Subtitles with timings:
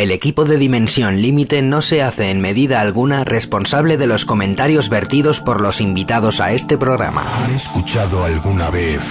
[0.00, 4.88] El equipo de Dimensión Límite no se hace en medida alguna responsable de los comentarios
[4.88, 7.22] vertidos por los invitados a este programa.
[7.44, 9.02] ¿Han escuchado alguna vez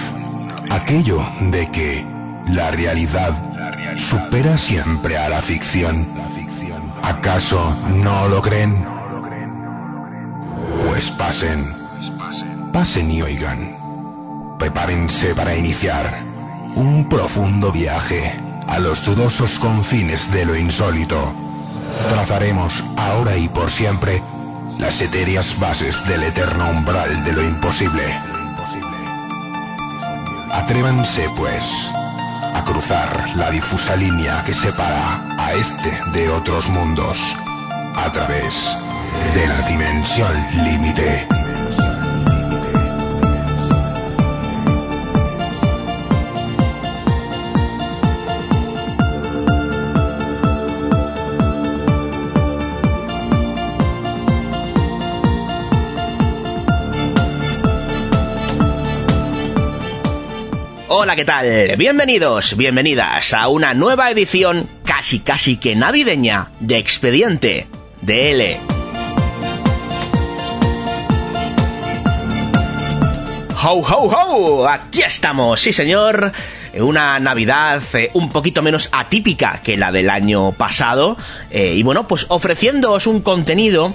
[0.68, 2.04] aquello de que
[2.48, 3.40] la realidad
[3.98, 6.08] supera siempre a la ficción?
[7.04, 8.84] ¿Acaso no lo creen?
[10.88, 11.72] Pues pasen,
[12.72, 14.56] pasen y oigan.
[14.58, 16.10] Prepárense para iniciar
[16.74, 21.32] un profundo viaje a los dudosos confines de lo insólito.
[22.08, 24.22] Trazaremos ahora y por siempre
[24.78, 28.02] las etéreas bases del eterno umbral de lo imposible.
[30.52, 31.64] Atrévanse, pues,
[32.54, 37.18] a cruzar la difusa línea que separa a este de otros mundos
[37.94, 38.76] a través
[39.34, 40.32] de la dimensión
[40.64, 41.39] límite.
[60.92, 61.76] Hola, ¿qué tal?
[61.76, 67.68] Bienvenidos, bienvenidas a una nueva edición casi casi que navideña de Expediente
[68.02, 68.56] DL.
[73.62, 74.68] ¡Ho, ho, ho!
[74.68, 76.32] Aquí estamos, sí señor.
[76.74, 81.16] Una Navidad eh, un poquito menos atípica que la del año pasado.
[81.52, 83.94] Eh, y bueno, pues ofreciéndoos un contenido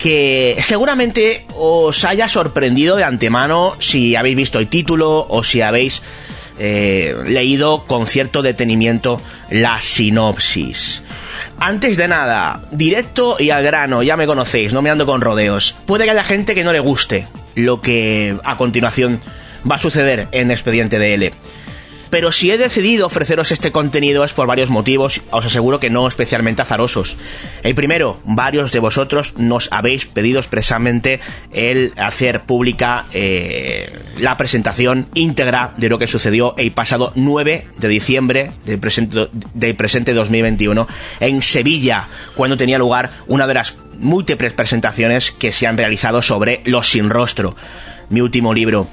[0.00, 6.02] que seguramente os haya sorprendido de antemano si habéis visto el título o si habéis
[6.58, 9.20] eh, leído con cierto detenimiento
[9.50, 11.02] la sinopsis.
[11.58, 15.76] Antes de nada, directo y al grano, ya me conocéis, no me ando con rodeos.
[15.84, 19.20] Puede que haya gente que no le guste lo que a continuación
[19.70, 21.34] va a suceder en Expediente DL.
[22.10, 26.08] Pero si he decidido ofreceros este contenido es por varios motivos, os aseguro que no
[26.08, 27.16] especialmente azarosos.
[27.62, 31.20] El primero, varios de vosotros nos habéis pedido expresamente
[31.52, 37.88] el hacer pública eh, la presentación íntegra de lo que sucedió el pasado 9 de
[37.88, 40.88] diciembre del presente, del presente 2021
[41.20, 46.62] en Sevilla, cuando tenía lugar una de las múltiples presentaciones que se han realizado sobre
[46.64, 47.54] Los Sin Rostro,
[48.08, 48.88] mi último libro.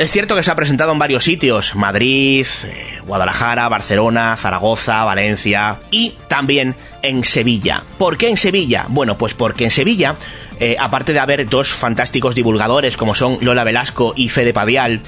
[0.00, 5.78] Es cierto que se ha presentado en varios sitios, Madrid, eh, Guadalajara, Barcelona, Zaragoza, Valencia
[5.90, 7.82] y también en Sevilla.
[7.98, 8.86] ¿Por qué en Sevilla?
[8.88, 10.16] Bueno, pues porque en Sevilla,
[10.58, 15.02] eh, aparte de haber dos fantásticos divulgadores como son Lola Velasco y Fede Padial,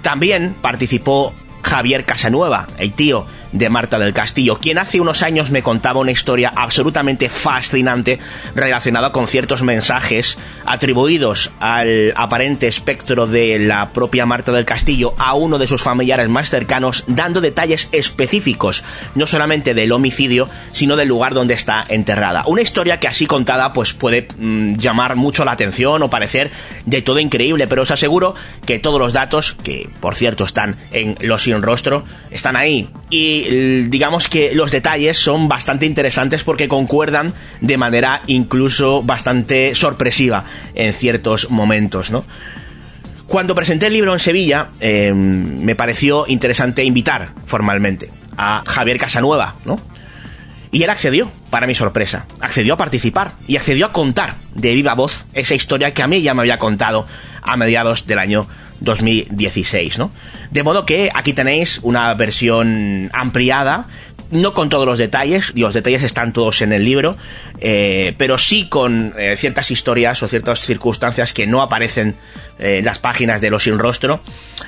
[0.00, 5.62] también participó Javier Casanueva, el tío de Marta del Castillo, quien hace unos años me
[5.62, 8.18] contaba una historia absolutamente fascinante
[8.54, 15.34] relacionada con ciertos mensajes atribuidos al aparente espectro de la propia Marta del Castillo a
[15.34, 21.08] uno de sus familiares más cercanos, dando detalles específicos, no solamente del homicidio, sino del
[21.08, 22.44] lugar donde está enterrada.
[22.46, 26.50] Una historia que así contada pues puede mm, llamar mucho la atención o parecer
[26.86, 28.34] de todo increíble, pero os aseguro
[28.66, 32.88] que todos los datos, que por cierto están en Los Sin Rostro, están ahí.
[33.10, 33.37] Y
[33.88, 40.44] digamos que los detalles son bastante interesantes porque concuerdan de manera incluso bastante sorpresiva
[40.74, 42.24] en ciertos momentos, ¿no?
[43.26, 49.56] Cuando presenté el libro en Sevilla, eh, me pareció interesante invitar formalmente a Javier Casanueva,
[49.66, 49.78] ¿no?
[50.70, 52.26] Y él accedió, para mi sorpresa.
[52.40, 56.20] Accedió a participar y accedió a contar de viva voz esa historia que a mí
[56.20, 57.06] ya me había contado
[57.42, 58.46] a mediados del año
[58.80, 60.10] 2016, ¿no?
[60.50, 63.86] De modo que aquí tenéis una versión ampliada,
[64.30, 67.16] no con todos los detalles, y los detalles están todos en el libro,
[67.60, 72.14] eh, pero sí con eh, ciertas historias o ciertas circunstancias que no aparecen
[72.58, 74.20] en las páginas de Los Sin Rostro,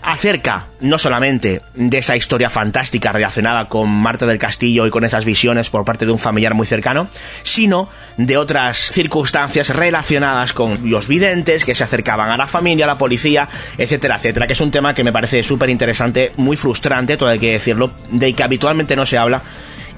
[0.02, 5.24] acerca no solamente de esa historia fantástica relacionada con Marta del Castillo y con esas
[5.24, 7.08] visiones por parte de un familiar muy cercano,
[7.42, 12.88] sino de otras circunstancias relacionadas con los videntes que se acercaban a la familia, a
[12.88, 13.48] la policía,
[13.78, 17.38] etcétera, etcétera, que es un tema que me parece súper interesante, muy frustrante, todo hay
[17.38, 19.42] que decirlo, de que habitualmente no se habla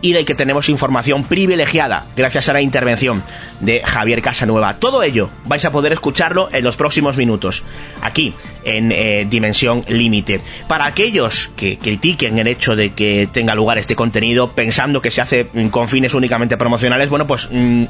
[0.02, 3.22] y del que tenemos información privilegiada gracias a la intervención
[3.60, 4.74] de Javier Casanueva.
[4.74, 7.62] Todo ello vais a poder escucharlo en los próximos minutos,
[8.02, 8.34] aquí
[8.64, 10.40] en eh, Dimensión Límite.
[10.66, 15.20] Para aquellos que critiquen el hecho de que tenga lugar este contenido pensando que se
[15.20, 17.48] hace con fines únicamente promocionales, bueno, pues...
[17.50, 17.84] Mm,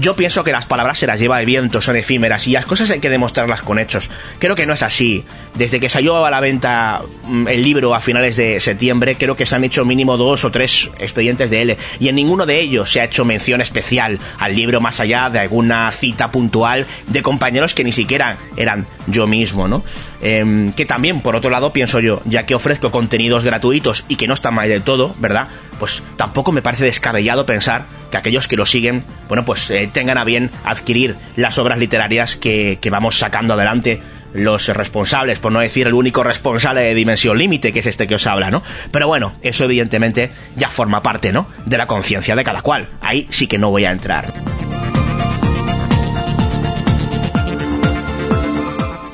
[0.00, 2.90] yo pienso que las palabras se las lleva el viento, son efímeras y las cosas
[2.90, 4.10] hay que demostrarlas con hechos.
[4.38, 5.24] Creo que no es así.
[5.54, 9.46] Desde que salió a la venta mm, el libro a finales de septiembre, creo que
[9.46, 12.90] se han hecho mínimo dos o tres expedientes de él y en ninguno de ellos
[12.90, 17.74] se ha hecho mención especial al libro más allá de alguna cita puntual de compañeros
[17.74, 19.84] que ni siquiera eran yo mismo, ¿no?
[20.20, 24.26] Em, que también, por otro lado, pienso yo, ya que ofrezco contenidos gratuitos y que
[24.26, 25.48] no están mal del todo, ¿verdad?
[25.78, 30.18] Pues tampoco me parece descabellado pensar que aquellos que lo siguen, bueno, pues eh, tengan
[30.18, 34.00] a bien adquirir las obras literarias que vamos sacando adelante
[34.36, 38.16] los responsables, por no decir el único responsable de Dimensión Límite, que es este que
[38.16, 38.62] os habla, ¿no?
[38.90, 41.48] Pero bueno, eso evidentemente ya forma parte, ¿no?
[41.64, 42.88] De la conciencia de cada cual.
[43.00, 44.32] Ahí sí que no voy a entrar.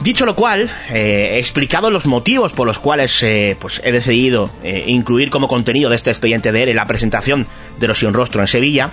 [0.02, 4.50] Dicho lo cual, eh, he explicado los motivos por los cuales eh, pues he decidido
[4.64, 7.46] eh, incluir como contenido de este expediente de él la presentación
[7.78, 8.90] de Los Sin Rostro en Sevilla,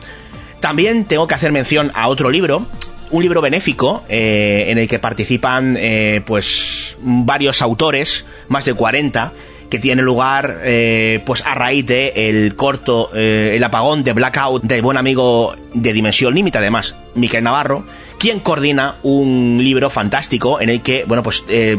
[0.59, 2.67] también tengo que hacer mención a otro libro,
[3.09, 5.79] un libro benéfico en el que participan
[6.25, 9.31] pues varios autores, más de 40,
[9.67, 10.59] que tiene lugar
[11.25, 16.35] pues a raíz de el corto El apagón de Blackout del buen amigo de Dimensión
[16.35, 17.85] Límite, además, Miquel Navarro
[18.19, 21.77] quien coordina un libro fantástico en el que, bueno, pues eh,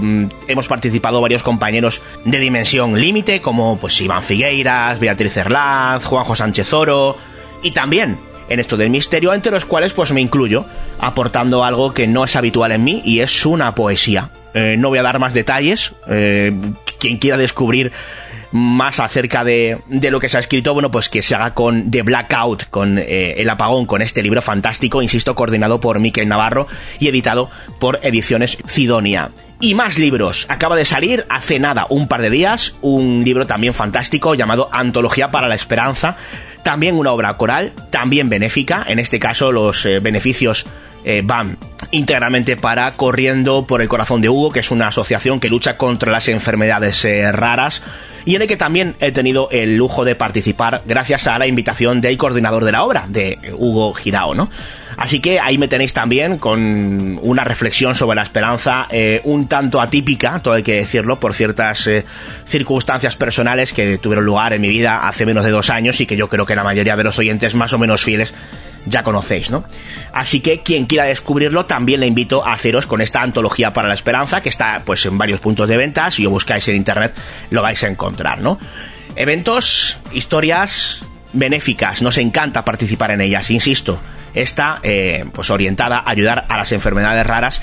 [0.48, 6.72] hemos participado varios compañeros de Dimensión Límite, como pues Iván Figueiras, Beatriz Erlaz, Juanjo Sánchez
[6.72, 7.16] Oro,
[7.62, 10.64] y también en esto del misterio, entre los cuales pues me incluyo,
[10.98, 14.31] aportando algo que no es habitual en mí y es una poesía.
[14.54, 16.52] Eh, no voy a dar más detalles, eh,
[16.98, 17.92] quien quiera descubrir
[18.52, 21.91] más acerca de, de, lo que se ha escrito, bueno, pues que se haga con
[21.91, 26.67] The Blackout, con eh, El Apagón, con este libro fantástico, insisto, coordinado por Miquel Navarro
[26.99, 29.31] y editado por Ediciones Sidonia.
[29.62, 30.47] Y más libros.
[30.49, 35.31] Acaba de salir hace nada, un par de días, un libro también fantástico llamado Antología
[35.31, 36.17] para la Esperanza.
[36.62, 38.85] También una obra coral, también benéfica.
[38.87, 40.67] En este caso, los eh, beneficios
[41.05, 41.58] eh, van
[41.91, 46.12] íntegramente para Corriendo por el Corazón de Hugo, que es una asociación que lucha contra
[46.12, 47.82] las enfermedades raras
[48.25, 52.00] y en el que también he tenido el lujo de participar gracias a la invitación
[52.00, 54.50] del coordinador de la obra, de Hugo Girao, ¿no?
[54.97, 59.81] Así que ahí me tenéis también con una reflexión sobre la esperanza eh, un tanto
[59.81, 62.05] atípica, todo hay que decirlo, por ciertas eh,
[62.44, 66.17] circunstancias personales que tuvieron lugar en mi vida hace menos de dos años y que
[66.17, 68.35] yo creo que la mayoría de los oyentes más o menos fieles
[68.86, 69.64] ya conocéis, ¿no?
[70.12, 73.94] Así que quien quiera descubrirlo también le invito a haceros con esta antología para la
[73.94, 77.14] esperanza que está pues en varios puntos de venta, si lo buscáis en internet
[77.50, 78.58] lo vais a encontrar, ¿no?
[79.16, 84.00] Eventos, historias benéficas, nos encanta participar en ellas, insisto,
[84.34, 87.62] está eh, pues orientada a ayudar a las enfermedades raras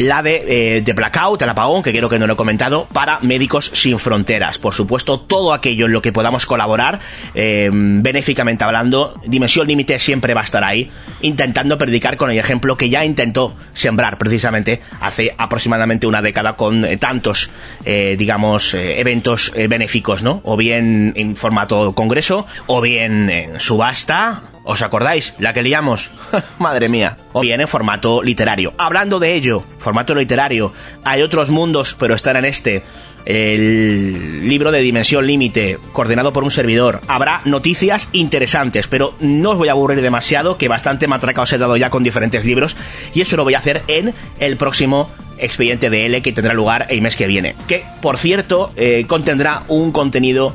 [0.00, 3.20] la de, eh, de Blackout, el apagón, que quiero que no lo he comentado, para
[3.20, 4.56] Médicos Sin Fronteras.
[4.56, 7.00] Por supuesto, todo aquello en lo que podamos colaborar,
[7.34, 12.76] eh, benéficamente hablando, Dimensión Límite siempre va a estar ahí, intentando predicar con el ejemplo
[12.76, 17.50] que ya intentó sembrar precisamente hace aproximadamente una década con eh, tantos,
[17.84, 20.40] digamos, eventos benéficos, ¿no?
[20.44, 25.34] O bien en formato congreso, o bien en subasta, ¿Os acordáis?
[25.40, 26.12] La que liamos.
[26.60, 27.16] Madre mía.
[27.32, 28.72] O bien en formato literario.
[28.78, 30.72] Hablando de ello, formato literario,
[31.02, 32.84] hay otros mundos, pero están en este.
[33.24, 37.00] El libro de Dimensión Límite, coordinado por un servidor.
[37.08, 41.58] Habrá noticias interesantes, pero no os voy a aburrir demasiado, que bastante matraca os he
[41.58, 42.76] dado ya con diferentes libros,
[43.12, 46.86] y eso lo voy a hacer en el próximo expediente de L que tendrá lugar
[46.90, 47.56] el mes que viene.
[47.66, 50.54] Que, por cierto, eh, contendrá un contenido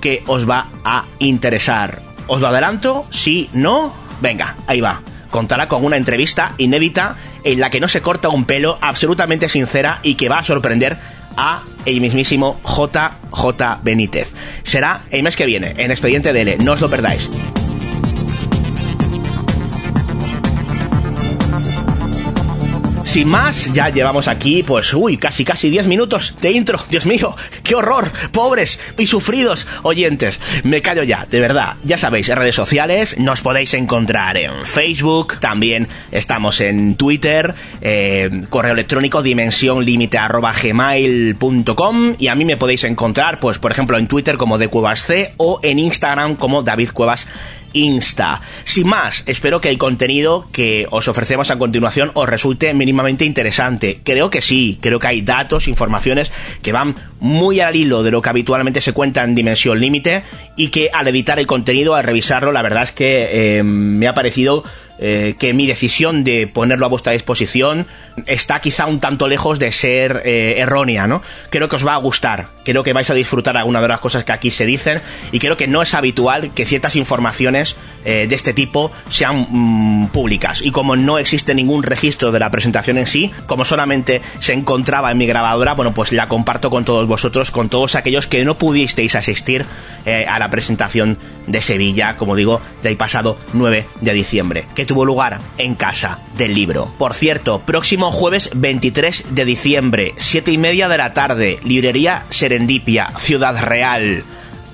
[0.00, 3.06] que os va a interesar ¿Os lo adelanto?
[3.10, 3.92] Sí, no.
[4.20, 5.00] Venga, ahí va.
[5.30, 9.98] Contará con una entrevista inédita en la que no se corta un pelo, absolutamente sincera
[10.02, 10.98] y que va a sorprender
[11.36, 14.32] a el mismísimo JJ Benítez.
[14.62, 17.30] Será el mes que viene, en Expediente DL, no os lo perdáis.
[23.12, 26.80] Sin más, ya llevamos aquí, pues, uy, casi, casi 10 minutos de intro.
[26.88, 30.40] Dios mío, qué horror, pobres y sufridos oyentes.
[30.64, 31.74] Me callo ya, de verdad.
[31.84, 38.44] Ya sabéis, en redes sociales nos podéis encontrar en Facebook, también estamos en Twitter, eh,
[38.48, 44.56] correo electrónico dimensionlimite.gmail.com y a mí me podéis encontrar, pues, por ejemplo, en Twitter como
[44.56, 47.26] de Cuevas C o en Instagram como David Cuevas
[47.72, 48.40] Insta.
[48.64, 54.00] Sin más, espero que el contenido que os ofrecemos a continuación os resulte mínimamente interesante.
[54.04, 58.22] Creo que sí, creo que hay datos, informaciones que van muy al hilo de lo
[58.22, 60.22] que habitualmente se cuenta en Dimensión Límite
[60.56, 64.14] y que al editar el contenido, al revisarlo, la verdad es que eh, me ha
[64.14, 64.64] parecido
[65.04, 67.88] eh, que mi decisión de ponerlo a vuestra disposición
[68.26, 71.22] está quizá un tanto lejos de ser eh, errónea, ¿no?
[71.50, 74.22] Creo que os va a gustar, creo que vais a disfrutar alguna de las cosas
[74.22, 75.00] que aquí se dicen
[75.32, 80.06] y creo que no es habitual que ciertas informaciones eh, de este tipo sean mm,
[80.10, 80.62] públicas.
[80.62, 85.10] Y como no existe ningún registro de la presentación en sí, como solamente se encontraba
[85.10, 88.56] en mi grabadora, bueno, pues la comparto con todos vosotros, con todos aquellos que no
[88.56, 89.66] pudisteis asistir
[90.28, 91.16] a la presentación
[91.46, 96.92] de Sevilla, como digo, del pasado 9 de diciembre, tuvo lugar en Casa del Libro.
[96.98, 103.10] Por cierto, próximo jueves 23 de diciembre, 7 y media de la tarde, librería Serendipia,
[103.16, 104.22] Ciudad Real.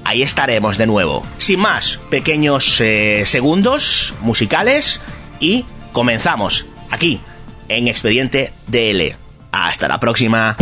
[0.02, 1.24] Ahí estaremos de nuevo.
[1.38, 5.00] Sin más, pequeños eh, segundos musicales
[5.38, 7.20] y comenzamos aquí
[7.68, 9.14] en Expediente DL.
[9.52, 10.56] Hasta la próxima.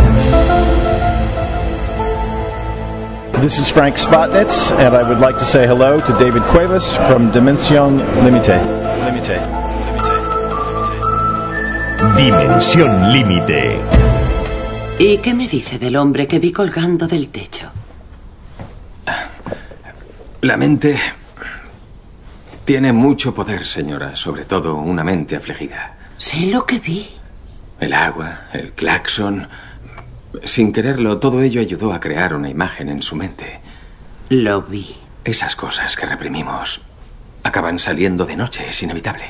[3.41, 7.31] This is Frank Spotnitz, and I would like to say hello to David Cuevas from
[7.31, 8.76] Dimension Limite.
[12.17, 13.79] Dimensión Límite.
[14.99, 17.71] ¿Y qué me dice del hombre que vi colgando del techo?
[20.41, 20.99] La mente
[22.65, 25.97] tiene mucho poder, señora, sobre todo una mente afligida.
[26.17, 27.07] Sé lo que vi.
[27.79, 29.47] El agua, el claxon,
[30.43, 33.59] sin quererlo, todo ello ayudó a crear una imagen en su mente.
[34.29, 34.95] Lo vi.
[35.23, 36.81] Esas cosas que reprimimos
[37.47, 39.25] acaban saliendo de noche, es inevitable.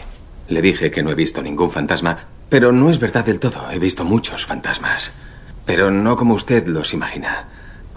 [0.48, 2.18] Le dije que no he visto ningún fantasma,
[2.50, 3.70] pero no es verdad del todo.
[3.72, 5.12] He visto muchos fantasmas.
[5.66, 7.46] Pero no como usted los imagina.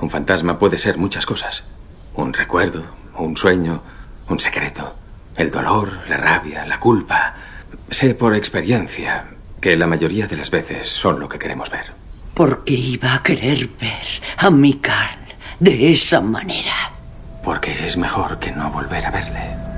[0.01, 1.63] Un fantasma puede ser muchas cosas.
[2.15, 2.83] Un recuerdo,
[3.17, 3.83] un sueño,
[4.29, 4.97] un secreto.
[5.37, 7.35] El dolor, la rabia, la culpa.
[7.91, 9.27] Sé por experiencia
[9.61, 11.93] que la mayoría de las veces son lo que queremos ver.
[12.35, 16.75] ¿Por qué iba a querer ver a mi carne de esa manera?
[17.45, 19.70] Porque es mejor que no volver a verle.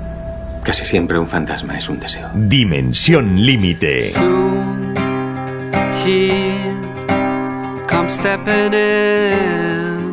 [0.63, 2.29] Casi siempre un fantasma es un deseo.
[2.33, 4.01] Dimensión límite.
[4.01, 4.93] Soon
[6.05, 6.71] he
[7.87, 10.11] comes stepping in.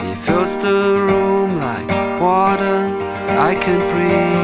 [0.00, 1.88] He fills the room like
[2.20, 2.86] water
[3.38, 4.37] I can breathe.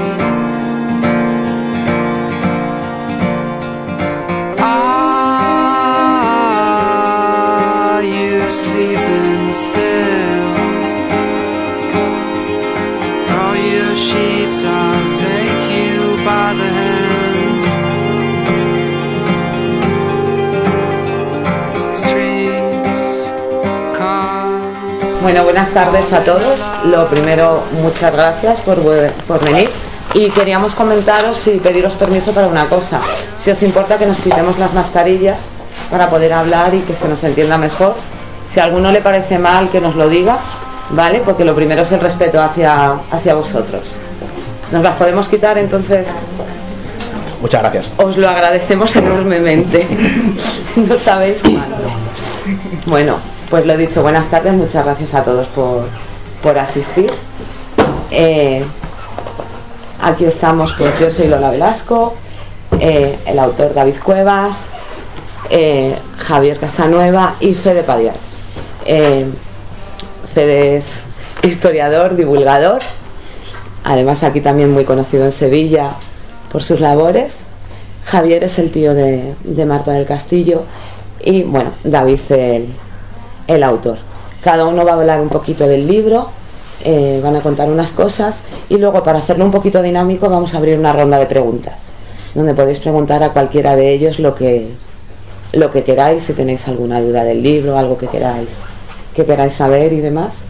[25.34, 26.60] Bueno, buenas tardes a todos.
[26.84, 28.80] Lo primero, muchas gracias por,
[29.42, 29.68] venir.
[30.14, 33.00] Y queríamos comentaros y pediros permiso para una cosa.
[33.36, 35.38] Si os importa que nos quitemos las mascarillas
[35.90, 37.96] para poder hablar y que se nos entienda mejor.
[38.48, 40.38] Si a alguno le parece mal, que nos lo diga,
[40.90, 41.20] ¿vale?
[41.24, 43.82] Porque lo primero es el respeto hacia, hacia vosotros.
[44.70, 46.06] Nos las podemos quitar, entonces
[47.42, 47.90] Muchas gracias.
[47.96, 49.84] os lo agradecemos enormemente.
[50.76, 51.90] no sabéis cuánto.
[52.86, 53.18] Bueno,
[53.54, 55.84] pues lo dicho, buenas tardes, muchas gracias a todos por,
[56.42, 57.08] por asistir.
[58.10, 58.64] Eh,
[60.02, 62.14] aquí estamos, pues yo soy Lola Velasco,
[62.80, 64.62] eh, el autor David Cuevas,
[65.50, 68.16] eh, Javier Casanueva y Fede Padiar.
[68.86, 69.26] Eh,
[70.34, 71.02] Fede es
[71.42, 72.80] historiador, divulgador,
[73.84, 75.90] además aquí también muy conocido en Sevilla
[76.50, 77.42] por sus labores.
[78.04, 80.64] Javier es el tío de, de Marta del Castillo
[81.22, 82.74] y bueno, David el,
[83.46, 83.98] el autor.
[84.42, 86.30] Cada uno va a hablar un poquito del libro,
[86.84, 90.58] eh, van a contar unas cosas y luego para hacerlo un poquito dinámico vamos a
[90.58, 91.88] abrir una ronda de preguntas,
[92.34, 94.68] donde podéis preguntar a cualquiera de ellos lo que,
[95.52, 98.50] lo que queráis, si tenéis alguna duda del libro, algo que queráis,
[99.14, 100.42] que queráis saber y demás.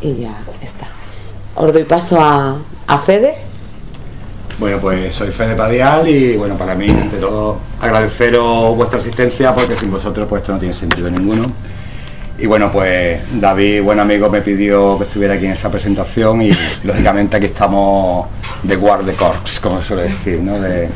[0.00, 0.86] Y ya está.
[1.54, 3.34] Os doy paso a, a Fede.
[4.58, 9.74] Bueno, pues soy Fede Padial y bueno, para mí, ante todo, agradeceros vuestra asistencia porque
[9.74, 11.46] sin vosotros pues esto no tiene sentido ninguno.
[12.38, 16.50] Y bueno, pues David, buen amigo, me pidió que estuviera aquí en esa presentación y
[16.84, 18.26] lógicamente aquí estamos
[18.62, 20.58] de guard de corps, como suele decir, ¿no?
[20.58, 20.88] De-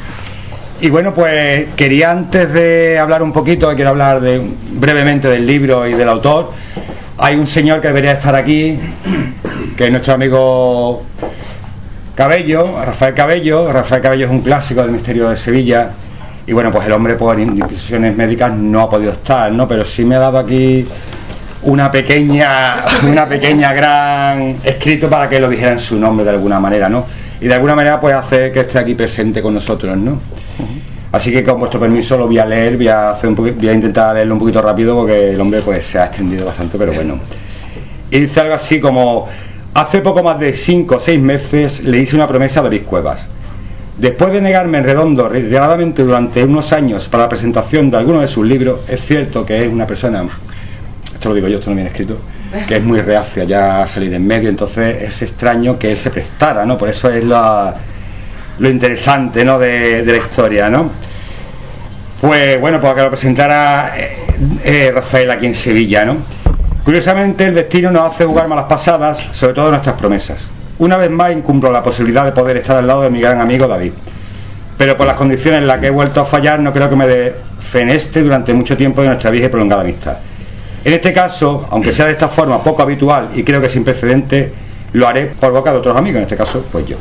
[0.80, 4.40] Y bueno, pues quería antes de hablar un poquito, quiero hablar de,
[4.72, 6.50] brevemente del libro y del autor.
[7.18, 8.78] Hay un señor que debería estar aquí,
[9.76, 11.02] que es nuestro amigo
[12.14, 13.72] Cabello, Rafael Cabello.
[13.72, 15.90] Rafael Cabello es un clásico del misterio de Sevilla.
[16.46, 19.66] Y bueno, pues el hombre por indisposiciones médicas no ha podido estar, ¿no?
[19.66, 20.86] Pero sí me ha dado aquí
[21.66, 26.58] una pequeña, una pequeña gran escrito para que lo dijera en su nombre de alguna
[26.58, 27.06] manera, ¿no?
[27.40, 30.20] Y de alguna manera pues hacer que esté aquí presente con nosotros, ¿no?
[31.12, 33.72] Así que con vuestro permiso lo voy a leer, voy a, hacer un voy a
[33.72, 37.18] intentar leerlo un poquito rápido porque el hombre pues se ha extendido bastante, pero bueno.
[38.10, 39.28] Y dice algo así como,
[39.76, 43.28] Hace poco más de 5 o 6 meses le hice una promesa a David Cuevas.
[43.98, 48.28] Después de negarme en redondo reiteradamente durante unos años para la presentación de algunos de
[48.28, 50.24] sus libros, es cierto que es una persona,
[51.28, 52.18] lo digo yo, esto no viene escrito,
[52.66, 56.64] que es muy reacia ya salir en medio, entonces es extraño que él se prestara,
[56.64, 56.76] ¿no?
[56.78, 57.74] Por eso es la-
[58.58, 59.58] lo interesante, ¿no?
[59.58, 60.90] De, de la historia, ¿no?
[62.20, 64.16] Pues bueno, para que lo presentara eh,
[64.64, 66.16] eh, Rafael aquí en Sevilla, ¿no?
[66.84, 70.46] Curiosamente, el destino nos hace jugar malas pasadas, sobre todo nuestras promesas.
[70.78, 73.66] Una vez más incumplo la posibilidad de poder estar al lado de mi gran amigo
[73.66, 73.92] David.
[74.78, 77.06] Pero por las condiciones en las que he vuelto a fallar, no creo que me
[77.06, 80.16] defeneste durante mucho tiempo de nuestra vieja y prolongada amistad.
[80.86, 84.52] En este caso, aunque sea de esta forma poco habitual y creo que sin precedente,
[84.92, 86.96] lo haré por boca de otros amigos, en este caso, pues yo.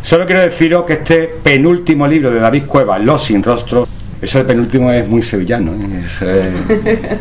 [0.00, 3.86] Solo quiero deciros que este penúltimo libro de David Cuevas, Los sin rostro,
[4.22, 5.74] eso de penúltimo es muy sevillano.
[5.74, 6.04] ¿eh?
[6.06, 7.18] Es, eh,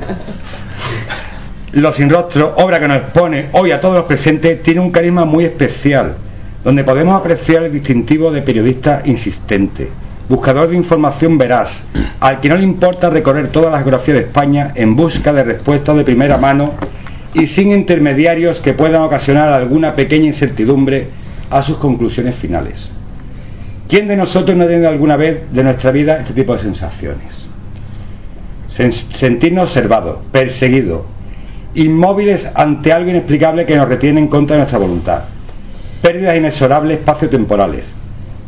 [1.73, 5.25] Los sin rostro, obra que nos expone hoy a todos los presentes, tiene un carisma
[5.25, 6.15] muy especial,
[6.63, 9.89] donde podemos apreciar el distintivo de periodista insistente,
[10.29, 11.81] buscador de información veraz,
[12.25, 15.95] al que no le importa recorrer toda la geografía de España en busca de respuestas
[15.95, 16.73] de primera mano
[17.35, 21.09] y sin intermediarios que puedan ocasionar alguna pequeña incertidumbre
[21.51, 22.89] a sus conclusiones finales.
[23.87, 27.45] ¿Quién de nosotros no ha tenido alguna vez de nuestra vida este tipo de sensaciones?
[28.75, 31.01] Sen- sentirnos observados, perseguidos,
[31.75, 35.25] inmóviles ante algo inexplicable que nos retiene en contra de nuestra voluntad,
[36.01, 37.93] pérdidas inexorables espaciotemporales,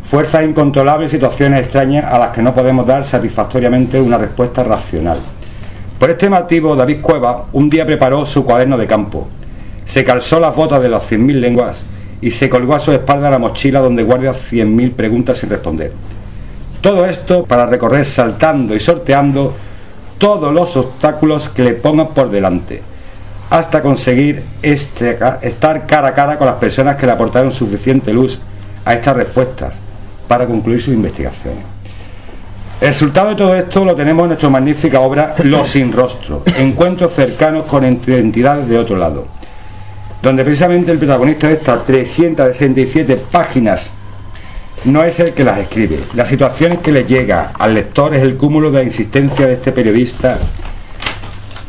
[0.10, 5.20] fuerzas incontrolables, situaciones extrañas a las que no podemos dar satisfactoriamente una respuesta racional.
[6.00, 9.28] Por este motivo, David Cueva un día preparó su cuaderno de campo,
[9.84, 11.86] se calzó las botas de las 100.000 lenguas
[12.22, 15.92] y se colgó a su espalda la mochila donde guarda 100.000 preguntas sin responder.
[16.80, 19.56] Todo esto para recorrer saltando y sorteando
[20.18, 22.82] todos los obstáculos que le pongan por delante,
[23.50, 28.40] hasta conseguir este- estar cara a cara con las personas que le aportaron suficiente luz
[28.86, 29.82] a estas respuestas
[30.28, 31.64] para concluir sus investigaciones.
[32.80, 37.12] El resultado de todo esto lo tenemos en nuestra magnífica obra Los sin rostro, encuentros
[37.12, 39.28] cercanos con entidades de otro lado,
[40.22, 43.90] donde precisamente el protagonista de estas 367 páginas
[44.86, 46.00] no es el que las escribe.
[46.14, 49.72] Las situaciones que le llega al lector es el cúmulo de la insistencia de este
[49.72, 50.38] periodista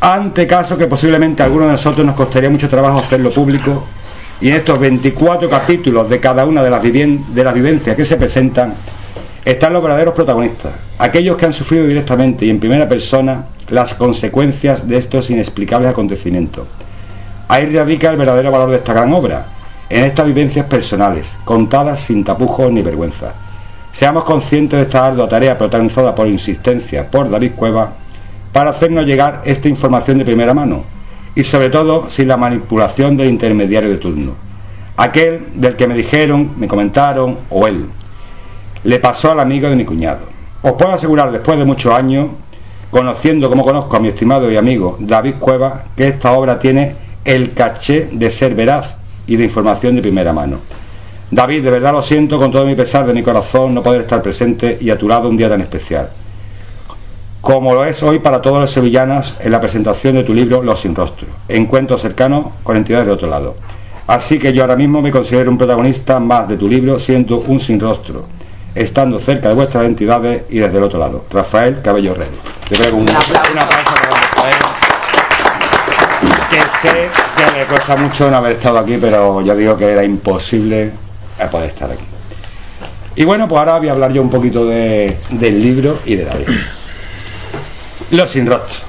[0.01, 3.83] ante casos que posiblemente a algunos de nosotros nos costaría mucho trabajo hacerlo público
[4.41, 8.15] y en estos 24 capítulos de cada una de las, de las vivencias que se
[8.15, 8.73] presentan
[9.43, 14.87] están los verdaderos protagonistas, aquellos que han sufrido directamente y en primera persona las consecuencias
[14.87, 16.67] de estos inexplicables acontecimientos.
[17.47, 19.45] Ahí radica el verdadero valor de esta gran obra,
[19.89, 23.33] en estas vivencias personales, contadas sin tapujos ni vergüenza.
[23.91, 27.93] Seamos conscientes de esta ardua tarea protagonizada por insistencia por David Cueva
[28.53, 30.98] para hacernos llegar esta información de primera mano
[31.39, 34.33] y sobre todo sin la manipulación del intermediario de turno.
[34.97, 37.85] Aquel del que me dijeron, me comentaron o él.
[38.83, 40.27] Le pasó al amigo de mi cuñado.
[40.61, 42.27] Os puedo asegurar después de muchos años,
[42.91, 47.53] conociendo como conozco a mi estimado y amigo David Cueva, que esta obra tiene el
[47.53, 50.59] caché de ser veraz y de información de primera mano.
[51.31, 54.21] David, de verdad lo siento con todo mi pesar de mi corazón no poder estar
[54.21, 56.09] presente y a tu lado un día tan especial.
[57.41, 60.81] Como lo es hoy para todos los sevillanos en la presentación de tu libro Los
[60.81, 63.55] sin rostro, encuentros cercanos con entidades de otro lado.
[64.07, 67.59] Así que yo ahora mismo me considero un protagonista más de tu libro, siendo un
[67.59, 68.25] sin rostro,
[68.75, 71.25] estando cerca de vuestras entidades y desde el otro lado.
[71.31, 72.15] Rafael Cabello.
[72.15, 74.55] Yo creo que un, un aplauso para Rafael,
[76.49, 80.03] que sé que le cuesta mucho no haber estado aquí, pero yo digo que era
[80.03, 80.91] imposible
[81.51, 82.03] poder estar aquí.
[83.15, 86.25] Y bueno, pues ahora voy a hablar yo un poquito de- del libro y de
[86.25, 86.47] David.
[88.11, 88.87] Los sin rostro.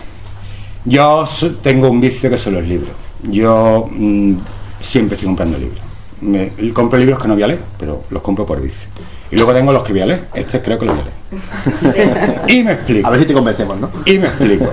[0.84, 1.24] Yo
[1.62, 2.92] tengo un vicio que son los libros.
[3.22, 4.34] Yo mm,
[4.80, 5.80] siempre estoy comprando libros.
[6.22, 8.88] Me, compro libros que no voy a leer, pero los compro por vicio.
[9.30, 10.28] Y luego tengo los que voy a leer.
[10.34, 12.40] Este creo que lo voy a leer.
[12.48, 13.06] y me explico.
[13.06, 13.90] A ver si te convencemos, ¿no?
[14.06, 14.72] Y me explico.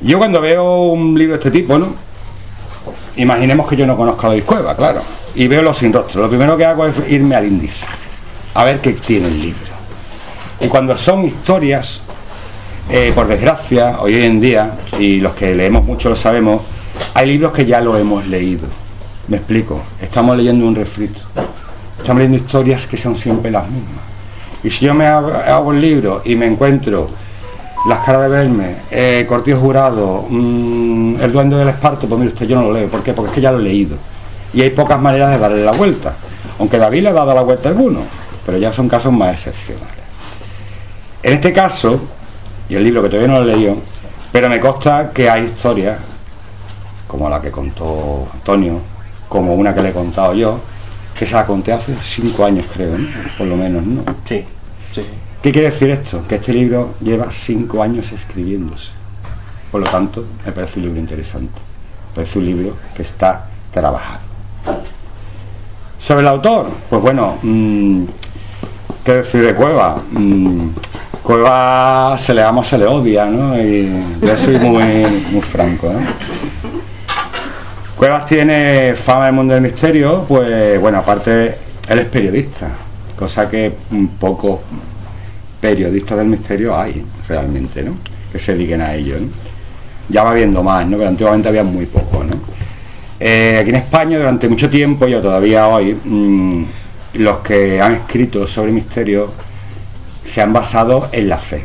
[0.00, 1.94] Yo cuando veo un libro de este tipo, ¿no?
[3.16, 5.02] Imaginemos que yo no conozco a David Cueva, claro.
[5.34, 6.22] Y veo los sin rostro.
[6.22, 7.84] Lo primero que hago es irme al índice.
[8.54, 9.76] A ver qué tiene el libro.
[10.60, 12.02] Y cuando son historias,
[12.88, 16.62] eh, por desgracia, hoy en día, y los que leemos mucho lo sabemos,
[17.14, 18.68] hay libros que ya lo hemos leído.
[19.28, 19.82] Me explico.
[20.00, 21.20] Estamos leyendo un refrito.
[21.98, 24.04] Estamos leyendo historias que son siempre las mismas.
[24.62, 27.08] Y si yo me hago, el libro y me encuentro
[27.88, 32.46] Las caras de verme, eh, Cortillo Jurado, mm, El duende del esparto, pues mire usted,
[32.46, 32.88] yo no lo leo.
[32.88, 33.12] ¿Por qué?
[33.12, 33.96] Porque es que ya lo he leído.
[34.52, 36.16] Y hay pocas maneras de darle la vuelta.
[36.58, 38.00] Aunque David le ha dado la vuelta a alguno,
[38.44, 40.04] pero ya son casos más excepcionales.
[41.22, 42.00] En este caso,
[42.68, 43.76] y el libro que todavía no lo he leído,
[44.32, 45.98] pero me consta que hay historias,
[47.06, 48.80] como la que contó Antonio,
[49.28, 50.60] como una que le he contado yo,
[51.18, 53.08] que se la conté hace cinco años creo, ¿no?
[53.38, 54.04] por lo menos, ¿no?
[54.24, 54.44] Sí,
[54.92, 55.02] sí.
[55.42, 56.24] ¿Qué quiere decir esto?
[56.26, 58.90] Que este libro lleva cinco años escribiéndose.
[59.70, 61.60] Por lo tanto, me parece un libro interesante.
[62.08, 64.20] Me parece un libro que está trabajado.
[65.98, 68.04] Sobre el autor, pues bueno, mm,
[69.04, 69.96] ¿qué decir de Cueva?
[70.10, 70.68] Mm,
[71.22, 73.58] Cueva se le ama se le odia, ¿no?
[73.58, 74.84] Y yo soy muy,
[75.32, 75.92] muy franco.
[77.96, 81.56] Cuevas tiene fama en el mundo del misterio, pues bueno, aparte
[81.88, 82.68] él es periodista,
[83.18, 84.60] cosa que un poco
[85.60, 87.96] periodistas del misterio hay realmente, ¿no?
[88.30, 89.16] Que se dediquen a ello.
[90.08, 90.96] Ya va habiendo más, ¿no?
[90.98, 92.36] Pero antiguamente había muy poco, ¿no?
[93.18, 96.64] Eh, aquí en España durante mucho tiempo, y todavía hoy, mm,
[97.18, 99.30] los que han escrito sobre misterio
[100.22, 101.64] se han basado en la fe,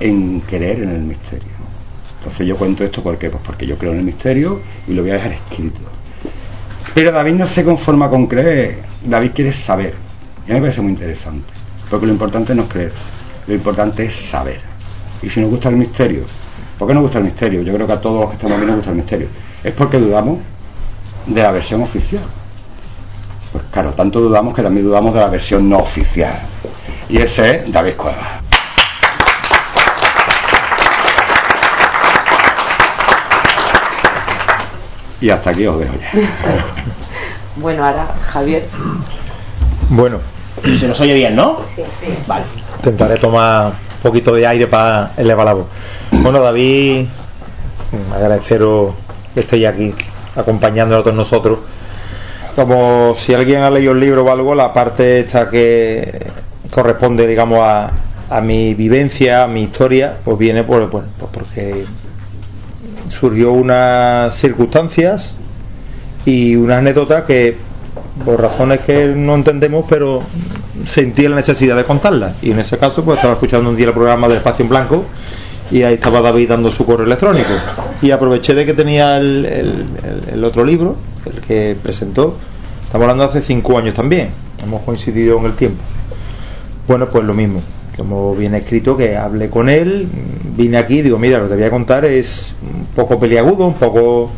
[0.00, 1.52] en creer en el misterio.
[2.18, 5.10] Entonces yo cuento esto porque, pues porque yo creo en el misterio y lo voy
[5.10, 5.80] a dejar escrito.
[6.94, 9.94] Pero David no se conforma con creer, David quiere saber.
[10.46, 11.52] Y a mí me parece muy interesante,
[11.90, 12.92] porque lo importante no es creer,
[13.46, 14.60] lo importante es saber.
[15.22, 16.24] Y si nos gusta el misterio,
[16.78, 17.62] ¿por qué nos gusta el misterio?
[17.62, 19.28] Yo creo que a todos los que estamos aquí nos gusta el misterio.
[19.62, 20.38] Es porque dudamos
[21.26, 22.24] de la versión oficial.
[23.52, 26.40] Pues claro, tanto dudamos que también dudamos de la versión no oficial.
[27.08, 28.40] Y ese es David Cueva.
[35.20, 36.10] Y hasta aquí os dejo ya.
[37.56, 38.66] Bueno, ahora Javier.
[39.90, 40.20] Bueno,
[40.78, 41.58] Se nos oye bien, ¿no?
[41.76, 42.14] Sí, sí.
[42.26, 42.44] Vale.
[42.78, 45.66] intentaré tomar un poquito de aire para elevar la voz.
[46.10, 47.06] Bueno, David,
[48.14, 48.94] agradeceros
[49.34, 49.94] que estéis aquí
[50.34, 51.58] acompañándonos con nosotros.
[52.54, 56.26] Como si alguien ha leído el libro o algo, la parte esta que
[56.70, 61.84] corresponde, digamos, a, mi vivencia, a mi historia, pues viene por, bueno, pues porque
[63.08, 65.36] surgió unas circunstancias
[66.24, 67.56] y una anécdota que
[68.24, 70.22] por razones que no entendemos pero
[70.84, 73.92] sentí la necesidad de contarla y en ese caso pues estaba escuchando un día el
[73.92, 75.04] programa de Espacio en Blanco
[75.72, 77.50] y ahí estaba David dando su correo electrónico
[78.02, 82.36] y aproveché de que tenía el, otro libro el que presentó
[82.84, 84.30] estamos hablando de hace cinco años también
[84.62, 85.82] hemos coincidido en el tiempo
[86.86, 87.62] bueno, pues lo mismo.
[87.96, 90.08] Como viene escrito, que hablé con él,
[90.56, 94.30] vine aquí, digo, mira, lo que voy a contar es un poco peliagudo, un poco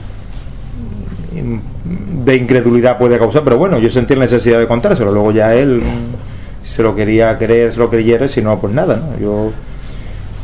[1.33, 5.13] mm, de incredulidad puede causar, pero bueno, yo sentí la necesidad de contárselo.
[5.13, 8.97] Luego ya él mm, se lo quería creer, se lo creyera, si no, pues nada,
[8.97, 9.19] ¿no?
[9.21, 9.53] Yo,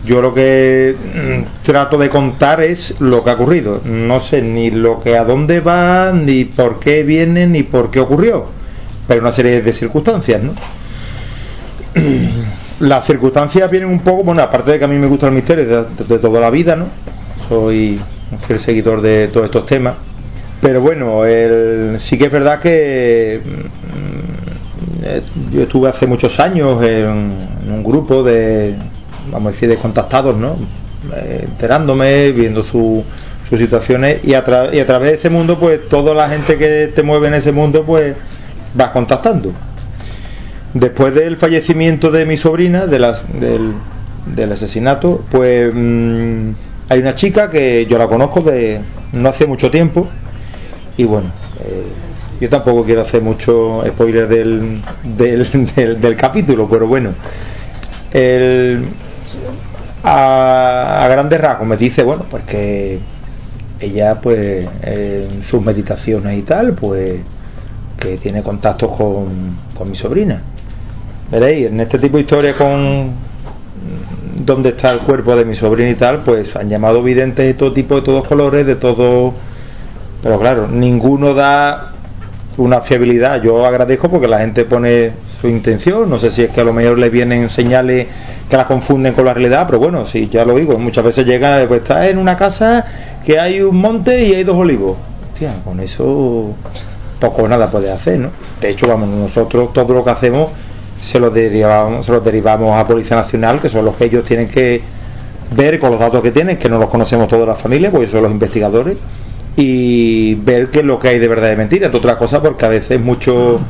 [0.04, 3.80] yo lo que mm, trato de contar es lo que ha ocurrido.
[3.84, 8.00] No sé ni lo que a dónde va, ni por qué viene, ni por qué
[8.00, 8.46] ocurrió.
[9.06, 10.54] Pero una serie de circunstancias, ¿no?
[12.80, 15.84] las circunstancias vienen un poco, bueno, aparte de que a mí me gusta el misterio
[15.84, 16.86] de, toda la vida, ¿no?
[17.48, 18.00] Soy
[18.32, 19.94] un fiel seguidor de todos estos temas.
[20.62, 26.82] Pero bueno, el- sí que es verdad que mm, eh, yo estuve hace muchos años
[26.82, 27.34] en
[27.68, 28.76] un grupo de,
[29.30, 30.56] vamos a decir, de contactados, ¿no?
[31.16, 33.02] Eh, enterándome, viendo su-
[33.48, 36.90] sus situaciones y a, y a través de ese mundo, pues toda la gente que
[36.94, 38.14] te mueve en ese mundo, pues
[38.74, 39.52] vas contactando.
[40.74, 43.72] Después del fallecimiento de mi sobrina, de las, del,
[44.26, 46.50] del asesinato, pues mm,
[46.88, 48.80] hay una chica que yo la conozco de
[49.12, 50.06] no hace mucho tiempo
[50.96, 51.30] y bueno,
[51.64, 51.86] eh,
[52.40, 57.14] yo tampoco quiero hacer mucho spoiler del, del, del- del capítulo, pero bueno,
[58.12, 58.84] el,
[60.04, 62.98] a, grandes rasgos me dice, bueno, pues que
[63.80, 67.20] ella pues en sus meditaciones y tal, pues
[67.98, 70.42] que tiene contactos con, con mi sobrina.
[71.30, 73.12] Veréis, en este tipo de historias con
[74.44, 77.72] dónde está el cuerpo de mi sobrina y tal, pues han llamado videntes de todo
[77.72, 79.34] tipo, de todos colores, de todo...
[80.22, 81.92] Pero claro, ninguno da
[82.56, 83.42] una fiabilidad.
[83.42, 86.72] Yo agradezco porque la gente pone su intención, no sé si es que a lo
[86.72, 88.06] mejor le vienen señales
[88.48, 91.64] que la confunden con la realidad, pero bueno, sí, ya lo digo, muchas veces llega,
[91.66, 92.84] pues está en una casa
[93.24, 94.96] que hay un monte y hay dos olivos.
[95.32, 96.54] Hostia, con eso
[97.18, 98.30] poco nada puede hacer, ¿no?
[98.60, 100.50] De hecho, vamos, nosotros todo lo que hacemos
[101.00, 104.48] se lo derivamos, se lo derivamos a Policía Nacional, que son los que ellos tienen
[104.48, 104.82] que
[105.56, 108.22] ver con los datos que tienen, que no los conocemos toda la familia, porque son
[108.22, 108.98] los investigadores,
[109.56, 111.86] y ver qué es lo que hay de verdad y de mentira.
[111.86, 113.60] Entre otras cosas, porque a veces muchos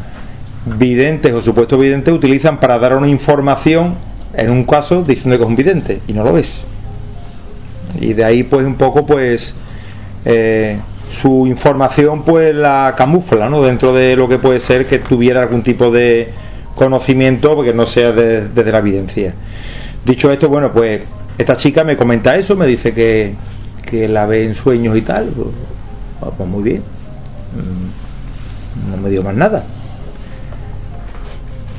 [0.67, 3.95] videntes o supuestos videntes utilizan para dar una información,
[4.35, 6.63] en un caso, diciendo que es un vidente, y no lo ves.
[8.01, 9.55] Y de ahí, pues, un poco, pues,
[10.25, 10.79] eh,
[11.11, 13.63] su información, pues, la camufla, ¿no?
[13.63, 16.29] Dentro de lo que puede ser que tuviera algún tipo de
[16.77, 19.35] conocimiento, porque no sea de- desde la evidencia.
[20.05, 21.01] Dicho esto, bueno, pues,
[21.37, 23.35] esta chica me comenta eso, me dice que,
[23.83, 25.27] que la ve en sueños y tal.
[25.27, 26.83] Pues, pues muy bien.
[27.57, 29.65] Mm, no me dio más nada.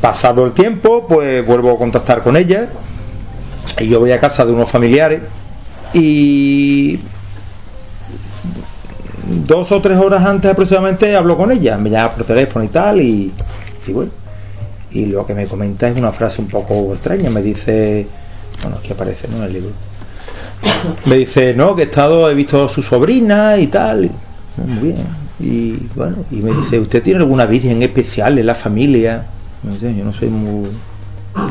[0.02, 2.70] Pasado el tiempo, pues vuelvo a contactar con ella.
[3.80, 5.22] Y yo voy a casa de unos familiares
[5.94, 7.00] y
[9.46, 13.02] dos o tres horas antes aproximadamente hablo con ella, me llama por teléfono y tal
[13.02, 13.32] y,
[13.88, 14.12] bueno,
[14.92, 18.08] y lo que me comenta es una frase un poco extraña, me dice,
[18.62, 19.38] bueno, aquí aparece ¿no?
[19.38, 19.72] en el libro,
[21.06, 24.12] me dice, no, que he estado, he visto a su sobrina y tal, y,
[24.66, 25.08] muy bien,
[25.40, 29.26] y bueno, y me dice, ¿usted tiene alguna virgen especial en la familia?
[29.64, 30.70] Me dice, yo no soy muy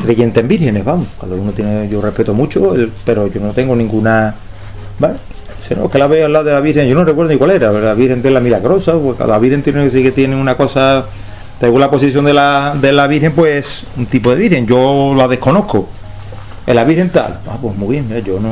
[0.03, 2.73] creyente en vírgenes, vamos, cada uno tiene, yo respeto mucho,
[3.05, 4.35] pero yo no tengo ninguna,
[4.99, 5.15] ¿vale?
[5.67, 7.51] Si no, que la veo al lado de la Virgen, yo no recuerdo ni cuál
[7.51, 11.05] era, la Virgen de la Milagrosa, pues cada Virgen tiene sí que tiene una cosa,
[11.59, 15.27] según la posición de la, de la Virgen, pues un tipo de Virgen, yo la
[15.27, 15.87] desconozco.
[16.67, 18.49] En la Virgen tal, ah, pues muy bien, mira, yo no,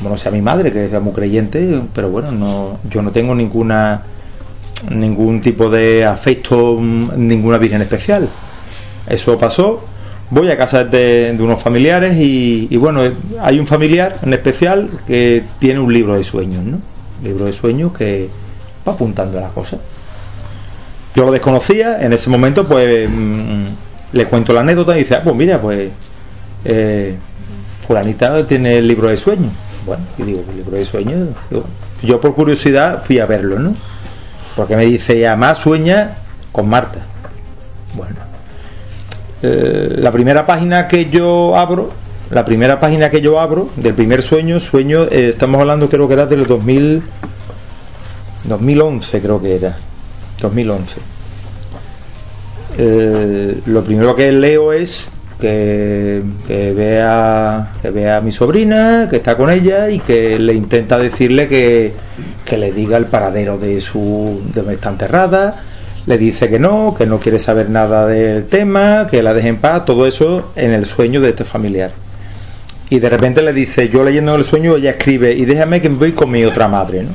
[0.00, 4.02] bueno, sea mi madre, que es muy creyente, pero bueno, no, yo no tengo ninguna
[4.88, 8.28] ningún tipo de afecto, mm, ninguna Virgen especial.
[9.08, 9.84] Eso pasó.
[10.30, 13.02] Voy a casa de, unos familiares y, bueno,
[13.40, 16.78] hay un familiar en especial que tiene un libro de sueños, ¿no?
[17.22, 18.28] Libro de sueños que
[18.86, 19.80] va apuntando las cosas.
[21.16, 23.64] Yo lo desconocía, en ese momento pues mm,
[24.12, 25.90] le cuento la anécdota y dice, ah, pues mira, pues
[26.64, 27.16] eh,
[27.86, 29.50] fulanita tiene el libro de sueños.
[29.84, 31.28] Bueno, y digo, ¿el libro de sueños?
[32.04, 33.74] Yo por curiosidad fui a verlo, ¿no?
[34.56, 36.18] Porque me dice, y además sueña
[36.52, 37.00] con Marta.
[37.94, 38.16] Bueno,
[39.42, 41.90] eh, la primera página que yo abro,
[42.30, 46.14] la primera página que yo abro del primer sueño, sueño, eh, estamos hablando creo que
[46.14, 47.02] era del 2000,
[48.44, 49.76] 2011 creo que era,
[50.40, 51.00] 2011.
[52.78, 55.08] Eh, lo primero que leo es
[55.40, 60.98] que, vea que vea a mi sobrina, que está con ella y que le intenta
[60.98, 61.92] decirle que,
[62.44, 65.62] que le diga el paradero de su de donde está enterrada,
[66.06, 69.60] le dice que no, que no quiere saber nada del tema, que la deje en
[69.60, 71.92] paz, todo eso en el sueño de este familiar.
[72.88, 75.96] Y de repente le dice, yo leyendo el sueño, ella escribe, y déjame que me
[75.96, 77.10] voy con mi otra madre, ¿no?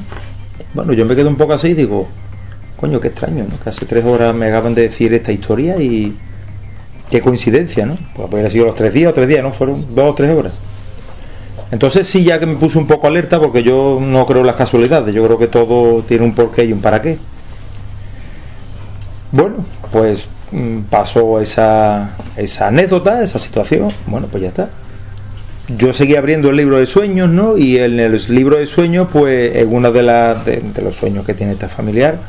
[0.73, 2.07] Bueno, yo me quedo un poco así y digo,
[2.77, 3.59] coño, qué extraño, ¿no?
[3.61, 6.17] Que hace tres horas me acaban de decir esta historia y
[7.10, 7.98] qué coincidencia, ¿no?
[8.15, 9.52] Pues haber sido los tres días o tres días, ¿no?
[9.52, 10.54] Fueron dos o tres horas.
[11.72, 14.56] Entonces sí, ya que me puse un poco alerta, porque yo no creo en las
[14.56, 17.18] casualidades, yo creo que todo tiene un porqué y un para qué.
[19.32, 24.70] Bueno, pues mm, pasó esa, esa anécdota, esa situación, bueno, pues ya está.
[25.78, 27.58] Yo seguí abriendo el libro de sueños, ¿no?
[27.58, 31.26] Y en el libro de sueños, pues en uno de, las de, de los sueños
[31.26, 32.20] que tiene esta familiar,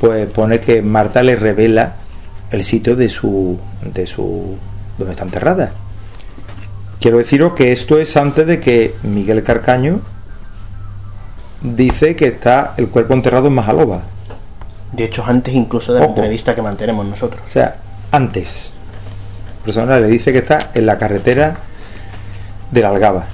[0.00, 1.96] pues pone que Marta le revela
[2.50, 4.56] el sitio de su, de su,
[4.96, 5.72] donde está enterrada.
[7.00, 10.00] Quiero deciros que esto es antes de que Miguel Carcaño
[11.60, 14.02] dice que está el cuerpo enterrado en Majaloba.
[14.92, 16.16] De hecho, antes incluso de la Ojo.
[16.16, 17.42] entrevista que mantenemos nosotros.
[17.46, 17.76] O sea,
[18.10, 18.72] antes.
[19.64, 21.56] Persona le dice que está en la carretera
[22.70, 23.26] de la Algaba.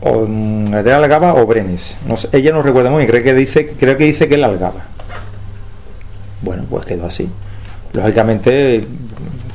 [0.00, 1.98] O de la Algaba o Brenes.
[2.06, 4.40] No sé, ella no recuerda muy bien, creo que dice, creo que dice que es
[4.40, 4.80] la Algaba.
[6.42, 7.28] Bueno, pues quedó así.
[7.92, 8.86] Lógicamente,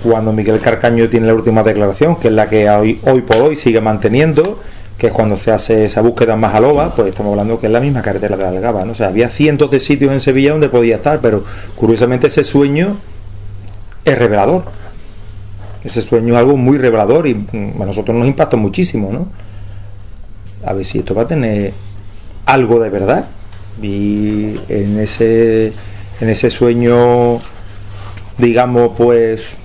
[0.04, 3.56] cuando Miguel Carcaño tiene la última declaración, que es la que hoy, hoy por hoy
[3.56, 4.60] sigue manteniendo,
[4.98, 7.80] que es cuando se hace esa búsqueda en Majaloba, pues estamos hablando que es la
[7.80, 8.94] misma carretera de Algaba, ¿no?
[8.94, 11.44] O sea, había cientos de sitios en Sevilla donde podía estar, pero
[11.76, 12.98] curiosamente ese sueño
[14.06, 14.64] es revelador.
[15.84, 19.28] Ese sueño es algo muy revelador y mm, a nosotros nos impactó muchísimo, ¿no?
[20.66, 21.74] A ver si esto va a tener
[22.46, 23.26] algo de verdad.
[23.82, 25.74] Y en ese,
[26.20, 27.40] en ese sueño,
[28.38, 29.58] digamos, pues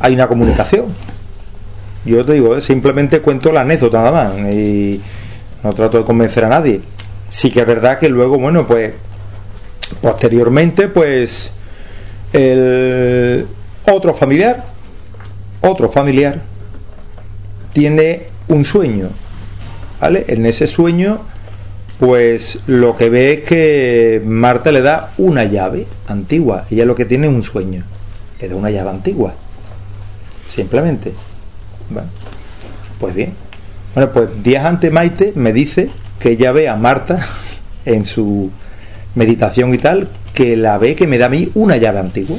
[0.00, 0.86] hay una comunicación.
[2.04, 5.00] Yo te digo, simplemente cuento la anécdota nada más y
[5.62, 6.80] no trato de convencer a nadie.
[7.28, 8.92] Sí que es verdad que luego, bueno, pues
[10.00, 11.52] posteriormente, pues
[12.32, 13.46] el
[13.86, 14.64] otro familiar,
[15.60, 16.40] otro familiar,
[17.72, 19.10] tiene un sueño,
[20.00, 20.24] ¿vale?
[20.28, 21.20] En ese sueño,
[21.98, 26.64] pues lo que ve es que Marta le da una llave antigua.
[26.70, 27.82] Ella lo que tiene es un sueño,
[28.40, 29.34] le da una llave antigua,
[30.48, 31.12] simplemente.
[33.00, 33.32] Pues bien.
[33.94, 37.18] Bueno, pues días antes Maite me dice que ella ve a Marta
[37.84, 38.50] en su
[39.14, 42.38] meditación y tal, que la ve que me da a mí una llave antigua.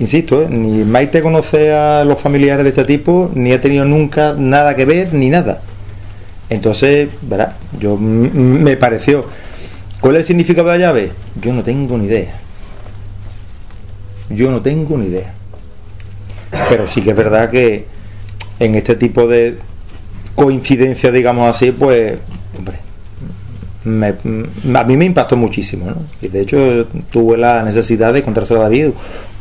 [0.00, 0.48] Insisto, ¿eh?
[0.50, 4.84] ni Maite conoce a los familiares de este tipo, ni ha tenido nunca nada que
[4.84, 5.62] ver, ni nada.
[6.48, 9.26] Entonces, verá, yo me pareció.
[10.00, 11.12] ¿Cuál es el significado de la llave?
[11.40, 12.34] Yo no tengo ni idea.
[14.30, 15.32] Yo no tengo ni idea.
[16.68, 17.86] Pero sí que es verdad que
[18.58, 19.58] en este tipo de
[20.34, 22.18] coincidencias, digamos así, pues,
[22.56, 22.78] hombre,
[23.84, 25.96] me- a mí me impactó muchísimo, ¿no?
[26.20, 28.90] Y de hecho tuve la necesidad de contárselo a David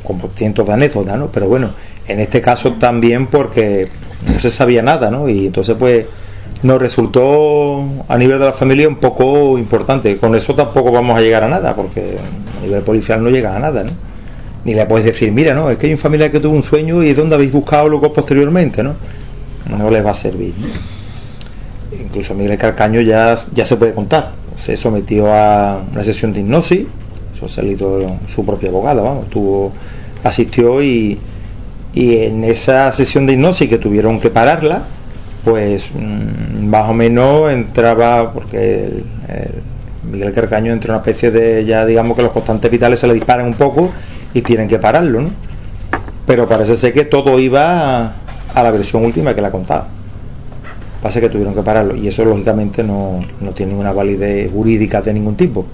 [0.03, 1.27] con cientos de anécdotas, ¿no?
[1.27, 1.71] Pero bueno,
[2.07, 3.89] en este caso también porque
[4.31, 5.27] no se sabía nada, ¿no?
[5.27, 6.05] Y entonces pues
[6.63, 10.17] nos resultó a nivel de la familia un poco importante.
[10.17, 12.17] Con eso tampoco vamos a llegar a nada, porque
[12.57, 13.91] a nivel policial no llega a nada, ¿no?
[14.63, 17.03] Ni le puedes decir, mira, no, es que hay un familiar que tuvo un sueño
[17.03, 18.95] y ¿dónde habéis buscado luego posteriormente, no?
[19.69, 20.53] No les va a servir.
[21.99, 24.31] Incluso Miguel Carcaño ya, ya se puede contar.
[24.55, 26.85] Se sometió a una sesión de hipnosis,
[27.35, 29.71] eso ha salido su propia abogada, vamos, tuvo,
[30.23, 31.19] asistió y,
[31.93, 34.83] y en esa sesión de hipnosis que tuvieron que pararla,
[35.45, 41.31] pues mm, más o menos entraba, porque el- el Miguel Carcaño entra en una especie
[41.31, 43.91] de, ya digamos que los constantes vitales se le disparan un poco
[44.33, 45.29] y tienen que pararlo, ¿no?
[46.25, 48.13] Pero parece ser que todo iba
[48.53, 49.87] a, la versión última que la contaba.
[51.01, 55.13] Pasa que tuvieron que pararlo y eso lógicamente no, no tiene ninguna validez jurídica de
[55.13, 55.65] ningún tipo.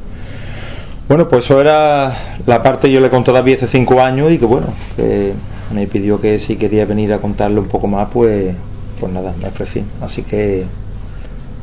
[1.07, 2.13] Bueno, pues eso era
[2.45, 5.33] la parte que yo le conté a hace cinco años y que bueno, que
[5.73, 8.53] me pidió que si quería venir a contarle un poco más, pues,
[9.01, 9.83] pues nada, me ofrecí.
[9.99, 10.63] Así que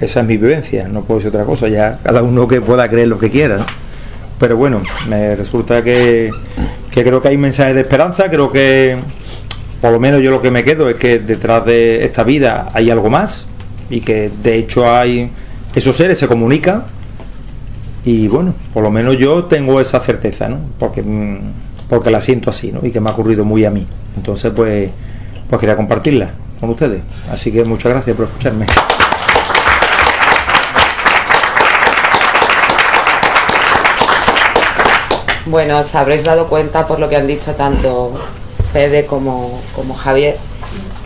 [0.00, 3.06] esa es mi vivencia, no puedo decir otra cosa, ya cada uno que pueda creer
[3.06, 3.64] lo que quiera.
[4.40, 6.32] Pero bueno, me resulta que,
[6.90, 8.98] que creo que hay mensajes de esperanza, creo que
[9.80, 12.90] por lo menos yo lo que me quedo es que detrás de esta vida hay
[12.90, 13.46] algo más
[13.88, 15.30] y que de hecho hay
[15.76, 16.84] esos seres se comunican
[18.04, 20.58] y bueno, por lo menos yo tengo esa certeza, ¿no?
[20.80, 21.38] Porque, mm,
[21.88, 22.84] porque la siento así, ¿no?
[22.84, 23.86] Y que me ha ocurrido muy a mí.
[24.16, 24.90] Entonces, pues,
[25.48, 27.02] pues quería compartirla con ustedes.
[27.30, 28.66] Así que muchas gracias por escucharme.
[35.46, 38.12] Bueno, os habréis dado cuenta por lo que han dicho tanto
[38.72, 40.36] Fede como, como Javier,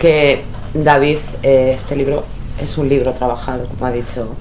[0.01, 0.43] que
[0.75, 2.25] David, eh, este libro
[2.61, 4.35] es un libro trabajado, como ha dicho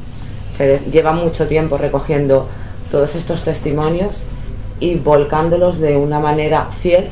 [0.57, 0.81] Fede.
[0.91, 2.47] Lleva mucho tiempo recogiendo
[2.89, 4.25] todos estos testimonios
[4.79, 7.07] y volcándolos de una manera fiel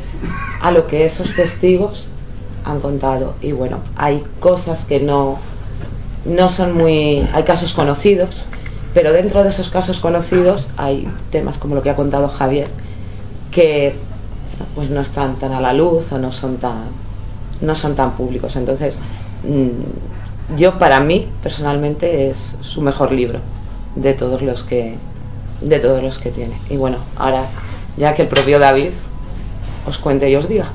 [0.59, 2.07] a lo que esos testigos
[2.63, 3.35] han contado.
[3.41, 5.39] Y bueno, hay cosas que no,
[6.25, 7.27] no son muy...
[7.33, 8.43] Hay casos conocidos,
[8.93, 12.67] pero dentro de esos casos conocidos hay temas como lo que ha contado Javier,
[13.51, 13.95] que
[14.75, 16.85] pues no están tan a la luz o no son tan,
[17.61, 18.55] no son tan públicos.
[18.55, 18.97] Entonces,
[19.43, 23.39] mm, yo para mí personalmente es su mejor libro
[23.95, 24.95] de todos los que
[25.61, 26.59] de todos los que tiene.
[26.69, 27.47] Y bueno, ahora
[27.97, 28.91] ya que el propio David
[29.85, 30.69] os cuente y os diga.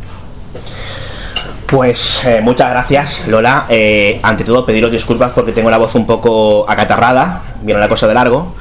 [1.67, 3.67] Pues eh, muchas gracias, Lola.
[3.69, 8.07] Eh, ante todo, pediros disculpas porque tengo la voz un poco acatarrada, vieron la cosa
[8.07, 8.55] de largo.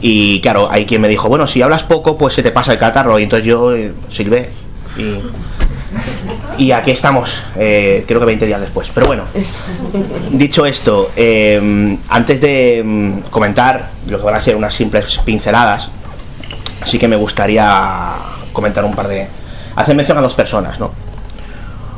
[0.00, 2.78] Y claro, hay quien me dijo, bueno, si hablas poco, pues se te pasa el
[2.78, 3.18] catarro.
[3.18, 3.92] Y entonces yo eh.
[4.98, 5.18] Y,
[6.58, 8.90] y aquí estamos, eh, creo que 20 días después.
[8.94, 9.24] Pero bueno,
[10.30, 15.90] dicho esto, eh, antes de mm, comentar lo que van a ser unas simples pinceladas,
[16.84, 18.12] sí que me gustaría
[18.52, 19.26] comentar un par de.
[19.76, 21.05] hacer mención a dos personas, ¿no?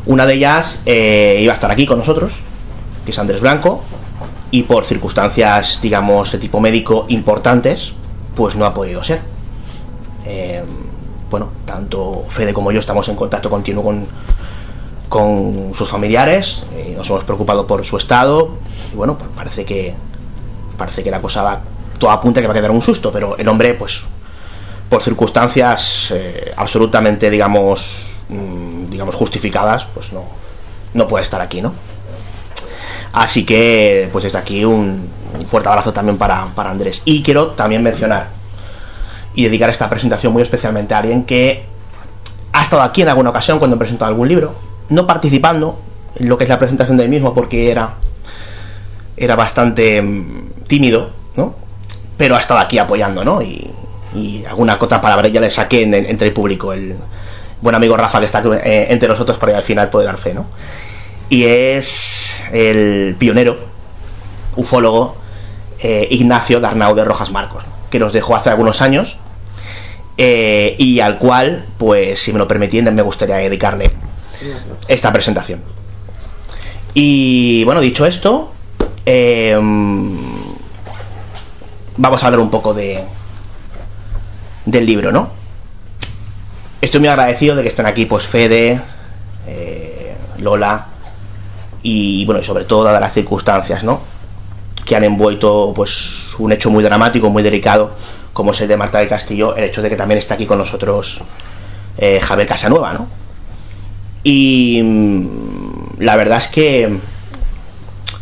[0.08, 2.32] Una de ellas eh, iba a estar aquí con nosotros,
[3.04, 3.84] que es Andrés Blanco,
[4.50, 7.92] y por circunstancias, digamos, de tipo médico importantes,
[8.34, 9.20] pues no ha podido ser.
[10.24, 10.64] Eh,
[11.30, 14.06] bueno, tanto Fede como yo estamos en contacto continuo con,
[15.10, 18.52] con sus familiares, eh, nos hemos preocupado por su estado,
[18.90, 19.92] y bueno, pues parece que
[20.78, 21.60] parece que la cosa va,
[21.98, 24.00] todo apunta que va a quedar un susto, pero el hombre, pues,
[24.88, 26.14] por circunstancias
[26.56, 30.22] absolutamente, digamos, digamos, justificadas, pues no,
[30.94, 31.72] no puede estar aquí, ¿no?
[33.12, 35.08] Así que, pues desde aquí un,
[35.46, 37.02] fuerte abrazo también para, para Andrés.
[37.04, 38.28] Y quiero también mencionar
[39.34, 41.64] y dedicar esta presentación muy especialmente a alguien que
[42.52, 44.54] ha estado aquí en alguna ocasión cuando he presentado algún libro,
[44.88, 45.78] no participando
[46.16, 47.94] en lo que es la presentación del mismo porque era,
[49.16, 51.54] era bastante mm, tímido, ¿no?
[52.16, 53.40] Pero ha estado aquí apoyando, ¿no?
[53.42, 53.70] Y,
[54.14, 56.96] y alguna otra palabra ya le saqué en- en- entre el público, el
[57.60, 60.34] buen amigo Rafa que está eh, entre nosotros para que al final puede dar fe,
[60.34, 60.46] ¿no?
[61.28, 63.58] Y es el pionero,
[64.56, 65.16] ufólogo,
[65.80, 69.16] eh, Ignacio Darnau de Rojas Marcos, que nos dejó hace algunos años
[70.16, 73.92] eh, y al cual, pues si me lo permitiendo, me gustaría dedicarle
[74.88, 75.60] esta presentación.
[76.94, 78.52] Y bueno, dicho esto,
[79.06, 79.56] eh,
[81.96, 83.04] vamos a hablar un poco de
[84.64, 85.30] del libro, ¿no?
[86.80, 88.80] Estoy muy agradecido de que estén aquí, pues Fede,
[89.48, 90.86] eh, Lola
[91.82, 94.00] y bueno, y sobre todo dadas las circunstancias, ¿no?
[94.84, 97.90] Que han envuelto, pues, un hecho muy dramático, muy delicado,
[98.32, 100.58] como es el de Marta del Castillo, el hecho de que también está aquí con
[100.58, 101.20] nosotros
[101.96, 103.08] eh, Javier Casanueva, ¿no?
[104.22, 106.98] Y mm, la verdad es que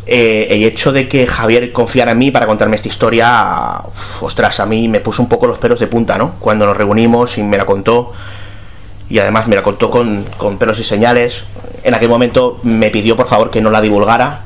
[0.06, 4.60] eh, el hecho de que Javier confiara en mí para contarme esta historia, uf, ostras,
[4.60, 6.36] a mí me puso un poco los pelos de punta, ¿no?
[6.40, 8.12] Cuando nos reunimos y me la contó,
[9.08, 11.44] y además me la contó con, con pelos y señales.
[11.82, 14.42] En aquel momento me pidió por favor que no la divulgara.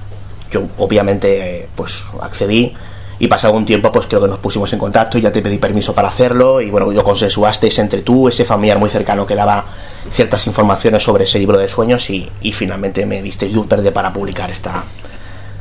[0.51, 2.75] Yo obviamente pues accedí
[3.19, 5.59] y pasado un tiempo pues creo que nos pusimos en contacto y ya te pedí
[5.59, 9.65] permiso para hacerlo y bueno, yo consensuasteis entre tú, ese familiar muy cercano que daba
[10.11, 14.11] ciertas informaciones sobre ese libro de sueños y, y finalmente me disteis luz verde para
[14.13, 14.85] publicar esta,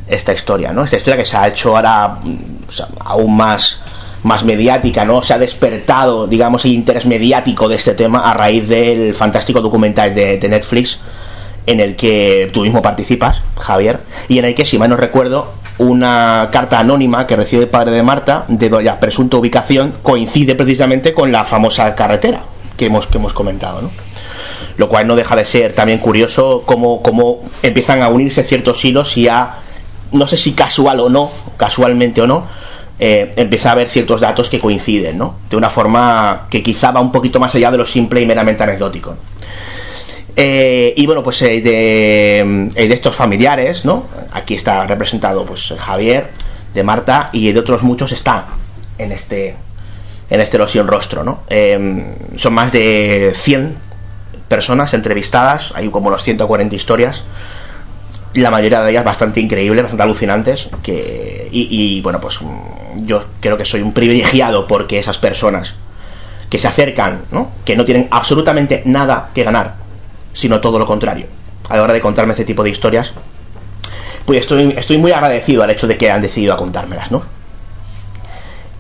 [0.08, 0.84] esta historia, ¿no?
[0.84, 2.38] Esta historia que se ha hecho ahora mm,
[2.68, 3.82] o sea, aún más
[4.24, 5.22] más mediática, ¿no?
[5.22, 10.14] Se ha despertado, digamos, el interés mediático de este tema a raíz del fantástico documental
[10.14, 11.00] de, de Netflix
[11.66, 15.54] en el que tú mismo participas, Javier, y en el que, si mal no recuerdo,
[15.78, 21.14] una carta anónima que recibe el padre de Marta, de cuya presunta ubicación, coincide precisamente
[21.14, 22.42] con la famosa carretera
[22.76, 23.92] que hemos, que hemos comentado, ¿no?
[24.78, 29.16] Lo cual no deja de ser también curioso cómo, cómo empiezan a unirse ciertos hilos
[29.18, 29.56] y a,
[30.12, 32.48] no sé si casual o no, casualmente o no,
[33.00, 35.38] eh, empieza a haber ciertos datos que coinciden, ¿no?
[35.50, 38.64] De una forma que quizá va un poquito más allá de lo simple y meramente
[38.64, 39.16] anecdótico.
[40.36, 42.40] Eh, y bueno, pues eh, de,
[42.76, 44.06] eh, de estos familiares, ¿no?
[44.32, 46.28] Aquí está representado pues Javier,
[46.74, 48.46] de Marta, y de otros muchos está
[48.98, 49.56] en este
[50.30, 51.44] en este Losión Rostro, ¿no?
[51.50, 53.78] Eh, son más de 100
[54.48, 57.24] personas entrevistadas, hay como unos 140 historias,
[58.34, 63.58] la mayoría de ellas bastante increíbles, bastante alucinantes, que, y, bueno, pues mm, yo creo
[63.58, 65.76] que soy un privilegiado porque esas personas
[66.50, 67.52] que se acercan, ¿no?
[67.66, 69.76] que no tienen absolutamente nada que ganar,
[70.34, 71.28] sino todo lo contrario,
[71.70, 73.14] a la hora de contarme este tipo de historias,
[74.26, 77.24] pues estoy, estoy muy agradecido al hecho de que han decidido a contármelas, ¿no?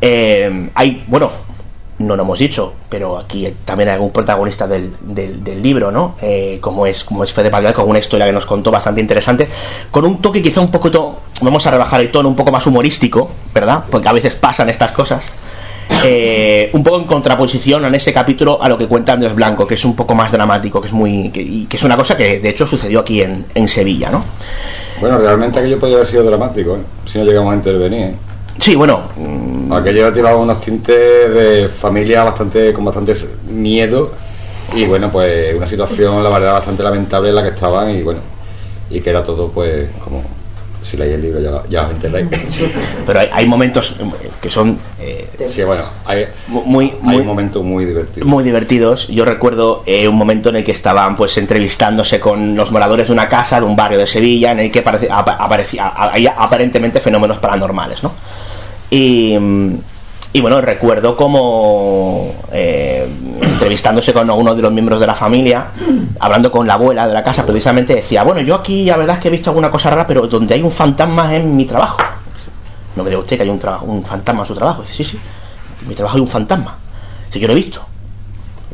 [0.01, 1.31] Eh, hay, bueno,
[1.99, 6.15] no lo hemos dicho, pero aquí también hay algún protagonista del, del, libro, ¿no?
[6.21, 9.47] Eh, como es como es Fede Pavial, con una historia que nos contó bastante interesante,
[9.91, 13.29] con un toque quizá un poquito, vamos a rebajar el tono, un poco más humorístico,
[13.53, 13.83] ¿verdad?
[13.89, 15.25] Porque a veces pasan estas cosas.
[16.05, 19.73] Eh, un poco en contraposición en ese capítulo a lo que cuenta Andrés Blanco, que
[19.73, 22.49] es un poco más dramático, que es muy que, que es una cosa que de
[22.49, 24.23] hecho sucedió aquí en, en Sevilla, ¿no?
[25.01, 26.81] Bueno, realmente aquello podría haber sido dramático, ¿eh?
[27.05, 28.28] si no llegamos a intervenir.
[28.59, 28.63] ¿Eh?
[28.63, 29.03] Sí, bueno.
[29.71, 33.15] Aquello ha tirado unos tintes de familia bastante con bastante
[33.47, 34.11] miedo
[34.75, 38.19] y bueno, pues una situación, la verdad, bastante lamentable en la que estaban y bueno,
[38.89, 40.23] y que era todo pues como
[40.81, 42.27] si leéis el libro ya, ya os enteráis.
[43.05, 43.95] Pero hay, hay momentos
[44.41, 48.27] que son eh, sí, bueno, hay, muy, muy, hay momentos muy divertidos.
[48.27, 49.07] muy divertidos.
[49.07, 53.13] Yo recuerdo eh, un momento en el que estaban pues entrevistándose con los moradores de
[53.13, 55.87] una casa de un barrio de Sevilla en el que aparecía,
[56.37, 58.13] aparentemente fenómenos paranormales, ¿no?
[58.89, 59.37] Y,
[60.31, 63.07] y bueno, recuerdo como eh,
[63.41, 65.67] entrevistándose con uno de los miembros de la familia,
[66.19, 69.21] hablando con la abuela de la casa, precisamente decía, bueno, yo aquí la verdad es
[69.21, 71.97] que he visto alguna cosa rara, pero donde hay un fantasma es en mi trabajo.
[72.95, 74.81] No me diga usted que hay un, un fantasma en su trabajo.
[74.81, 75.19] Dice, sí, sí,
[75.81, 76.77] en mi trabajo hay un fantasma.
[77.27, 77.81] Dice, yo lo he visto.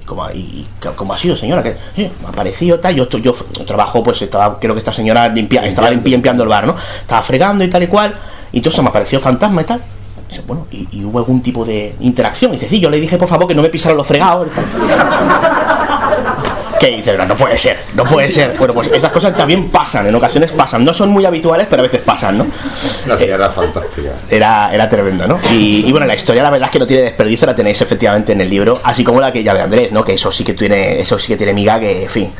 [0.01, 1.63] ¿Y cómo, y, cómo ha sido, señora?
[1.63, 2.95] que me ha parecido tal.
[2.95, 3.33] Yo, yo
[3.65, 6.75] trabajo, pues estaba, creo que esta señora limpia, estaba limpi, limpiando el bar, ¿no?
[7.01, 8.13] Estaba fregando y tal y cual.
[8.51, 9.81] Y entonces me apareció fantasma y tal.
[10.47, 12.51] Bueno, ¿y, ¿y, hubo algún tipo de interacción?
[12.51, 14.47] Y dice, sí, yo le dije, por favor, que no me pisaran los fregados.
[16.79, 17.17] ¿Qué dice?
[17.17, 18.55] No, no puede ser, no puede ser.
[18.57, 20.83] Bueno, pues esas cosas también pasan, en ocasiones pasan.
[20.83, 22.47] No son muy habituales, pero a veces pasan, ¿no?
[23.07, 24.09] La señora era fantástica.
[24.29, 25.39] Era, era tremendo, ¿no?
[25.51, 28.33] Y, y, bueno, la historia la verdad es que no tiene desperdicio, la tenéis efectivamente
[28.33, 30.03] en el libro, así como la que ya de Andrés, ¿no?
[30.03, 32.31] Que eso sí que tiene, eso sí que tiene miga, que, en fin,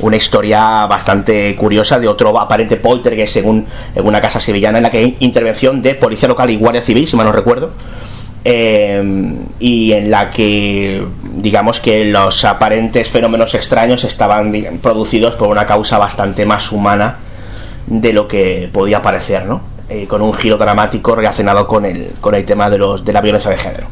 [0.00, 4.90] una historia bastante curiosa de otro aparente poltergeist según en una casa sevillana en la
[4.90, 7.72] que hay intervención de policía local y guardia civil, si mal no recuerdo.
[8.44, 9.02] Eh,
[9.58, 15.98] y en la que digamos que los aparentes fenómenos extraños estaban producidos por una causa
[15.98, 17.18] bastante más humana
[17.86, 19.60] de lo que podía parecer, ¿no?
[19.88, 23.20] Eh, con un giro dramático relacionado con el, con el tema de, los, de la
[23.20, 23.88] violencia de género.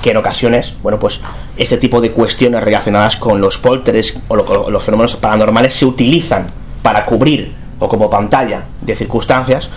[0.00, 1.20] Que en ocasiones, bueno, pues
[1.56, 6.46] este tipo de cuestiones relacionadas con los polteres o lo, los fenómenos paranormales se utilizan
[6.82, 9.68] para cubrir o como pantalla de circunstancias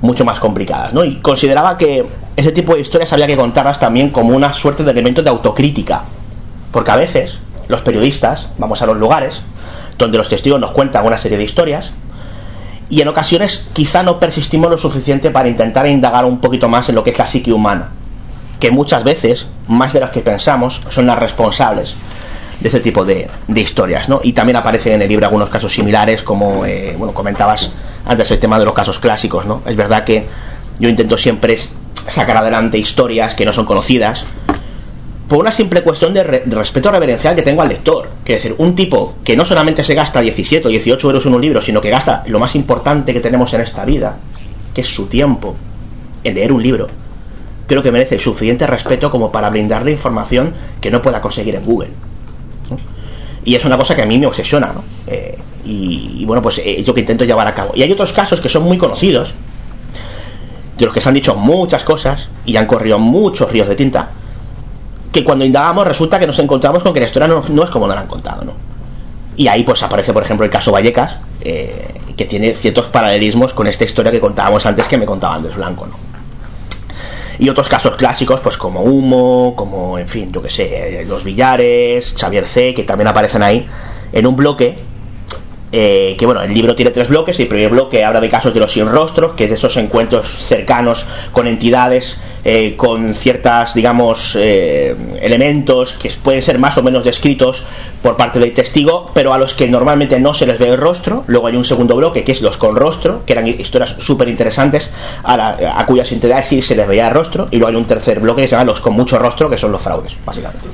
[0.00, 1.04] mucho más complicadas, ¿no?
[1.04, 2.04] Y consideraba que
[2.36, 6.02] ese tipo de historias había que contarlas también como una suerte de elemento de autocrítica,
[6.72, 9.42] porque a veces los periodistas vamos a los lugares
[9.96, 11.92] donde los testigos nos cuentan una serie de historias
[12.90, 16.96] y en ocasiones quizá no persistimos lo suficiente para intentar indagar un poquito más en
[16.96, 17.90] lo que es la psique humana
[18.60, 21.94] que muchas veces, más de las que pensamos, son las responsables
[22.60, 24.20] de este tipo de, de historias, ¿no?
[24.22, 27.70] Y también aparecen en el libro algunos casos similares, como, eh, bueno, comentabas
[28.06, 29.62] antes el tema de los casos clásicos, ¿no?
[29.66, 30.26] Es verdad que
[30.78, 31.56] yo intento siempre
[32.08, 34.24] sacar adelante historias que no son conocidas,
[35.28, 38.08] por una simple cuestión de, re de, respeto reverencial que tengo al lector.
[38.24, 41.34] Que es decir, un tipo que no solamente se gasta 17 o 18 euros en
[41.34, 44.16] un libro, sino que gasta lo más importante que tenemos en esta vida,
[44.74, 45.56] que es su tiempo
[46.22, 46.88] en leer un libro,
[47.66, 51.64] creo que merece el suficiente respeto como para brindarle información que no pueda conseguir en
[51.64, 51.90] Google.
[53.44, 54.82] Y es una cosa que a mí me obsesiona, ¿no?
[55.06, 57.72] Eh, y, bueno, pues eh, es lo que intento llevar a cabo.
[57.74, 59.34] Y hay otros casos que son muy conocidos,
[60.78, 64.10] de los que se han dicho muchas cosas y han corrido muchos ríos de tinta,
[65.12, 67.86] que cuando indagamos resulta que nos encontramos con que la historia no, no es como
[67.86, 68.52] nos la han contado, ¿no?
[69.36, 73.66] Y ahí pues aparece, por ejemplo, el caso Vallecas, eh, que tiene ciertos paralelismos con
[73.66, 76.03] esta historia que contábamos antes que me contaba Andrés Blanco, ¿no?
[77.38, 81.24] Y otros casos clásicos, pues como Humo, como, en fin, yo que sé, eh, Los
[81.24, 83.66] Villares, Xavier C., que también aparecen ahí,
[84.12, 84.78] en un bloque
[85.76, 87.40] eh, que bueno, el libro tiene tres bloques.
[87.40, 90.28] El primer bloque habla de casos de los sin rostros, que es de esos encuentros
[90.28, 97.04] cercanos con entidades, eh, con ciertas, digamos, eh, elementos que pueden ser más o menos
[97.04, 97.62] descritos
[98.02, 101.24] por parte del testigo, pero a los que normalmente no se les ve el rostro.
[101.26, 104.90] Luego hay un segundo bloque que es los con rostro, que eran historias súper interesantes,
[105.22, 107.48] a, a cuyas entidades sí se les veía el rostro.
[107.50, 109.72] Y luego hay un tercer bloque que se llama los con mucho rostro, que son
[109.72, 110.68] los fraudes, básicamente.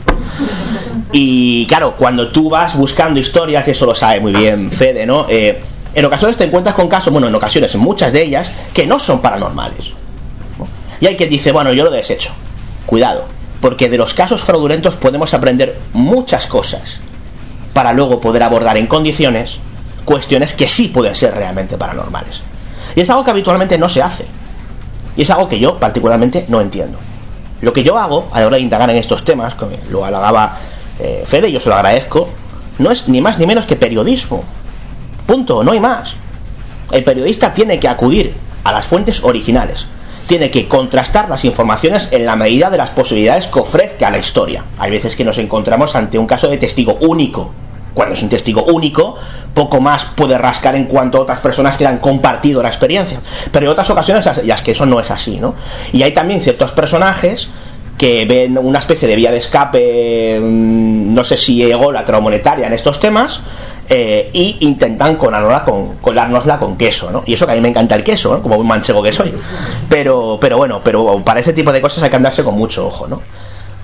[1.12, 5.26] Y claro, cuando tú vas buscando historias, y eso lo sabe muy bien Fede, ¿no?
[5.28, 5.60] Eh,
[5.94, 9.20] en ocasiones te encuentras con casos, bueno, en ocasiones, muchas de ellas, que no son
[9.20, 9.92] paranormales.
[11.00, 12.32] Y hay quien dice, bueno, yo lo desecho.
[12.86, 13.24] Cuidado,
[13.60, 16.98] porque de los casos fraudulentos podemos aprender muchas cosas
[17.72, 19.58] para luego poder abordar en condiciones
[20.04, 22.42] cuestiones que sí pueden ser realmente paranormales.
[22.96, 24.24] Y es algo que habitualmente no se hace.
[25.16, 26.98] Y es algo que yo particularmente no entiendo.
[27.60, 30.58] Lo que yo hago a la hora de indagar en estos temas, que lo halagaba
[30.98, 32.28] eh, Fede, yo se lo agradezco,
[32.78, 34.44] no es ni más ni menos que periodismo.
[35.26, 36.14] Punto, no hay más.
[36.90, 38.34] El periodista tiene que acudir
[38.64, 39.86] a las fuentes originales.
[40.30, 44.62] Tiene que contrastar las informaciones en la medida de las posibilidades que ofrezca la historia.
[44.78, 47.50] Hay veces que nos encontramos ante un caso de testigo único.
[47.94, 49.16] Cuando es un testigo único,
[49.52, 53.18] poco más puede rascar en cuanto a otras personas que han compartido la experiencia.
[53.50, 55.56] Pero en otras ocasiones las que eso no es así, ¿no?
[55.92, 57.48] Y hay también ciertos personajes
[57.98, 62.68] que ven una especie de vía de escape, mm, no sé si ególatra o monetaria
[62.68, 63.40] en estos temas,
[63.92, 67.24] eh, y intentan colárnosla con, colárnosla con queso, ¿no?
[67.26, 68.40] Y eso que a mí me encanta el queso, ¿no?
[68.40, 69.34] Como un manchego que soy.
[69.88, 73.08] Pero, pero bueno, pero para ese tipo de cosas hay que andarse con mucho ojo,
[73.08, 73.20] ¿no?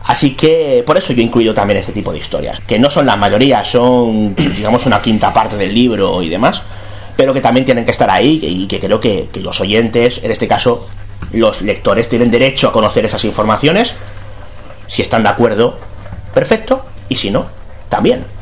[0.04, 3.06] Así que por eso yo he incluido también este tipo de historias, que no son
[3.06, 6.62] la mayoría, son digamos una quinta parte del libro y demás,
[7.16, 10.30] pero que también tienen que estar ahí y que creo que, que los oyentes, en
[10.30, 10.86] este caso
[11.32, 13.94] los lectores, tienen derecho a conocer esas informaciones,
[14.86, 15.76] si están de acuerdo,
[16.32, 17.46] perfecto, y si no,
[17.88, 18.35] también.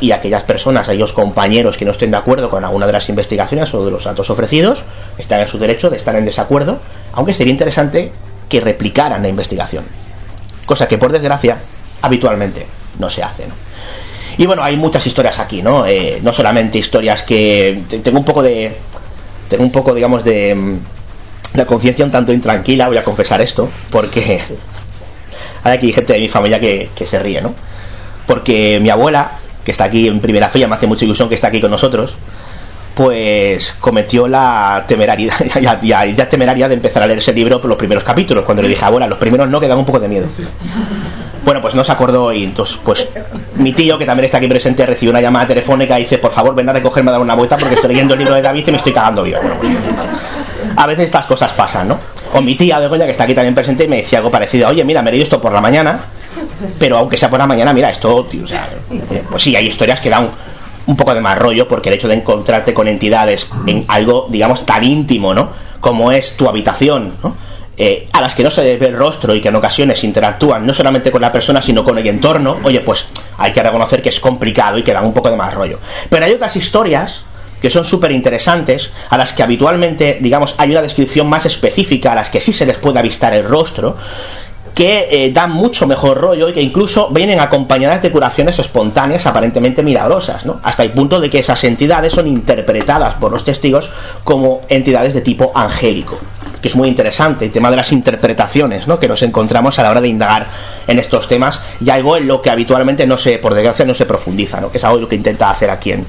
[0.00, 3.72] Y aquellas personas, aquellos compañeros que no estén de acuerdo con alguna de las investigaciones
[3.74, 4.82] o de los datos ofrecidos,
[5.18, 6.78] están en su derecho de estar en desacuerdo,
[7.12, 8.12] aunque sería interesante
[8.48, 9.84] que replicaran la investigación
[10.66, 11.58] cosa que por desgracia
[12.02, 12.66] habitualmente
[12.98, 13.44] no se hace.
[14.36, 15.86] Y bueno, hay muchas historias aquí, ¿no?
[15.86, 18.74] Eh, no solamente historias que te- tengo un poco de
[19.48, 20.78] tengo un poco, digamos, de mm,
[21.54, 24.40] la conciencia un tanto intranquila, voy a confesar esto, porque
[25.62, 27.54] hay aquí gente de mi familia que se ríe, ¿no?
[28.26, 31.48] Porque mi abuela, que está aquí en primera fila, me hace mucha ilusión que está
[31.48, 32.14] aquí con nosotros,
[32.94, 35.34] pues cometió la temeraria,
[35.82, 38.84] ya, temeraria de empezar a leer ese libro por los primeros capítulos, cuando le dije,
[38.84, 40.28] abuela, los primeros no, que dan un poco de miedo.
[41.44, 43.08] Bueno, pues no se acordó y entonces, pues
[43.56, 46.54] mi tío, que también está aquí presente, recibió una llamada telefónica y dice, por favor,
[46.54, 48.70] ven a recogerme a dar una vuelta porque estoy leyendo el libro de David y
[48.70, 49.38] me estoy cagando vivo.
[49.40, 49.72] Bueno, pues,
[50.76, 51.98] a veces estas cosas pasan, ¿no?
[52.34, 55.02] O mi tía Begoña, que está aquí también presente, me decía algo parecido, oye, mira,
[55.02, 56.00] me leído esto por la mañana,
[56.78, 60.00] pero aunque sea por la mañana, mira, esto, o sea, eh, pues sí, hay historias
[60.00, 60.30] que dan
[60.86, 64.64] un poco de más rollo porque el hecho de encontrarte con entidades en algo, digamos,
[64.64, 65.50] tan íntimo, ¿no?
[65.80, 67.36] Como es tu habitación, ¿no?
[67.78, 70.64] Eh, a las que no se les ve el rostro y que en ocasiones interactúan
[70.64, 73.06] no solamente con la persona sino con el entorno, oye, pues
[73.36, 75.78] hay que reconocer que es complicado y que dan un poco de más rollo.
[76.08, 77.24] Pero hay otras historias
[77.60, 82.14] que son súper interesantes, a las que habitualmente, digamos, hay una descripción más específica, a
[82.14, 83.96] las que sí se les puede avistar el rostro,
[84.76, 89.82] que eh, dan mucho mejor rollo y que incluso vienen acompañadas de curaciones espontáneas aparentemente
[89.82, 90.60] milagrosas, ¿no?
[90.62, 93.90] Hasta el punto de que esas entidades son interpretadas por los testigos
[94.22, 96.18] como entidades de tipo angélico
[96.60, 98.98] que es muy interesante, el tema de las interpretaciones ¿no?
[98.98, 100.46] que nos encontramos a la hora de indagar
[100.86, 104.06] en estos temas y algo en lo que habitualmente no se, por desgracia, no se
[104.06, 104.70] profundiza, ¿no?
[104.70, 106.06] que es algo lo que intenta hacer aquí en,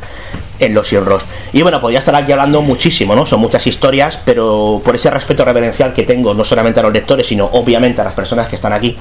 [0.59, 1.23] en Los Sierros.
[1.53, 3.25] Y bueno, podría estar aquí hablando muchísimo, ¿no?
[3.25, 7.27] Son muchas historias, pero por ese respeto reverencial que tengo, no solamente a los lectores,
[7.27, 8.97] sino obviamente a las personas que están aquí,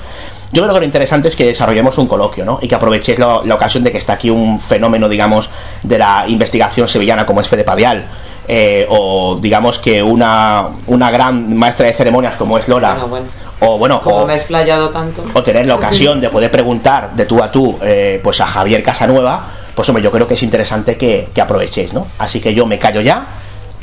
[0.52, 2.58] yo creo que lo interesante es que desarrollemos un coloquio, ¿no?
[2.62, 5.50] Y que aprovechéis la, la ocasión de que está aquí un fenómeno, digamos,
[5.82, 8.06] de la investigación sevillana como es Fede Padial.
[8.48, 13.26] eh, o digamos que una, una gran maestra de ceremonias como es Lola, Bueno, bueno.
[13.60, 15.24] o bueno, Como o, me he explayado tanto.
[15.32, 18.84] o tener la ocasión de poder preguntar de tú a tú eh, pues a Javier
[18.84, 19.46] Casanueva,
[19.76, 22.08] pues hombre, yo creo que es interesante que, que aprovechéis, ¿no?
[22.18, 23.26] Así que yo me callo ya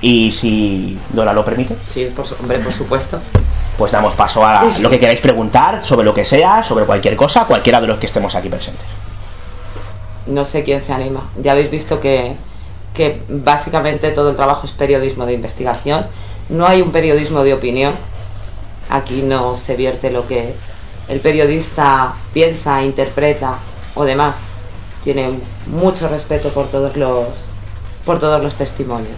[0.01, 3.19] Y si Dora lo permite, Sí, por, su- hombre, por supuesto.
[3.77, 7.45] pues damos paso a lo que queráis preguntar sobre lo que sea, sobre cualquier cosa,
[7.45, 8.83] cualquiera de los que estemos aquí presentes.
[10.27, 11.29] No sé quién se anima.
[11.41, 12.35] Ya habéis visto que,
[12.93, 16.05] que básicamente todo el trabajo es periodismo de investigación.
[16.49, 17.93] No hay un periodismo de opinión.
[18.89, 20.53] Aquí no se vierte lo que
[21.09, 23.57] el periodista piensa, interpreta
[23.95, 24.43] o demás.
[25.03, 25.29] Tiene
[25.67, 27.27] mucho respeto por todos los,
[28.05, 29.17] por todos los testimonios.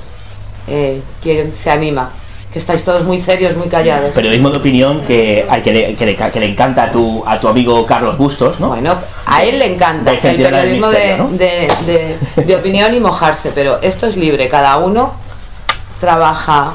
[0.68, 2.10] Eh, ¿Quién se anima?
[2.52, 4.14] Que estáis todos muy serios, muy callados.
[4.16, 7.40] Periodismo de opinión que, al que, le, que le- que le encanta a tu, a
[7.40, 8.70] tu amigo Carlos Bustos, ¿no?
[8.70, 11.30] Bueno, a él le encanta el periodismo de, Misterio, ¿no?
[11.38, 11.68] de-
[12.36, 15.14] de- de opinión y mojarse, pero esto es libre, cada uno
[16.00, 16.72] trabaja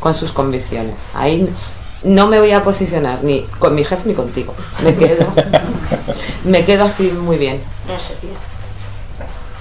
[0.00, 0.96] con sus convicciones.
[1.14, 1.48] Ahí
[2.04, 4.54] no me voy a posicionar ni con mi jefe ni contigo.
[4.82, 5.26] Me quedo,
[6.44, 7.60] me quedo así muy bien.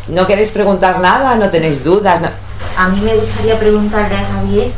[0.08, 1.36] ¿No queréis preguntar nada?
[1.36, 2.22] ¿No tenéis dudas?
[2.22, 2.30] No-
[2.78, 4.72] A mí me gustaría preguntarle a Javier,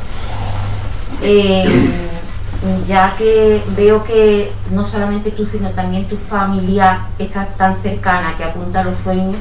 [1.21, 1.63] eh,
[2.87, 8.43] ya que veo que no solamente tú, sino también tu familia está tan cercana que
[8.43, 9.35] apunta a los sueños,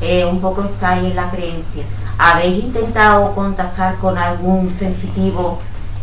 [0.00, 1.84] eh, un poco está ahí en la creencia.
[2.18, 5.58] ¿Habéis intentado contactar con algún sensitivo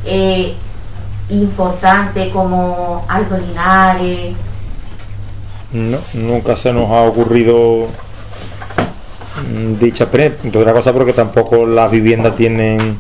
[0.05, 0.55] eh,
[1.29, 4.35] importante como Aldo Linares?
[5.71, 7.87] No, nunca se nos ha ocurrido
[9.49, 10.59] mm, dicha experiencia.
[10.59, 12.97] Otra cosa porque tampoco las viviendas tienen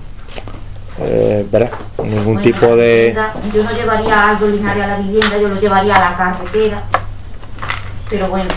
[0.99, 1.71] eh, ¿verdad?
[2.03, 3.13] ningún Bueno, tipo de...
[3.15, 6.17] vivienda, Yo no llevaría a Aldo Linares a la vivienda, yo lo llevaría a la
[6.17, 6.83] carretera.
[8.09, 8.49] Pero bueno,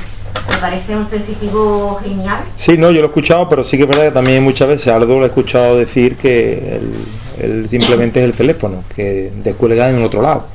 [0.50, 2.38] me parece un sensitivo genial.
[2.56, 4.88] Sí, no, yo lo he escuchado, pero sí que es verdad que también muchas veces
[4.88, 6.92] Aldo lo he escuchado decir que él,
[7.40, 10.46] él simplemente es el teléfono, que descuelga en otro lado.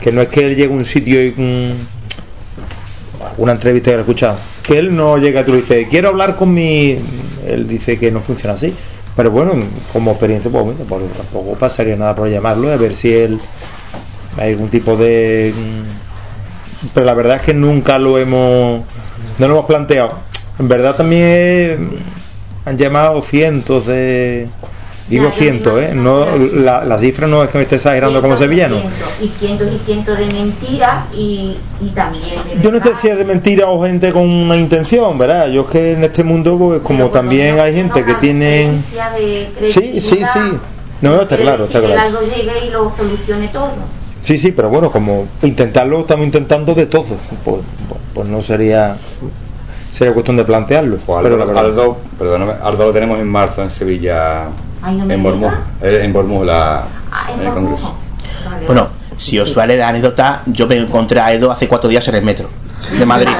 [0.00, 1.72] Que no es que él llegue a un sitio y mm,
[3.38, 6.36] una entrevista que he escuchado, que él no llega y tú le dices, quiero hablar
[6.36, 6.98] con mi...
[7.46, 8.72] Él dice que no funciona así.
[9.16, 9.52] Pero bueno,
[9.92, 13.40] como experiencia, pues, pues tampoco pasaría nada por llamarlo a ver si él
[14.36, 15.52] hay algún tipo de...
[15.56, 18.82] mm, Pero la verdad es que nunca lo hemos...
[19.38, 20.18] No lo hemos planteado.
[20.58, 21.78] En verdad también eh,
[22.64, 24.48] han llamado cientos de...
[25.08, 25.92] Digo cientos, ¿eh?
[25.94, 28.76] No, la, la cifra no es que me esté exagerando como sevillano.
[28.76, 32.24] cientos, Y cientos y cientos de mentiras y, y también
[32.56, 35.48] de Yo no sé si es de mentira o gente con una intención, ¿verdad?
[35.48, 38.14] Yo es que en este mundo, pues como también hay gente que
[39.14, 40.58] de Sí, sí, sí.
[41.00, 42.18] No, no, está claro, está decir que claro.
[42.18, 43.70] algo llegue y lo solucione todo.
[44.20, 47.04] Sí, sí, pero bueno, como intentarlo, estamos intentando de todo.
[47.44, 48.96] Pues, pues- pues no sería
[49.92, 50.96] sería cuestión de plantearlo.
[50.96, 54.46] Pues pero Aldo, la verdad- Aldo, perdóname, Aldo lo tenemos en marzo en Sevilla,
[54.82, 55.52] no en Bormuz,
[55.82, 57.52] eh, en Bormuz la, Ah, en el.
[57.52, 57.94] Congreso.
[58.50, 62.06] Vale, Bueno, si os vale la anécdota, yo me encontré a Edo hace cuatro días
[62.08, 62.48] en el metro
[62.96, 63.30] de Madrid.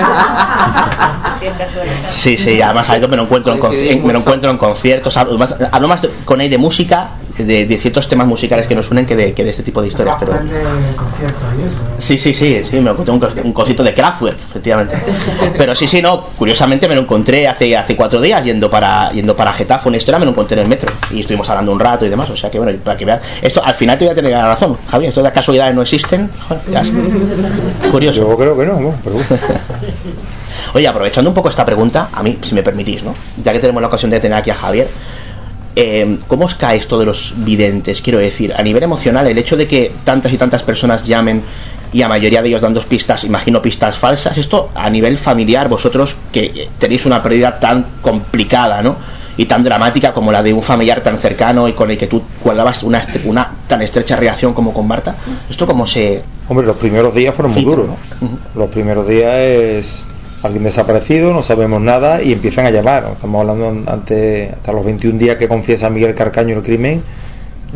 [2.10, 4.58] Sí, sí, además a Edo me lo encuentro en, conci- en- me lo encuentro en
[4.58, 7.10] conciertos, hablo más, hablo más con él de música,
[7.44, 9.88] de, de ciertos temas musicales que nos unen que de, que de este tipo de
[9.88, 10.32] historias, pero...
[11.98, 14.96] Sí, sí, sí, sí, me lo encontré un, un concierto de Kraftwerk, efectivamente.
[15.56, 19.34] Pero sí, sí, no, curiosamente me lo encontré hace, hace cuatro días yendo para, yendo
[19.34, 22.06] para Getafe, una historia, me lo encontré en el metro y estuvimos hablando un rato
[22.06, 24.14] y demás, o sea que bueno, para que veas, esto al final te voy a
[24.14, 26.92] tener la razón, Javier, esto de las casualidades no existen, joder, ya sé.
[27.90, 28.20] curioso.
[28.28, 29.16] Yo creo que no, bueno, pero.
[30.74, 33.14] Oye, aprovechando un poco esta pregunta, a mí, si me permitís, ¿no?
[33.42, 34.88] Ya que tenemos la ocasión de tener aquí a Javier,
[35.80, 38.02] eh, ¿cómo os cae esto de los videntes?
[38.02, 41.40] Quiero decir, a nivel emocional, el hecho de que tantas y tantas personas llamen
[41.92, 46.16] y a mayoría de ellos dando pistas, imagino pistas falsas, esto a nivel familiar, vosotros
[46.32, 48.96] que tenéis una pérdida tan complicada, ¿no?
[49.36, 52.24] Y tan dramática como la de un familiar tan cercano y con el que tú
[52.42, 53.00] guardabas una,
[53.68, 55.14] tan estrecha relación como con Marta,
[55.48, 56.24] ¿esto cómo se...?
[56.48, 57.86] Hombre, los primeros días fueron muy duros.
[58.56, 60.04] Los primeros días es
[60.42, 63.08] alguien desaparecido, no sabemos nada y empiezan a llamar.
[63.12, 67.02] Estamos hablando ante hasta los 21 días que confiesa Miguel Carcaño el crimen,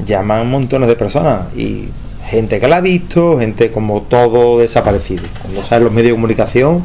[0.04, 1.88] llaman montones de personas y
[2.26, 5.24] gente que la ha visto, gente como todo desaparecido.
[5.42, 6.84] Cuando saben los medios de comunicación,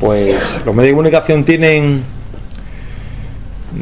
[0.00, 2.16] pues los medios de comunicación tienen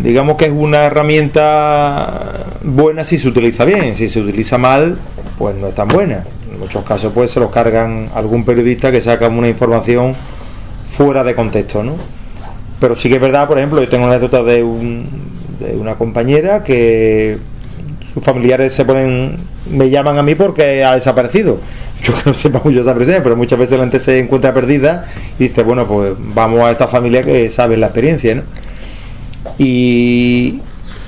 [0.03, 4.99] digamos que es una herramienta buena si se utiliza bien, si se utiliza mal,
[5.39, 6.25] pues no es tan buena.
[6.51, 10.17] En muchos casos pues se los cargan algún periodista que saca una información
[10.97, 11.97] fuera de contexto, ¿no?
[12.81, 15.09] Pero sí que es verdad, por ejemplo, yo tengo una anécdota de, un,
[15.61, 17.39] de una compañera que
[18.13, 19.39] sus familiares se ponen,
[19.71, 21.59] me llaman a mí porque ha desaparecido.
[22.03, 25.07] Yo que no sepa mucho esa persona, pero muchas veces la gente se encuentra perdida
[25.39, 28.43] y dice, bueno, pues vamos a esta familia que sabe la experiencia, ¿no?
[29.59, 30.61] Y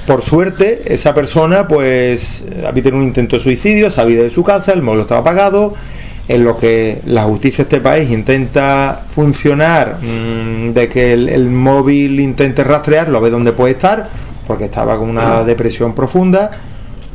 [0.07, 4.73] por suerte, esa persona, pues, había tenido un intento de suicidio, ido de su casa,
[4.73, 5.75] el móvil estaba apagado.
[6.29, 11.51] En lo que la justicia de este país intenta funcionar, mm, de que el, el
[11.51, 14.09] móvil intente rastrearlo, a ver dónde puede estar,
[14.47, 16.51] porque estaba con una depresión profunda.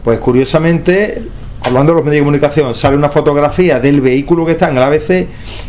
[0.03, 1.21] Pues curiosamente,
[1.61, 4.83] hablando de los medios de comunicación, sale una fotografía del vehículo que está en el
[4.83, 5.27] ABC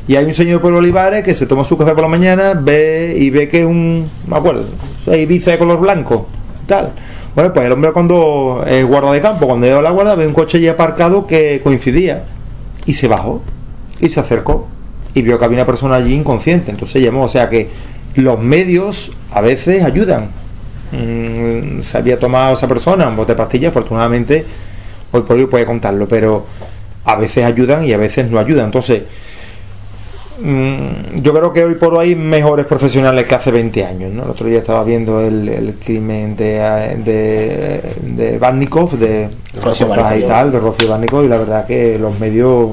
[0.09, 3.15] y hay un señor por Olivares que se toma su café por la mañana ve
[3.17, 4.65] y ve que es un, me acuerdo,
[5.07, 6.27] Ibiza de color blanco,
[6.67, 6.93] tal.
[7.35, 10.27] Bueno, pues el hombre cuando es guarda de campo, cuando llega a la guarda, ve
[10.27, 12.25] un coche ya aparcado que coincidía
[12.87, 13.43] y se bajó
[14.01, 14.69] y se acercó
[15.15, 16.71] y vio que había una persona allí inconsciente.
[16.71, 17.69] Entonces llamó, o sea que
[18.15, 20.31] los medios a veces ayudan.
[20.91, 24.45] Mm, se había tomado esa persona un bote de pastillas, afortunadamente
[25.13, 26.47] hoy por hoy puede contarlo, pero
[27.05, 28.67] a veces ayudan y a veces no ayudan.
[28.67, 29.03] Entonces,
[30.43, 34.13] yo creo que hoy por hoy hay mejores profesionales que hace 20 años.
[34.13, 34.25] ¿no?
[34.25, 36.55] El otro día estaba viendo el, el crimen de,
[37.05, 39.31] de, de Barnikov, de
[39.63, 42.71] Rocío reportaje y tal, de Rocío Barnikov, y la verdad que los medios.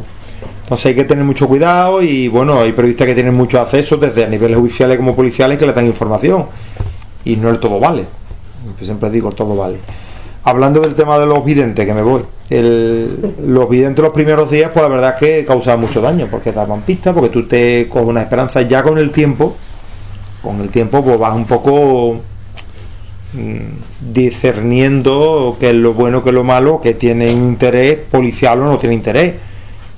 [0.64, 4.24] Entonces hay que tener mucho cuidado y bueno, hay periodistas que tienen mucho acceso desde
[4.24, 6.46] a niveles judiciales como policiales que le dan información
[7.26, 8.06] y no el todo vale.
[8.80, 9.78] Yo siempre digo el todo vale.
[10.44, 12.24] Hablando del tema de los videntes, que me voy.
[12.50, 16.52] El- los videntes los primeros días, pues la verdad es que causaban mucho daño, porque
[16.52, 19.56] daban pistas, porque tú te coges una esperanza ya con el tiempo,
[20.42, 22.22] con el tiempo pues vas un poco
[23.34, 28.66] mm, discerniendo qué es lo bueno, qué es lo malo, que tiene interés policial o
[28.66, 29.34] no tiene interés.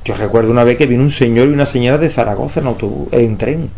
[0.03, 3.07] Yo recuerdo una vez que vino un señor y una señora de Zaragoza en autobús,
[3.11, 3.69] en tren,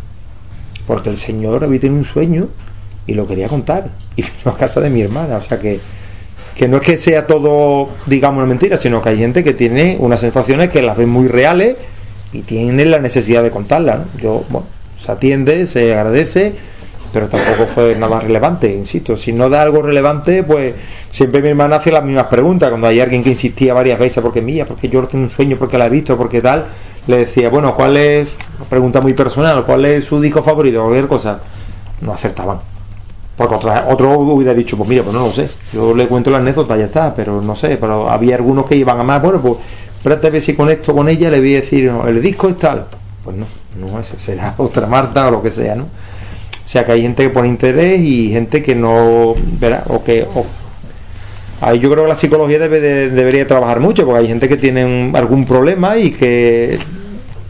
[0.86, 2.48] porque el señor había tenido un sueño
[3.06, 5.78] y lo quería contar, y vino a casa de mi hermana, o sea que
[6.54, 9.96] que no es que sea todo, digamos, una mentira, sino que hay gente que tiene
[9.98, 11.76] unas sensaciones que las ven muy reales
[12.32, 14.00] y tienen la necesidad de contarlas.
[14.20, 14.66] Yo, bueno,
[14.98, 16.54] se atiende, se agradece,
[17.12, 19.16] pero tampoco fue nada relevante, insisto.
[19.16, 20.74] Si no da algo relevante, pues
[21.10, 22.70] siempre mi hermana hace las mismas preguntas.
[22.70, 25.76] Cuando hay alguien que insistía varias veces, porque mía, porque yo tengo un sueño, porque
[25.76, 26.66] la he visto, porque tal,
[27.06, 28.28] le decía, bueno, ¿cuál es,
[28.68, 31.40] pregunta muy personal, cuál es su disco favorito, cualquier cosa?
[32.00, 32.73] No acertaban.
[33.36, 35.48] Porque otra, otro hubiera dicho, pues mira, pues no lo sé.
[35.72, 37.76] Yo le cuento la anécdota, ya está, pero no sé.
[37.76, 39.58] Pero había algunos que iban a más, bueno, pues
[39.98, 42.58] espérate a ver si con esto, con ella, le voy a decir, el disco es
[42.58, 42.86] tal.
[43.24, 43.46] Pues no,
[43.80, 45.84] no, ese será otra Marta o lo que sea, ¿no?
[45.84, 50.26] O sea que hay gente que pone interés y gente que no, verá, o que...
[50.34, 50.46] o-
[51.60, 54.56] ahí yo creo que la psicología debe de- debería trabajar mucho, porque hay gente que
[54.56, 56.78] tiene algún problema y que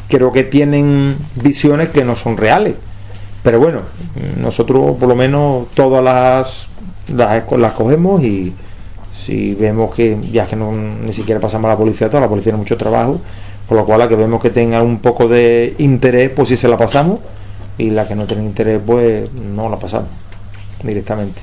[0.08, 2.74] creo que tienen visiones que no son reales.
[3.44, 3.82] Pero bueno,
[4.38, 6.68] nosotros por lo menos todas las,
[7.14, 8.54] las, cogemos y
[9.12, 12.52] si vemos que ya que no, ni siquiera pasamos a la policía, toda la policía
[12.52, 13.20] tiene mucho trabajo,
[13.68, 16.68] por lo cual la que vemos que tenga un poco de interés, pues sí se
[16.68, 17.18] la pasamos
[17.76, 20.08] y la que no tiene interés, pues no la pasamos
[20.82, 21.42] directamente.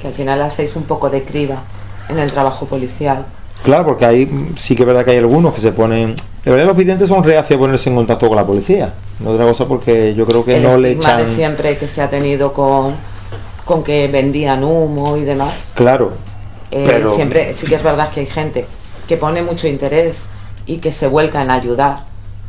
[0.00, 1.64] Que al final hacéis un poco de criba
[2.08, 3.26] en el trabajo policial.
[3.66, 6.14] Claro, porque ahí sí que es verdad que hay algunos que se ponen...
[6.44, 8.94] De verdad los videntes son reacios a ponerse en contacto con la policía.
[9.18, 11.18] No otra cosa porque yo creo que el no le echan...
[11.18, 12.94] de siempre que se ha tenido con,
[13.64, 15.68] con que vendían humo y demás.
[15.74, 16.12] Claro,
[16.70, 18.66] Eh, Pero- Siempre sí que es verdad que hay gente
[19.08, 20.28] que pone mucho interés
[20.66, 22.04] y que se vuelca en ayudar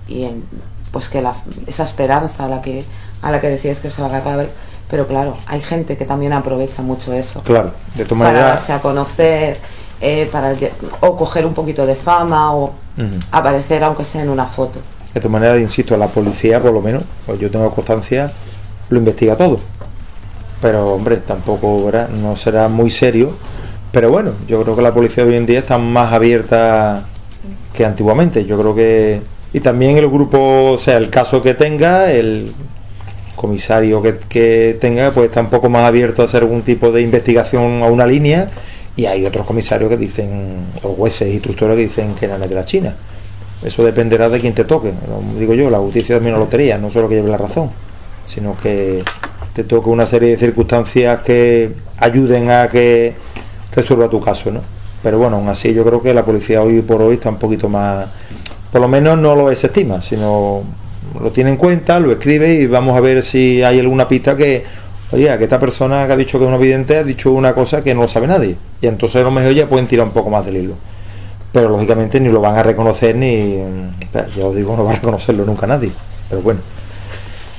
[0.08, 0.44] y en
[0.92, 1.34] pues que la,
[1.68, 2.84] esa esperanza a la que
[3.22, 4.50] a la que decías que os agarrabais
[4.90, 8.48] pero claro hay gente que también aprovecha mucho eso claro, de tu para manera...
[8.48, 9.60] darse a conocer
[10.02, 10.54] eh, para
[11.02, 12.74] o coger un poquito de fama o
[13.32, 14.80] aparecer aunque sea en una foto
[15.14, 18.32] De tu manera, insisto, la policía, por lo menos, pues yo tengo constancia,
[18.90, 19.58] lo investiga todo.
[20.62, 22.10] Pero, hombre, tampoco ¿verdad?
[22.10, 23.36] no será muy serio.
[23.92, 27.06] Pero bueno, yo creo que la policía hoy en día está más abierta
[27.74, 28.46] que antiguamente.
[28.46, 29.22] Yo creo que.
[29.54, 32.52] Y también el grupo, o sea, el caso que tenga, el
[33.36, 37.02] comisario que, que tenga, pues está un poco más abierto a hacer algún tipo de
[37.02, 38.48] investigación a una línea.
[38.98, 42.66] Y hay otros comisarios que dicen, o jueces instructores que dicen que es de la
[42.66, 42.96] China.
[43.64, 44.92] Eso dependerá de quien te toque.
[45.38, 47.70] Digo yo, la justicia es una lotería, no solo que lleve la razón,
[48.26, 49.04] sino que
[49.54, 53.16] te toque una serie de circunstancias que ayuden a que
[53.74, 54.62] resuelva tu caso, ¿no?
[55.02, 57.70] Pero bueno, aún así yo creo que la policía hoy por hoy está un poquito
[57.70, 58.08] más,
[58.72, 60.64] por lo menos no lo desestima, sino
[61.20, 64.64] lo tiene en cuenta, lo escribe y vamos a ver si hay alguna pista que,
[65.12, 67.84] oye, que esta persona que ha dicho que es un vidente ha dicho una cosa
[67.84, 68.56] que no lo sabe nadie.
[68.82, 70.74] Y entonces a lo mejor ya pueden tirar un poco más del hilo.
[71.52, 73.58] Pero lógicamente ni lo van a reconocer ni
[74.14, 75.92] ya os digo no va a reconocerlo nunca nadie.
[76.30, 76.60] Pero bueno.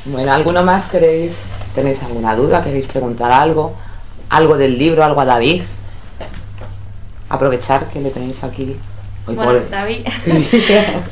[0.04, 3.74] Bueno alguno más queréis tenéis alguna duda queréis preguntar algo
[4.30, 5.62] algo del libro algo a David
[7.28, 8.76] aprovechar que le tenéis aquí
[9.34, 10.06] Bueno, David,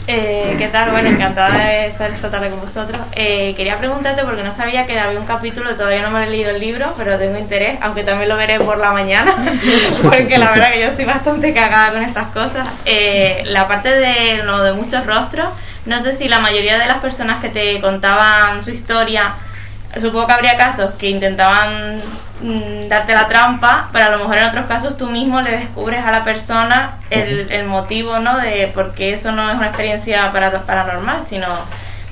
[0.07, 0.91] eh, ¿qué tal?
[0.91, 2.99] Bueno, encantada de estar esta tarde con vosotros.
[3.13, 6.51] Eh, quería preguntarte porque no sabía que había un capítulo, todavía no me he leído
[6.51, 9.37] el libro, pero tengo interés, aunque también lo veré por la mañana,
[10.03, 12.67] porque la verdad que yo soy bastante cagada con estas cosas.
[12.87, 15.49] Eh, la parte de lo de muchos rostros,
[15.85, 19.35] no sé si la mayoría de las personas que te contaban su historia,
[20.01, 22.01] supongo que habría casos que intentaban
[22.41, 26.05] mm, darte la trampa, pero a lo mejor en otros casos tú mismo le descubres
[26.05, 28.39] a la persona el, el motivo, ¿no?
[28.39, 31.47] De porque eso no es una experiencia para- paranormal, sino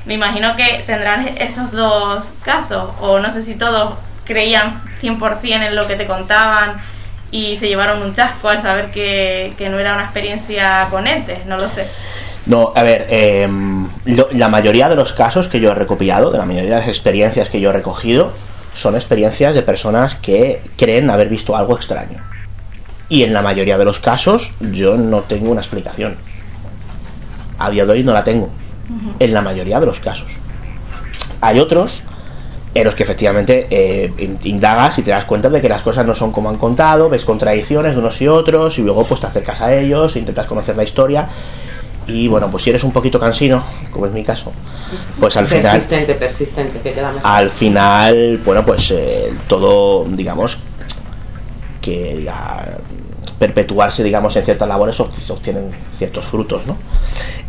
[0.06, 3.94] me imagino que tendrán esos dos casos, o no sé si todos
[4.24, 6.80] creían 100% en lo que te contaban
[7.30, 11.44] y se llevaron un chasco al saber que, que no era una experiencia con entes,
[11.46, 11.88] no lo sé.
[12.46, 13.48] No, a ver, eh,
[14.04, 16.88] lo- la mayoría de los casos que yo he recopilado, de la mayoría de las
[16.88, 18.32] experiencias que yo he recogido,
[18.74, 22.18] son experiencias de personas que creen haber visto algo extraño.
[23.08, 26.16] Y en la mayoría de los casos yo no tengo una explicación.
[27.58, 28.48] A día de hoy no la tengo.
[29.18, 30.28] En la mayoría de los casos.
[31.40, 32.02] Hay otros
[32.74, 36.04] en los que efectivamente eh, in- indagas y te das cuenta de que las cosas
[36.04, 39.28] no son como han contado, ves contradicciones de unos y otros y luego pues te
[39.28, 41.28] acercas a ellos, intentas conocer la historia
[42.06, 44.52] y bueno, pues si eres un poquito cansino, como es mi caso,
[45.18, 47.30] pues al final persistente, persistente, que queda mejor.
[47.30, 50.58] al final, bueno, pues eh, todo, digamos,
[51.80, 52.64] que a
[53.38, 56.76] perpetuarse, digamos, en ciertas labores obtienen ciertos frutos, ¿no?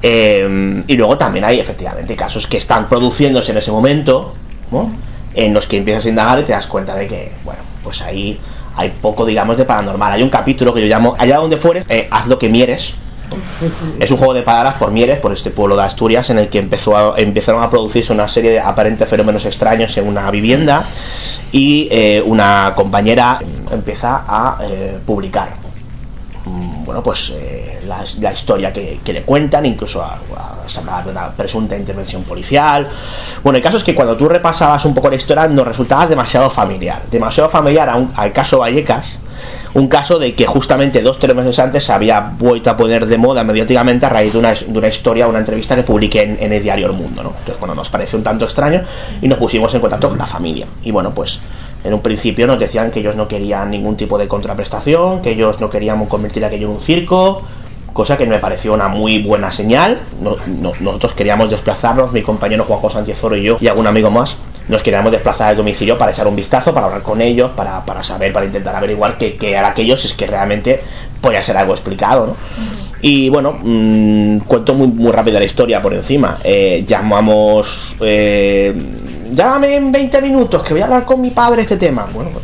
[0.02, 4.34] Eh, y luego también hay, efectivamente, casos que están produciéndose en ese momento,
[4.72, 4.92] ¿no?
[5.34, 8.40] En los que empiezas a indagar y te das cuenta de que, bueno, pues ahí
[8.76, 10.14] hay poco, digamos, de paranormal.
[10.14, 12.94] Hay un capítulo que yo llamo Allá donde fueres, eh, haz lo que mieres,
[14.00, 16.60] es un juego de palabras por Mieres, por este pueblo de Asturias, en el que
[16.60, 20.84] empezó a- empezaron a producirse una serie de aparentes fenómenos extraños en una vivienda
[21.52, 23.40] y eh, una compañera
[23.72, 25.50] empieza a eh, publicar
[26.46, 30.18] mm, bueno pues eh, la, historia que, le cuentan incluso a-
[30.68, 32.90] se hablaba de una presunta intervención policial.
[33.44, 36.50] Bueno el caso es que cuando tú repasabas un poco la historia nos resultaba demasiado
[36.50, 37.04] familiar.
[37.12, 39.20] Demasiado familiar a un- al caso Vallecas
[39.76, 43.18] un caso de que justamente dos tres meses antes se había vuelto a poner de
[43.18, 46.64] moda mediáticamente a raíz de una, de una historia, una entrevista que publiqué en, el
[46.64, 47.30] diario El Mundo, ¿no?
[47.30, 48.82] Entonces, bueno, nos pareció un tanto extraño
[49.22, 50.66] y nos pusimos en contacto con la familia.
[50.84, 51.40] Y bueno, pues
[51.84, 55.60] en un principio nos decían que ellos no querían ningún tipo de contraprestación, que ellos
[55.60, 57.42] no querían convertir aquello en un circo,
[57.94, 60.00] cosa que me pareció una muy buena señal.
[60.22, 64.10] No- no- nosotros queríamos desplazarnos, mi compañero Juanjo Sánchez Oro y yo, y algún amigo
[64.10, 67.86] más, nos queríamos desplazar al domicilio para echar un vistazo, para hablar con ellos, para,
[67.86, 70.82] para saber, para intentar averiguar qué, qué era aquello, si es que realmente
[71.22, 72.36] podía ser algo explicado, ¿no?
[73.02, 76.38] Y bueno, mm, cuento muy, muy rápida la historia por encima.
[76.44, 77.96] Eh, llamamos.
[78.00, 78.74] Eh,
[79.32, 82.08] llámame en 20 minutos, que voy a hablar con mi padre este tema.
[82.12, 82.44] Bueno, pues,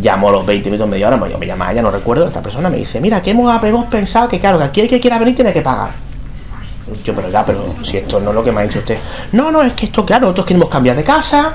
[0.00, 2.68] llamo a los 20 minutos, media hora, me, me llama ella, no recuerdo, esta persona
[2.68, 5.36] me dice: Mira, que hemos, hemos pensado que, claro, que aquí el que quiera venir
[5.36, 5.90] tiene que pagar.
[7.04, 8.98] Yo, pero ya, pero si esto no es lo que me ha dicho usted.
[9.32, 11.54] No, no, es que esto, claro, nosotros queremos cambiar de casa.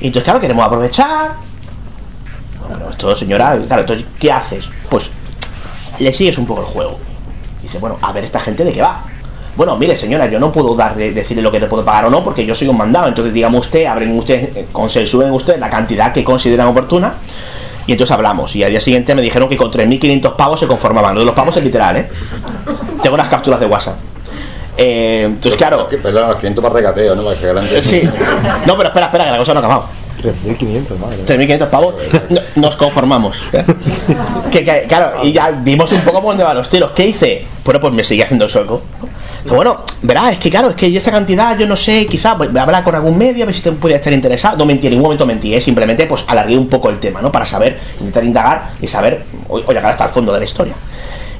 [0.00, 1.32] Y entonces, claro, queremos aprovechar.
[2.68, 4.64] Bueno, esto, señora, claro, entonces, ¿qué haces?
[4.88, 5.10] Pues
[5.98, 6.98] le sigues un poco el juego.
[7.62, 9.02] Dice, bueno, a ver esta gente de qué va.
[9.56, 12.10] Bueno, mire señora, yo no puedo dar de- decirle lo que le puedo pagar o
[12.10, 13.08] no, porque yo soy un mandado.
[13.08, 17.14] Entonces, digamos usted, abren usted, eh, consensúen usted la cantidad que consideran oportuna.
[17.86, 18.54] Y entonces hablamos.
[18.54, 21.14] Y al día siguiente me dijeron que con 3.500 pavos se conformaban.
[21.14, 22.08] Lo de los pavos es literal, ¿eh?
[23.02, 23.96] Tengo las capturas de WhatsApp.
[24.82, 25.86] Eh, entonces, claro.
[25.88, 27.22] Perdón, los 500 para regateo, ¿no?
[27.22, 27.82] Para que grande.
[27.82, 28.02] Sí.
[28.66, 29.86] No, pero espera, espera, que la cosa no ha acabado.
[30.22, 31.16] 3.500, madre.
[31.26, 31.94] 3.500 pavos,
[32.28, 33.42] no- nos conformamos.
[34.50, 36.92] que, que, claro, y ya vimos un poco por dónde van los tiros.
[36.92, 37.44] ¿Qué hice?
[37.64, 38.82] Bueno, pues me seguí haciendo el sueco.
[39.42, 42.48] Dice, bueno, verás, es que claro, es que esa cantidad, yo no sé, quizás voy
[42.54, 44.56] a hablar con algún medio, a ver si te puede estar interesado.
[44.58, 45.60] No mentí, en ningún momento mentí, ¿eh?
[45.60, 47.32] simplemente pues alargué un poco el tema, ¿no?
[47.32, 50.74] Para saber, intentar indagar y saber, o, o llegar hasta el fondo de la historia.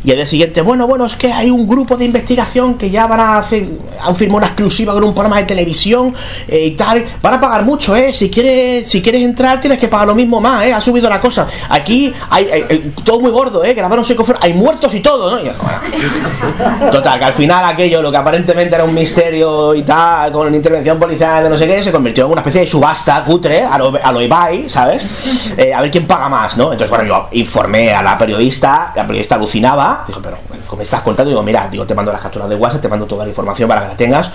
[0.02, 3.06] Y al día siguiente, bueno, bueno, es que hay un grupo de investigación que ya
[3.06, 3.68] van a hacer,
[4.00, 6.14] han firmado una exclusiva con un programa de televisión
[6.48, 7.04] eh, y tal.
[7.22, 8.12] Van a pagar mucho, ¿eh?
[8.12, 10.72] Si quieres, si quieres entrar, tienes que pagar lo mismo más, ¿eh?
[10.72, 11.46] Ha subido la cosa.
[11.68, 13.74] Aquí hay, todo muy gordo, ¿eh?
[13.74, 15.40] Grabaron seco hay muertos y todo, ¿no?
[16.90, 20.98] Total, que al final aquello, lo que aparentemente era un misterio y tal, con intervención
[20.98, 23.92] policial de no sé qué, se convirtió en una especie de subasta cutre a lo,
[24.02, 25.02] a lo Ibai, ¿sabes?
[25.56, 26.72] Eh, a ver quién paga más, ¿no?
[26.72, 31.00] Entonces, bueno, yo informé a la periodista, la periodista alucinaba, dijo, pero, ¿cómo me estás
[31.02, 31.28] contando?
[31.30, 33.82] Digo, mira, digo, te mando las capturas de WhatsApp, te mando toda la información para
[33.82, 34.30] que la tengas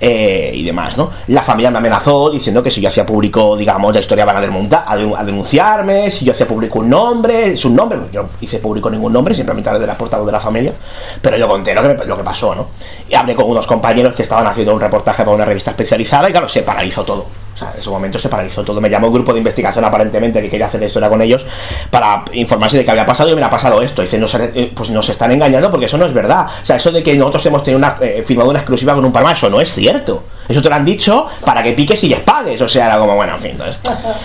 [0.00, 1.10] eh, y demás, ¿no?
[1.28, 4.38] La familia me amenazó diciendo que si yo hacía público, digamos, la historia van a,
[4.86, 8.88] a, de- a denunciarme, si yo hacía público un nombre, su nombre, yo hice público
[8.90, 10.72] ningún nombre, simplemente hablé de la portavoz de la familia,
[11.20, 12.66] pero yo conté lo que, me- lo que pasó, ¿no?
[13.08, 16.32] Y hablé con unos compañeros que estaban haciendo un reportaje para una revista especializada y
[16.32, 17.26] claro, se paralizó todo.
[17.58, 18.80] O sea, en ese momento se paralizó todo.
[18.80, 21.44] Me llamó un grupo de investigación aparentemente que quería hacer la historia con ellos
[21.90, 24.02] para informarse de qué había pasado y me ha pasado esto.
[24.02, 26.46] Dice, nos, eh, pues nos están engañando porque eso no es verdad.
[26.62, 29.12] O sea, eso de que nosotros hemos tenido una, eh, firmado una exclusiva con un
[29.12, 30.22] palma, eso no es cierto.
[30.48, 32.60] Eso te lo han dicho para que piques y les pagues.
[32.60, 33.78] O sea, era como, bueno, en fin, entonces.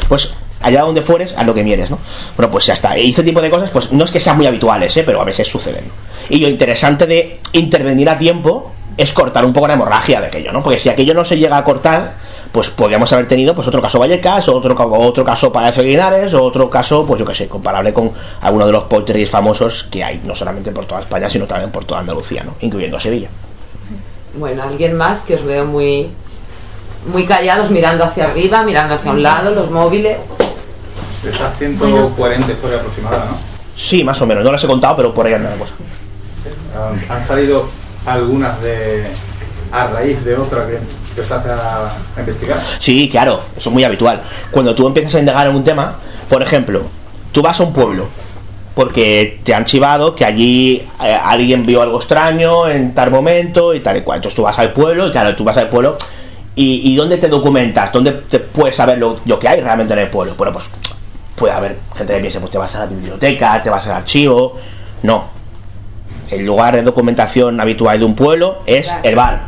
[0.08, 1.98] Pues allá donde fueres, a lo que mieres, ¿no?
[2.38, 2.96] Bueno, pues ya está.
[2.98, 5.04] Y ese tipo de cosas, pues no es que sean muy habituales, ¿eh?
[5.04, 5.86] Pero a veces suceden.
[6.30, 10.52] Y lo interesante de intervenir a tiempo es cortar un poco la hemorragia de aquello,
[10.52, 10.62] ¿no?
[10.64, 12.14] Porque si aquello no se llega a cortar,
[12.54, 16.70] pues podríamos haber tenido pues otro caso Vallecas, otro, otro caso Palacio de Linares, otro
[16.70, 20.36] caso, pues yo que sé, comparable con alguno de los poltergeist famosos que hay, no
[20.36, 22.54] solamente por toda España, sino también por toda Andalucía, ¿no?
[22.62, 23.28] incluyendo Sevilla.
[24.38, 26.12] Bueno, alguien más que os veo muy
[27.12, 30.30] muy callados, mirando hacia arriba, mirando hacia un lado, los móviles.
[31.28, 33.38] Esas 140 historias aproximadas, ¿no?
[33.76, 35.74] Sí, más o menos, no las he contado, pero por ahí anda la cosa.
[36.76, 37.68] Um, Han salido
[38.06, 39.08] algunas de
[39.74, 40.78] a raíz de otra que
[41.10, 42.60] empezaste a, investigar.
[42.78, 44.22] Sí, claro, eso es muy habitual.
[44.52, 45.96] Cuando tú empiezas a indagar en un tema,
[46.30, 46.84] por ejemplo,
[47.32, 48.06] tú vas a un pueblo
[48.76, 53.80] porque te han chivado que allí eh, alguien vio algo extraño en tal momento y
[53.80, 54.18] tal y cual.
[54.18, 55.98] Entonces tú vas al pueblo y claro, tú vas al pueblo
[56.56, 57.92] y, ¿dónde te documentas?
[57.92, 60.36] ¿Dónde te puedes saber lo, lo que hay realmente en el pueblo?
[60.38, 60.66] Bueno, pues
[61.36, 64.60] puede haber gente que piense, pues te vas a la biblioteca, te vas al archivo.
[65.02, 65.43] No.
[66.36, 69.42] El lugar de documentación habitual de un pueblo es el bar.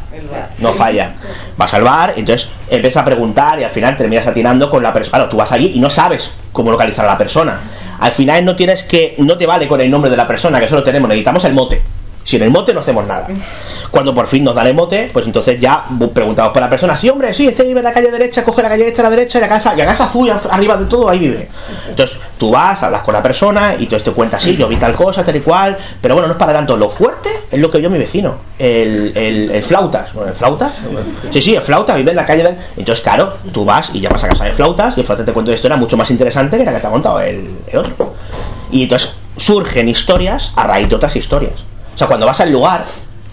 [0.60, 1.14] No falla.
[1.58, 5.18] Vas al bar, entonces empiezas a preguntar y al final terminas atinando con la persona.
[5.18, 7.60] Claro, tú vas allí y no sabes cómo localizar a la persona.
[8.00, 9.16] Al final no tienes que.
[9.18, 11.54] No te vale con el nombre de la persona, que eso lo tenemos, necesitamos el
[11.54, 11.82] mote.
[12.26, 13.28] Sin el mote no hacemos nada.
[13.92, 16.98] Cuando por fin nos dan el mote, pues entonces ya preguntamos por la persona.
[16.98, 19.10] Sí, hombre, sí, este vive en la calle derecha, coge la calle esta a la
[19.12, 21.48] derecha y la casa, y la casa azul arriba de todo, ahí vive.
[21.88, 24.96] Entonces tú vas, hablas con la persona y entonces te cuenta, sí, yo vi tal
[24.96, 25.78] cosa, tal y cual.
[26.02, 26.76] Pero bueno, no es para tanto.
[26.76, 30.10] Lo fuerte es lo que vio mi vecino, el, el, el flautas.
[30.16, 30.82] El flautas.
[31.30, 32.56] Sí, sí, el flauta vive en la calle del.
[32.76, 35.52] Entonces, claro, tú vas y llamas a casa de flautas y el flautas te cuenta
[35.52, 38.16] una historia mucho más interesante que la que te ha contado el otro.
[38.72, 41.54] Y entonces surgen historias a raíz de otras historias.
[41.96, 42.84] O sea, cuando vas al lugar,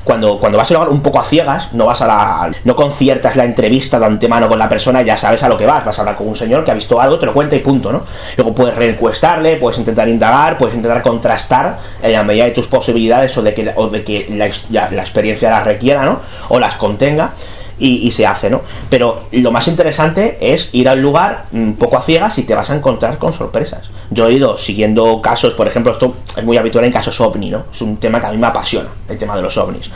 [0.04, 2.50] cuando, cuando vas al lugar un poco a ciegas, no vas a la.
[2.64, 5.84] no conciertas la entrevista de antemano con la persona, ya sabes a lo que vas.
[5.84, 7.92] Vas a hablar con un señor que ha visto algo, te lo cuenta y punto,
[7.92, 8.02] ¿no?
[8.36, 13.36] Luego puedes reencuestarle, puedes intentar indagar, puedes intentar contrastar en la medida de tus posibilidades
[13.36, 14.26] o de que, o de que
[14.70, 16.20] la, la experiencia las requiera, ¿no?
[16.48, 17.32] O las contenga.
[17.78, 18.60] Y, se hace, ¿no?
[18.88, 22.70] Pero lo más interesante es ir al lugar un poco a ciegas y te vas
[22.70, 23.90] a encontrar con sorpresas.
[24.10, 27.64] Yo he ido siguiendo casos, por ejemplo, esto es muy habitual en casos ovni, ¿no?
[27.72, 29.90] Es un tema que a mí me apasiona, el tema de los ovnis.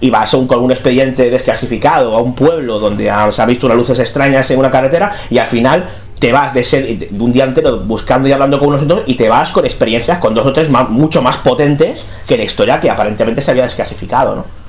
[0.00, 3.66] Y vas un, con un expediente desclasificado a un pueblo donde ha- se han visto
[3.66, 7.44] unas luces extrañas en una carretera y al final te vas de, ser, un día
[7.44, 10.52] entero buscando y hablando con unos otros y te vas con experiencias con dos o
[10.52, 14.61] tres más, mucho más potentes que la historia que aparentemente se había desclasificado, ¿no?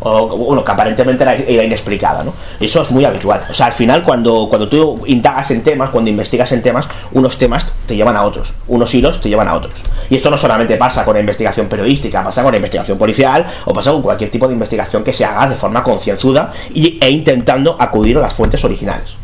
[0.00, 2.32] O bueno, que aparentemente era, era inexplicada, ¿no?
[2.60, 3.42] Eso es muy habitual.
[3.50, 7.36] O sea, al final cuando, cuando tú indagas en temas, cuando investigas en temas, unos
[7.36, 9.74] temas te llevan a otros, unos hilos te llevan a otros.
[10.10, 13.72] Y esto no solamente pasa con la investigación periodística, pasa con la investigación policial o
[13.72, 17.76] pasa con cualquier tipo de investigación que se haga de forma concienzuda y, e intentando
[17.78, 19.14] acudir a las fuentes originales.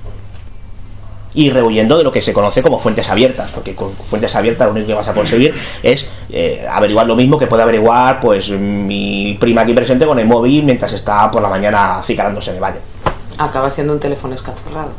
[1.35, 4.73] Y rehuyendo de lo que se conoce como fuentes abiertas, porque con fuentes abiertas lo
[4.73, 9.37] único que vas a conseguir es eh, averiguar lo mismo que puede averiguar pues mi
[9.41, 12.79] prima aquí presente con el móvil mientras está por la mañana acicalándose en el baño.
[13.37, 14.93] Acaba siendo un teléfono escacharrado.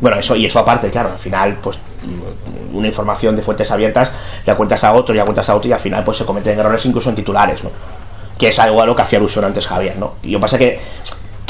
[0.00, 1.78] Bueno, eso y eso aparte, claro, al final, pues
[2.72, 4.10] una información de fuentes abiertas
[4.46, 6.58] la cuentas a otro y la cuentas a otro y al final pues se cometen
[6.58, 7.70] errores incluso en titulares, ¿no?
[8.38, 10.14] Que es algo a lo que hacía alusión antes Javier, ¿no?
[10.22, 10.80] Y yo pasa que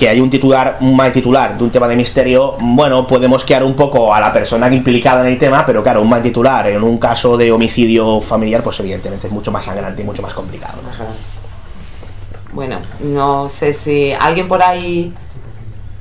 [0.01, 3.63] que hay un titular, un mal titular de un tema de misterio, bueno, podemos quedar
[3.65, 6.83] un poco a la persona implicada en el tema, pero claro, un mal titular en
[6.83, 10.79] un caso de homicidio familiar, pues evidentemente es mucho más sangrante y mucho más complicado.
[10.83, 12.55] ¿no?
[12.55, 15.13] Bueno, no sé si alguien por ahí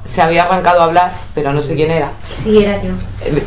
[0.06, 2.12] se había arrancado a hablar, pero no sé quién era.
[2.46, 2.92] Sí, era yo.
[3.26, 3.44] Eh,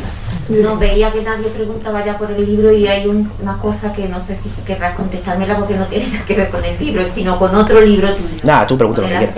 [0.61, 4.07] No veía que nadie preguntaba ya por el libro y hay un- una cosa que
[4.07, 7.39] no sé si querrás contestármela porque no tiene nada que ver con el libro, sino
[7.39, 8.27] con otro libro tuyo.
[8.43, 9.35] Nada, tú pregunta lo que quieras.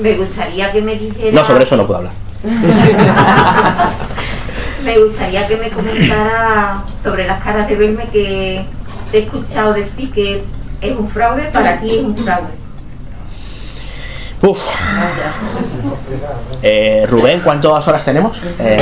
[0.00, 1.32] Me gustaría que me dijeras.
[1.34, 2.12] No, sobre eso no puedo hablar.
[4.84, 8.64] me gustaría que me comentara sobre las caras de verme que
[9.10, 10.42] te he escuchado decir que
[10.80, 12.48] es un fraude, para ti es un fraude.
[14.42, 14.60] Uf.
[16.62, 18.38] Eh, Rubén, ¿cuántas horas tenemos?
[18.58, 18.76] Eh,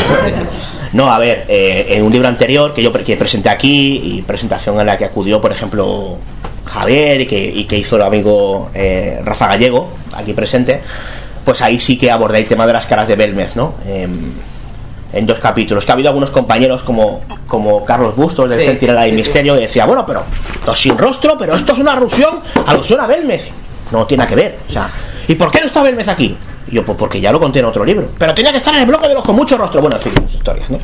[0.92, 4.22] no, a ver, eh, en un libro anterior que yo pre- que presenté aquí y
[4.22, 6.18] presentación en la que acudió, por ejemplo,
[6.64, 10.80] Javier y que, y que hizo el amigo eh, Rafa Gallego, aquí presente,
[11.44, 13.74] pues ahí sí que abordé el tema de las caras de Belmez, ¿no?
[13.86, 14.32] Em,
[15.12, 19.02] en dos capítulos, que ha habido algunos compañeros como, como Carlos Bustos del Sí, Centinela
[19.02, 19.22] del sí, sí.
[19.22, 23.00] Misterio que decía, bueno, pero esto es sin rostro, pero esto es una alusión, alusión
[23.00, 23.48] a Belmez.
[23.92, 24.88] No tiene nada que ver, o sea,
[25.28, 26.36] ¿y por qué no está Belmez aquí?
[26.68, 28.08] Yo, pues porque ya lo conté en otro libro.
[28.18, 29.80] Pero tenía que estar en el bloque de los con mucho rostro.
[29.80, 30.78] Bueno, en historias, ¿no?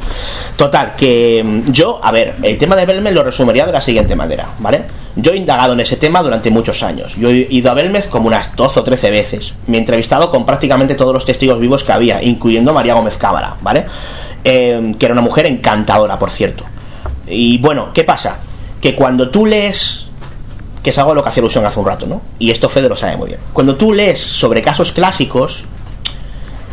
[0.57, 4.15] Total, que mm, yo, a ver, el tema de Belmez lo resumiría de la siguiente
[4.15, 4.85] manera, ¿vale?
[5.17, 7.17] Yo he indagado en ese tema durante muchos años.
[7.17, 9.55] Yo he ido a Belmez como unas 12 o 13 veces.
[9.67, 13.57] Me he entrevistado con prácticamente todos los testigos vivos que había, incluyendo María Gómez Cámara,
[13.63, 13.87] ¿vale?
[14.45, 16.65] Eh, que era una mujer encantadora, por cierto.
[17.27, 18.39] Y bueno, ¿qué pasa?
[18.81, 20.10] Que cuando tú lees
[20.83, 22.23] que es algo a lo que hacía alusión hace un rato, ¿no?
[22.39, 23.41] Y esto Fede lo sabe muy bien.
[23.53, 25.65] Cuando tú lees sobre casos clásicos,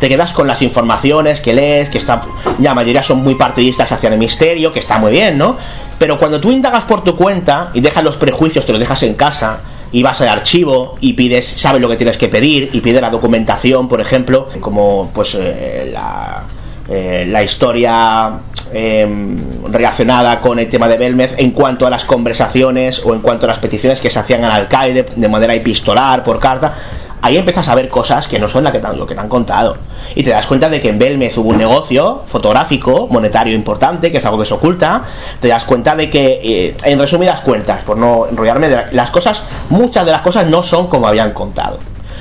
[0.00, 2.22] te quedas con las informaciones que lees, que está,
[2.60, 5.56] la mayoría son muy partidistas hacia el misterio, que está muy bien, ¿no?
[5.98, 9.14] Pero cuando tú indagas por tu cuenta y dejas los prejuicios, te los dejas en
[9.14, 9.60] casa,
[9.92, 13.10] y vas al archivo y pides, sabes lo que tienes que pedir y pides la
[13.10, 16.44] documentación, por ejemplo, como pues eh, la,
[16.88, 18.40] eh, la historia
[18.72, 19.36] eh,
[19.70, 23.48] relacionada con el tema de Belmez en cuanto a las conversaciones o en cuanto a
[23.48, 26.74] las peticiones que se hacían al alcalde de manera epistolar, por carta
[27.22, 29.76] ahí empiezas a ver cosas que no son la que lo que te han contado.
[30.14, 34.18] Y te das cuenta de que en Belmez hubo un negocio fotográfico, monetario importante, que
[34.18, 35.02] es algo que se oculta.
[35.40, 39.42] Te das cuenta de que, eh, en resumidas cuentas, por no enrollarme, de las cosas,
[39.70, 41.78] muchas de las cosas no son como habían contado.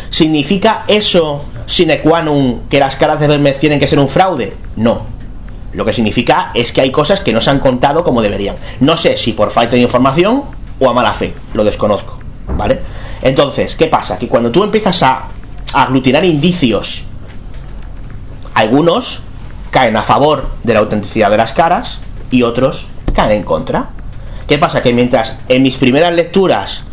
[0.10, 4.56] ¿Significa eso, sine qua non, que las caras de Belmez tienen que ser un fraude?
[4.76, 5.06] No.
[5.74, 8.56] Lo que significa es que hay cosas que no se han contado como deberían.
[8.80, 10.44] No sé si por falta de información
[10.80, 12.18] o a mala fe, lo desconozco,
[12.56, 12.80] ¿vale?
[13.22, 14.18] Entonces, ¿qué pasa?
[14.18, 15.28] Que cuando tú empiezas a
[15.74, 17.04] aglutinar indicios,
[18.54, 19.22] algunos
[19.70, 22.00] caen a favor de la autenticidad de las caras
[22.32, 23.90] y otros caen en contra.
[24.48, 24.82] ¿Qué pasa?
[24.82, 26.84] Que mientras en mis primeras lecturas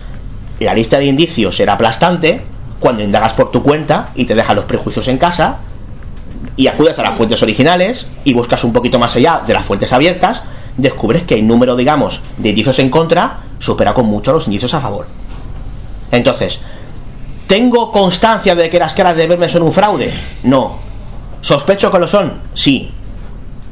[0.61, 2.43] la lista de indicios era aplastante,
[2.85, 5.57] cuando indagas por tu cuenta y te dejas los prejuicios en casa
[6.55, 9.91] y acudes a las fuentes originales y buscas un poquito más allá de las fuentes
[9.95, 10.43] abiertas,
[10.77, 14.81] descubres que el número, digamos, de indicios en contra supera con mucho los indicios a
[14.81, 15.07] favor.
[16.13, 16.61] Entonces,
[17.47, 20.13] ¿tengo constancia de que las caras de Verme son un fraude?
[20.43, 20.77] No.
[21.41, 22.35] ¿Sospecho que lo son?
[22.53, 22.93] Sí.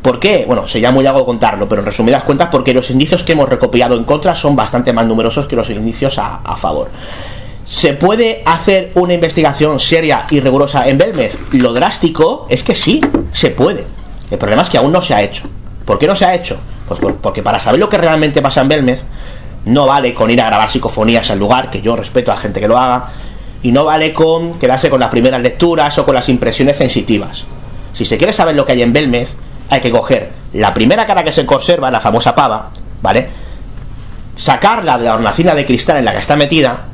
[0.00, 0.46] ¿Por qué?
[0.46, 3.94] Bueno, sería muy largo contarlo, pero en resumidas cuentas, porque los indicios que hemos recopilado
[3.94, 6.88] en contra son bastante más numerosos que los indicios a favor.
[7.64, 11.38] ¿Se puede hacer una investigación seria y rigurosa en Belmez?
[11.52, 13.00] Lo drástico es que sí,
[13.30, 13.86] se puede.
[14.30, 15.44] El problema es que aún no se ha hecho.
[15.84, 16.58] ¿Por qué no se ha hecho?
[16.88, 19.04] Pues por- porque para saber lo que realmente pasa en Belmez,
[19.64, 22.58] no vale con ir a grabar psicofonías al lugar, que yo respeto a la gente
[22.60, 23.10] que lo haga,
[23.62, 27.44] y no vale con quedarse con las primeras lecturas o con las impresiones sensitivas.
[27.92, 29.34] Si se quiere saber lo que hay en Belmez,
[29.70, 33.28] hay que coger la primera cara que se conserva, la famosa pava, ¿vale?
[34.34, 36.86] Sacarla de la hornacina de cristal en la que está metida,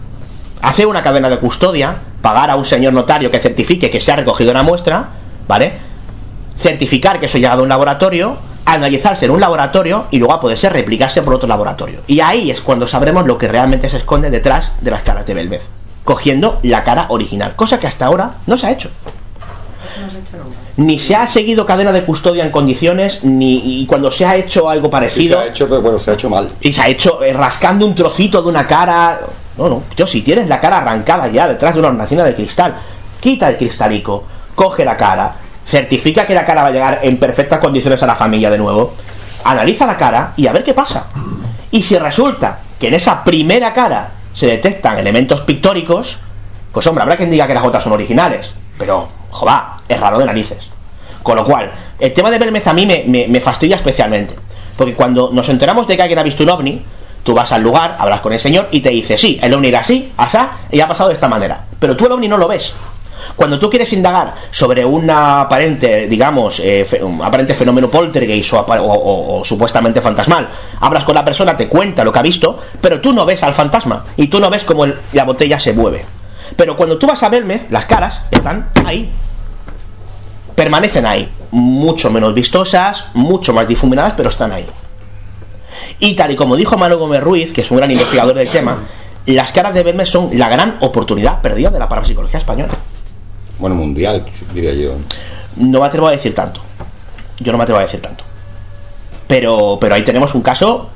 [0.62, 4.16] hacer una cadena de custodia, pagar a un señor notario que certifique que se ha
[4.16, 5.08] recogido una muestra,
[5.46, 5.74] ¿vale?
[6.58, 10.40] Certificar que eso ha llegado a un laboratorio, analizarse en un laboratorio y luego a
[10.40, 12.00] poder ser replicarse por otro laboratorio.
[12.06, 15.34] Y ahí es cuando sabremos lo que realmente se esconde detrás de las caras de
[15.34, 15.68] Belvez,
[16.04, 18.90] cogiendo la cara original, cosa que hasta ahora no se ha hecho.
[20.76, 24.68] Ni se ha seguido cadena de custodia en condiciones, ni y cuando se ha hecho
[24.68, 26.50] algo Sí, se parecido ha hecho, pero bueno, se ha hecho mal.
[26.60, 29.20] y se ha hecho eh, rascando un trocito de una cara.
[29.58, 29.82] No, no.
[29.96, 32.76] Yo, si tienes la cara arrancada ya detrás de una hornacina de cristal,
[33.20, 35.34] quita el cristalico, coge la cara,
[35.66, 38.94] certifica que la cara va a llegar en perfectas condiciones a la familia de nuevo,
[39.44, 41.06] analiza la cara y a ver qué pasa.
[41.70, 46.16] Y si resulta que en esa primera cara se detectan elementos pictóricos,
[46.72, 49.56] pues hombre, habrá quien diga que las otras son originales, pero, joder,
[49.88, 50.70] es raro de narices.
[51.22, 54.34] Con lo cual, el tema de Belmez a mí me- me fastidia especialmente.
[54.76, 56.82] Porque cuando nos enteramos de que alguien ha visto un ovni,
[57.28, 59.80] tú vas al lugar, hablas con el señor y te dice, sí, el ovni era
[59.80, 61.62] así, asá, y ha pasado de esta manera.
[61.78, 62.72] Pero tú el ovni no lo ves.
[63.36, 70.00] Cuando tú quieres indagar sobre una aparente, digamos, eh, un aparente fenómeno poltergeist o, supuestamente
[70.00, 70.48] fantasmal,
[70.80, 73.52] hablas con la persona, te cuenta lo que ha visto, pero tú no ves al
[73.52, 76.06] fantasma y tú no ves cómo la botella se mueve.
[76.56, 79.12] Pero cuando tú vas a Belmez, las caras están ahí.
[80.54, 81.30] Permanecen ahí.
[81.50, 84.66] Mucho menos vistosas, mucho más difuminadas, pero están ahí.
[86.00, 88.82] Y tal y como dijo Manuel Gómez Ruiz, que es un gran investigador del tema,
[89.26, 92.74] las caras de Belmez son la gran oportunidad perdida de la parapsicología española.
[93.58, 94.24] Bueno, mundial,
[94.54, 94.94] diría yo.
[95.56, 96.60] No me atrevo a decir tanto.
[97.40, 98.24] Yo no me atrevo a decir tanto.
[99.26, 100.88] Pero, pero ahí tenemos un caso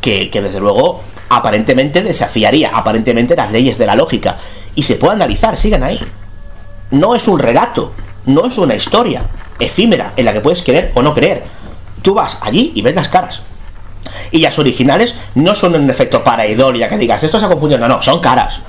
[0.00, 1.00] que, que desde luego
[1.30, 4.36] aparentemente desafiaría aparentemente las leyes de la lógica.
[4.74, 6.00] Y se puede analizar, siguen ahí.
[6.90, 7.94] No es un relato,
[8.26, 9.24] no es una historia
[9.58, 11.44] efímera en la que puedes creer o no creer.
[12.02, 13.42] Tú vas allí y ves las caras.
[14.30, 17.80] Y las originales no son un efecto pareidolia que digas, esto se ha confundido.
[17.80, 18.60] No, no, son caras.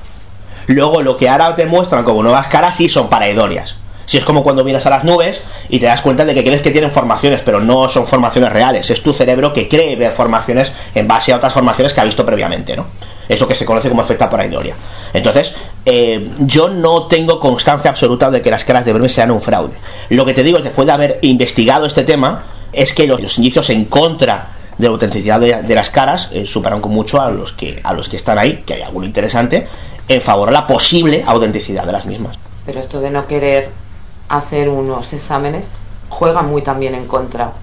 [0.68, 3.76] Luego lo que ahora te muestran como nuevas caras sí son pareidorias.
[4.06, 6.62] Si es como cuando vienes a las nubes y te das cuenta de que crees
[6.62, 8.90] que tienen formaciones, pero no son formaciones reales.
[8.90, 12.26] Es tu cerebro que cree ver formaciones en base a otras formaciones que ha visto
[12.26, 12.88] previamente, ¿no?
[13.30, 14.76] Eso que se conoce como efecto pareidolia.
[15.14, 15.56] Entonces,
[15.86, 19.76] eh, yo no tengo constancia absoluta de que las caras de verme sean un fraude.
[20.10, 22.44] Lo que te digo es, después de haber investigado este tema,
[22.74, 24.50] es que los indicios en contra
[24.82, 27.94] de la autenticidad de, de las caras eh, superan con mucho a los que a
[27.94, 29.68] los que están ahí, que hay alguno interesante,
[30.08, 32.38] en favor a la posible autenticidad de las mismas.
[32.66, 33.70] Pero esto de no querer
[34.28, 35.72] hacer unos exámenes
[36.10, 37.54] juega muy también en contra.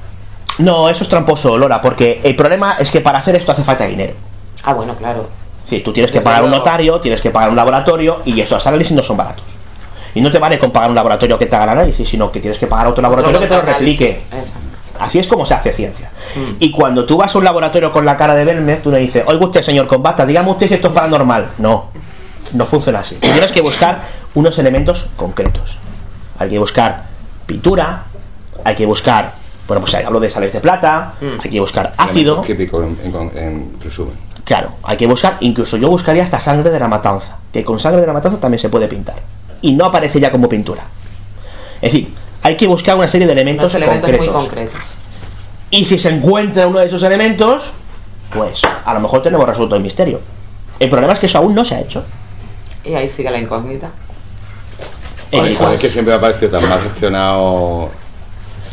[0.58, 3.86] No, eso es tramposo, Lora, porque el problema es que para hacer esto hace falta
[3.86, 4.14] dinero.
[4.64, 5.28] Ah, bueno, claro.
[5.64, 8.96] Sí, tú tienes que pagar un notario, tienes que pagar un laboratorio y esos análisis
[8.96, 9.44] no son baratos.
[10.14, 12.40] Y no te vale con pagar un laboratorio que te haga el análisis, sino que
[12.40, 14.22] tienes que pagar otro laboratorio que te lo replique.
[14.98, 16.10] Así es como se hace ciencia.
[16.58, 19.22] Y cuando tú vas a un laboratorio con la cara de Belmez, tú le dices,
[19.26, 21.48] oiga usted, señor Combata, dígame usted si esto es paranormal.
[21.58, 21.86] No,
[22.52, 23.14] no funciona así.
[23.16, 24.02] Tienes que buscar
[24.34, 25.76] unos elementos concretos.
[26.38, 27.04] Hay que buscar
[27.46, 28.04] pintura,
[28.64, 29.32] hay que buscar,
[29.66, 32.42] bueno, pues hablo de sales de plata, hay que buscar ácido.
[32.42, 34.14] Químico, en, en- en resumen.
[34.44, 38.00] Claro, hay que buscar, incluso yo buscaría hasta sangre de la matanza, que con sangre
[38.00, 39.16] de la matanza también se puede pintar.
[39.60, 40.82] Y no aparece ya como pintura.
[41.82, 42.14] Es decir,
[42.48, 44.34] hay que buscar una serie de elementos, elementos concretos.
[44.34, 44.80] muy concretos.
[45.70, 47.72] Y si se encuentra uno de esos elementos,
[48.32, 50.20] pues a lo mejor tenemos resuelto el misterio.
[50.80, 52.04] El problema es que eso aún no se ha hecho.
[52.84, 53.90] Y ahí sigue la incógnita.
[55.30, 57.90] Es que siempre me ha parecido tan mal gestionado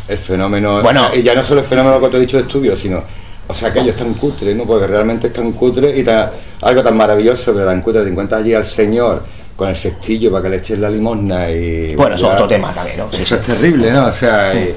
[0.08, 0.82] el fenómeno.
[0.82, 1.08] Bueno.
[1.08, 3.04] O sea, y ya no solo el fenómeno que te he dicho de estudio, sino.
[3.48, 4.64] O sea, aquello es tan cutre, ¿no?
[4.64, 6.32] Porque realmente es tan cutre y tan-
[6.62, 8.04] algo tan maravilloso, pero tan cutre.
[8.04, 9.24] Te encuentras allí al señor
[9.56, 11.96] con el cestillo para que le eches la limosna y.
[11.96, 13.10] Bueno, eso es otro tema también, ¿no?
[13.12, 14.08] Eso es terrible, ¿no?
[14.08, 14.76] O sea, y,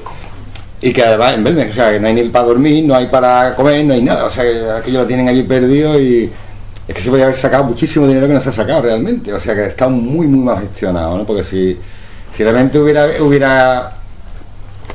[0.81, 3.07] y que además en Belmez, o sea, que no hay ni para dormir, no hay
[3.07, 4.25] para comer, no hay nada.
[4.25, 6.31] O sea, que aquello lo tienen allí perdido y.
[6.87, 9.31] Es que se podría haber sacado muchísimo dinero que no se ha sacado realmente.
[9.33, 11.25] O sea que está muy, muy mal gestionado, ¿no?
[11.25, 11.77] Porque si,
[12.31, 13.91] si realmente hubiera, hubiera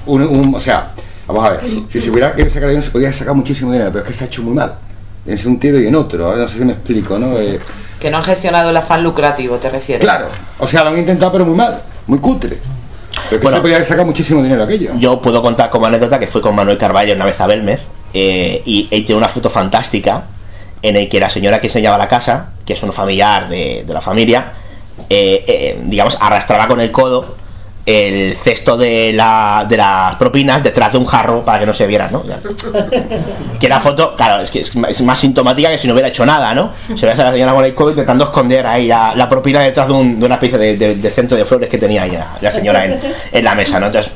[0.07, 0.91] un, un- O sea,
[1.29, 4.05] vamos a ver, si se hubiera querido sacar dinero se podría sacar muchísimo dinero, pero
[4.05, 4.75] es que se ha hecho muy mal.
[5.27, 7.39] En ese sentido y en otro, no sé si me explico, ¿no?
[7.39, 7.59] Eh,
[8.05, 10.05] Que no han gestionado el afán lucrativo, ¿te refieres?
[10.05, 10.27] claro,
[10.59, 12.59] o sea, lo han intentado pero muy mal, muy cutre.
[13.31, 14.91] Pero es que se podría haber sacado muchísimo dinero aquello.
[14.99, 18.61] Yo puedo contar como anécdota que fui con Manuel Carballo una vez a Belmez eh,
[18.67, 20.25] y él tiene una foto fantástica
[20.83, 23.95] en el que la señora que enseñaba la casa, que es un familiar de, de
[23.95, 24.53] la familia,
[25.09, 27.37] eh, eh, digamos, arrastraba con el codo
[27.87, 31.87] el cesto de, la, de las propinas detrás de un jarro para que no se
[31.87, 32.25] viera, ¿no?
[33.61, 36.55] Que la foto, claro, es que es más- sintomática que si no hubiera hecho nada,
[36.55, 36.73] ¿no?
[36.97, 40.19] Se ve a la señora codo intentando esconder ahí la, la propina detrás de, un-
[40.19, 42.85] de una especie de, de- de centro de flores que tenía ahí la, la señora
[42.85, 42.99] en,
[43.33, 43.87] en la mesa, ¿no?
[43.87, 44.13] Entonces,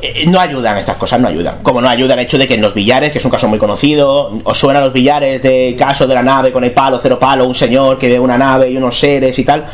[0.00, 1.56] eh, no ayudan estas cosas, no ayudan.
[1.62, 3.58] Como no ayuda el hecho de que en los billares, que es un caso muy
[3.58, 7.46] conocido, os suenan los billares de caso de la nave con el palo, cero palo,
[7.46, 9.64] un señor que ve una nave y unos seres y tal,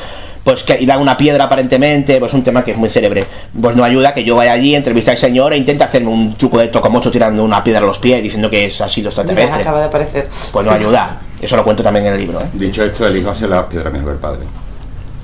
[0.44, 3.24] pues que iban una piedra aparentemente, pues un tema que es muy célebre.
[3.60, 6.58] Pues no ayuda que yo vaya allí, entreviste al señor e intente hacerme un truco
[6.58, 9.62] de tocomocho tirando una piedra a los pies diciendo que es, ha sido Mira, extraterrestre.
[9.62, 10.28] acaba de aparecer.
[10.52, 11.20] Pues no ayuda.
[11.40, 12.46] Eso lo cuento también en el libro, ¿eh?
[12.52, 14.40] Dicho esto, el hijo hace las piedras mejor que el padre.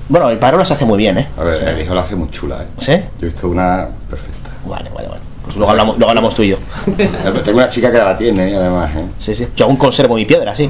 [0.09, 1.27] Bueno, el padre las hace muy bien, ¿eh?
[1.37, 2.67] A ver, el hijo la hace muy chula, ¿eh?
[2.79, 2.91] ¿Sí?
[3.19, 4.49] Yo he visto una perfecta.
[4.65, 5.21] Vale, vale, vale.
[5.51, 6.57] Pues luego hablamos, luego hablamos tú y yo.
[7.43, 9.05] Tengo una chica que la tiene, además, ¿eh?
[9.19, 9.47] Sí, sí.
[9.53, 10.69] Yo aún conservo mi piedra, sí.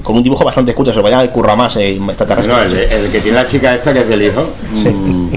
[0.00, 1.98] Con un dibujo bastante cutre, se lo voy a curro más eh.
[1.98, 5.28] No, el, el que tiene la chica esta, que es del hijo, mm,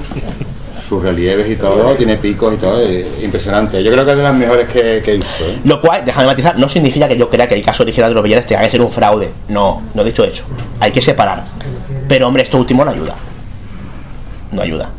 [0.88, 3.82] sus relieves y todo, tiene picos y todo, eh, impresionante.
[3.82, 5.44] Yo creo que es de las mejores que, que hizo.
[5.46, 5.58] ¿eh?
[5.64, 8.22] Lo cual, déjame matizar, no significa que yo crea que el caso original de los
[8.22, 9.30] billares tenga que ser un fraude.
[9.48, 10.44] No, no he dicho eso.
[10.78, 11.44] Hay que separar.
[12.06, 13.16] Pero, hombre, esto último no ayuda.
[14.52, 14.90] No ayuda.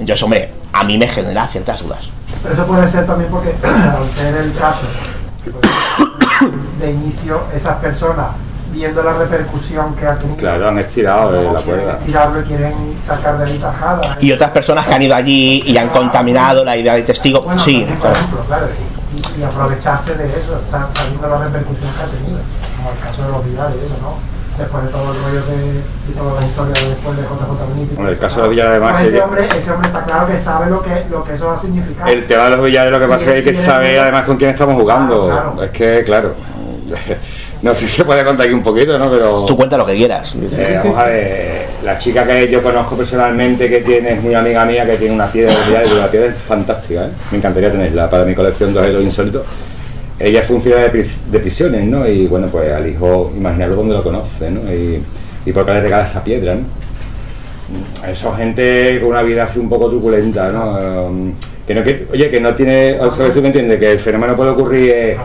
[0.00, 2.08] Entonces, hombre, a mí me genera ciertas dudas.
[2.42, 4.86] Pero eso puede ser también porque, al ser el caso
[6.78, 8.28] de inicio, esas personas,
[8.72, 11.98] viendo la repercusión que ha tenido, Claro, han estirado de la quieren cuerda.
[11.98, 12.74] tirarlo y quieren
[13.06, 14.16] sacar de ahí tajada.
[14.20, 17.42] Y otras personas que han ido allí y han contaminado la idea del testigo.
[17.42, 18.16] Bueno, Sí, también, por claro.
[18.16, 18.66] ejemplo, claro,
[19.36, 22.38] y, y aprovecharse de eso, sa- sabiendo la repercusión que ha tenido,
[22.76, 24.29] como el caso de los villares, eso, ¿no?
[24.60, 25.80] Después de todo el rollo de,
[26.10, 27.96] y toda la historia de después de JJ Benítez.
[27.96, 30.26] Bueno, el caso de los Villares, además, Pues que- ese, hombre, ese hombre está claro
[30.26, 32.08] que sabe lo que, lo que eso va a significar.
[32.10, 34.74] El tema de los billares lo que pasa es que saber además con quién estamos
[34.80, 35.26] jugando.
[35.28, 35.62] Claro, claro.
[35.62, 36.34] Es que, claro,
[37.62, 39.10] no sé si se puede contar aquí un poquito, ¿no?
[39.10, 39.46] Pero...
[39.46, 40.34] Tú cuenta lo que quieras.
[40.34, 44.64] Eh, vamos a ver, la chica que yo conozco personalmente, que tiene, es muy amiga
[44.66, 47.10] mía, que tiene una piedra de la piedra es fantástica, ¿eh?
[47.30, 49.42] Me encantaría tenerla para mi colección de objetos insólitos.
[50.20, 52.06] Ella es funcionaria de, de prisiones, ¿no?
[52.06, 54.60] Y bueno, pues al hijo, imaginarlo donde lo conoce, ¿no?
[54.72, 55.02] Y,
[55.46, 56.60] y por qué le regala esa piedra, ¿no?
[58.06, 61.06] Eso gente con una vida así un poco truculenta, ¿no?
[61.06, 61.32] Um,
[61.66, 63.78] Que no que, oye, que no tiene, o sea, ¿sí me entiende?
[63.78, 65.16] Que el fenómeno puede ocurrir eh,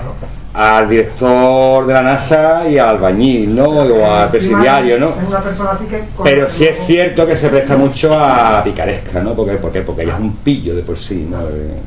[0.54, 3.70] al director de la NASA y al albañil, ¿no?
[3.70, 5.08] O al presidiario, ¿no?
[6.24, 9.34] Pero sí es cierto que se presta mucho a picaresca, ¿no?
[9.34, 11.42] Porque, porque, porque ella es un pillo de por sí, ¿no?
[11.42, 11.82] Eh,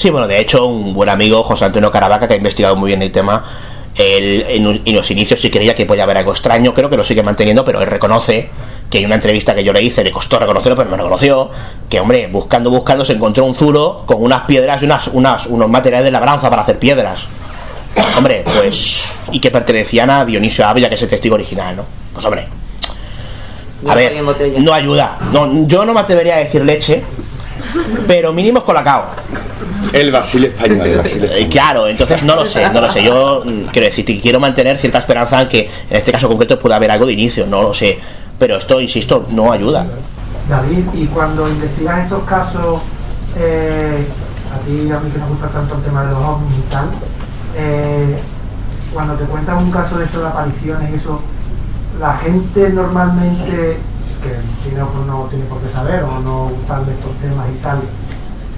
[0.00, 3.02] Sí, bueno, de hecho, un buen amigo, José Antonio Caravaca, que ha investigado muy bien
[3.02, 3.44] el tema,
[3.94, 7.22] él en, los inicios sí creía que podía haber algo extraño, creo que lo sigue
[7.22, 8.48] manteniendo, pero él reconoce
[8.88, 11.50] que en una entrevista que yo le hice, le costó reconocerlo, pero me reconoció,
[11.90, 15.68] que hombre, buscando, buscando, se encontró un zuro con unas piedras y unas, unas, unos
[15.68, 17.20] materiales de labranza para hacer piedras.
[18.16, 21.84] Hombre, pues, y que pertenecían a Dionisio Ávila, que es el testigo original, ¿no?
[22.14, 22.48] Pues hombre,
[23.88, 24.12] a ver,
[24.58, 25.18] no ayuda.
[25.32, 27.02] No, yo no me atrevería a decir leche,
[28.06, 29.04] pero mínimo es colacao.
[29.92, 33.02] El Basile español, el Basile Eh, Claro, entonces no lo sé, no lo sé.
[33.02, 36.58] Yo mm, quiero decir, que quiero mantener cierta esperanza en que en este caso concreto
[36.58, 37.98] pueda haber algo de inicio, no lo sé.
[38.38, 39.86] Pero esto, insisto, no ayuda.
[40.48, 42.80] David, y cuando investigas estos casos,
[43.38, 44.06] eh,
[44.54, 46.70] a ti y a mí que nos gusta tanto el tema de los ovnis y
[46.70, 46.86] tal,
[47.56, 48.18] eh,
[48.92, 51.20] cuando te cuentan un caso de esto de apariciones y eso,
[52.00, 53.76] la gente normalmente,
[54.20, 54.28] que
[54.68, 57.80] tiene, pues no tiene por qué saber o no gustarle estos temas y tal,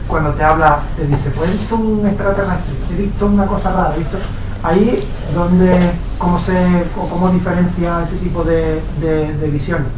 [0.09, 3.95] cuando te habla, te dice, pues he visto un extraterrestre, he visto una cosa rara,
[3.95, 4.19] he visto...
[4.65, 9.89] Ahí, donde, ¿cómo, se, cómo diferencia ese tipo de, de, de visiones?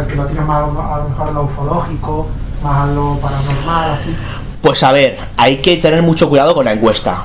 [0.00, 0.66] El que lo tiene más a
[0.98, 2.26] lo mejor a lo ufológico,
[2.62, 4.14] más a lo paranormal, así.
[4.60, 7.22] Pues a ver, hay que tener mucho cuidado con la encuesta.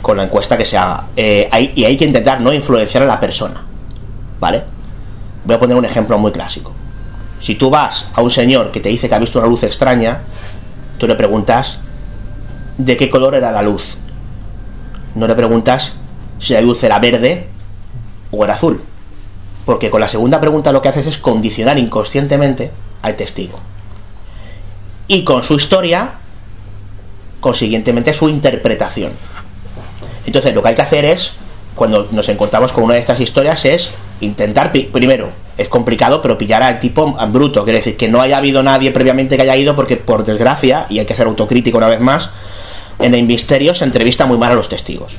[0.00, 1.04] Con la encuesta que se haga.
[1.14, 3.60] Eh, hay- y hay que intentar no influenciar a la persona.
[4.40, 4.64] ¿Vale?
[5.44, 6.72] Voy a poner un ejemplo muy clásico.
[7.42, 10.20] Si tú vas a un señor que te dice que ha visto una luz extraña,
[10.96, 11.78] tú le preguntas
[12.78, 13.82] de qué color era la luz.
[15.16, 15.92] No le preguntas
[16.38, 17.48] si la luz era verde
[18.30, 18.80] o era azul.
[19.66, 22.70] Porque con la segunda pregunta lo que haces es condicionar inconscientemente
[23.02, 23.58] al testigo.
[25.08, 26.12] Y con su historia,
[27.40, 29.10] consiguientemente su interpretación.
[30.26, 31.32] Entonces lo que hay que hacer es,
[31.74, 33.90] cuando nos encontramos con una de estas historias, es
[34.20, 38.62] intentar, primero, es complicado, pero pillar al tipo bruto, quiere decir que no haya habido
[38.62, 42.00] nadie previamente que haya ido, porque por desgracia, y hay que ser autocrítico una vez
[42.00, 42.30] más,
[42.98, 45.14] en el misterio se entrevista muy mal a los testigos.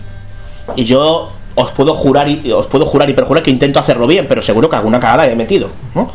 [0.75, 4.27] Y yo os puedo jurar y os puedo jurar y perjurar que intento hacerlo bien,
[4.27, 6.11] pero seguro que alguna cagada he metido, ¿no?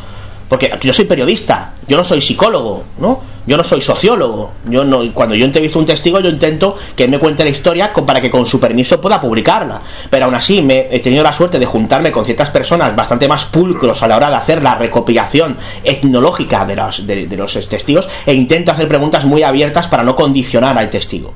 [0.49, 3.21] Porque yo soy periodista, yo no soy psicólogo, ¿no?
[3.47, 4.53] Yo no soy sociólogo.
[4.69, 8.21] Yo no, cuando yo entrevisto un testigo, yo intento que me cuente la historia para
[8.21, 9.81] que con su permiso pueda publicarla.
[10.11, 13.45] Pero aún así, me, he tenido la suerte de juntarme con ciertas personas bastante más
[13.47, 18.09] pulcros a la hora de hacer la recopilación etnológica de los, de- de los testigos
[18.27, 21.33] e intento hacer preguntas muy abiertas para no condicionar al testigo.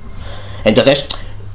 [0.65, 1.07] Entonces,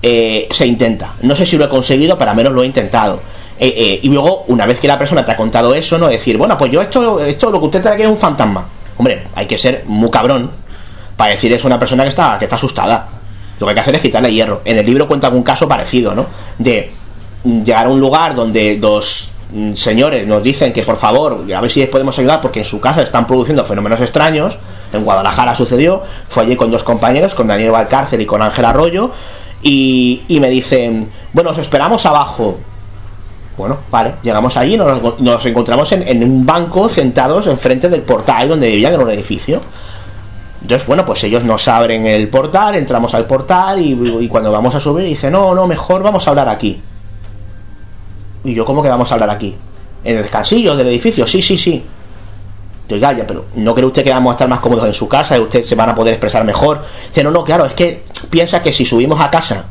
[0.01, 1.13] eh, se intenta.
[1.21, 3.19] No sé si lo he conseguido, pero al menos lo he intentado.
[3.59, 6.37] Eh, eh, y luego, una vez que la persona te ha contado eso, no decir,
[6.37, 8.65] bueno, pues yo esto, esto lo que usted trae aquí es un fantasma.
[8.97, 10.51] Hombre, hay que ser muy cabrón
[11.15, 13.09] para decir eso a una persona que está, que está asustada.
[13.59, 14.61] Lo que hay que hacer es quitarle hierro.
[14.63, 16.27] En el libro cuenta algún caso parecido, ¿no?
[16.59, 16.91] De
[17.43, 21.61] mm, llegar a un lugar donde dos mm, señores nos dicen que por favor, a
[21.61, 24.57] ver si les podemos ayudar porque en su casa están produciendo fenómenos extraños.
[24.93, 29.11] En Guadalajara sucedió, fue allí con dos compañeros, con Daniel Valcárcel y con Ángel Arroyo,
[29.63, 32.59] y, y me dicen, bueno, os esperamos abajo.
[33.57, 38.69] Bueno, vale, llegamos allí, nos, nos encontramos en, un banco sentados enfrente del portal donde
[38.69, 39.61] vivían en un edificio.
[40.61, 44.79] Entonces, bueno, pues ellos nos abren el portal, entramos al portal y, cuando vamos a
[44.79, 46.79] subir dice, no, no, mejor vamos a hablar aquí.
[48.43, 49.55] Y yo, ¿cómo que vamos a hablar aquí?
[50.03, 51.25] ¿En el descansillo del edificio?
[51.25, 51.83] Sí, sí, sí.
[52.87, 55.07] Yo, Oiga, ya, pero ¿no cree usted que vamos a estar más cómodos en su
[55.07, 56.83] casa y usted se van a poder expresar mejor?
[57.07, 59.65] Dice, no, no, claro, es que piensa que si subimos a casa,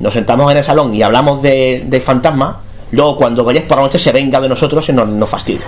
[0.00, 2.60] nos sentamos en el salón y hablamos de, del fantasma,
[2.92, 5.66] luego cuando vayáis por la noche se venga de nosotros y nos, nos fastidia.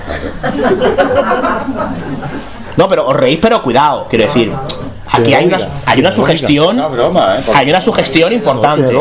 [2.76, 4.52] No, pero os reís, pero cuidado, quiero decir.
[5.06, 6.80] Aquí hay una, hay una sugestión.
[7.54, 8.92] Hay una sugestión importante.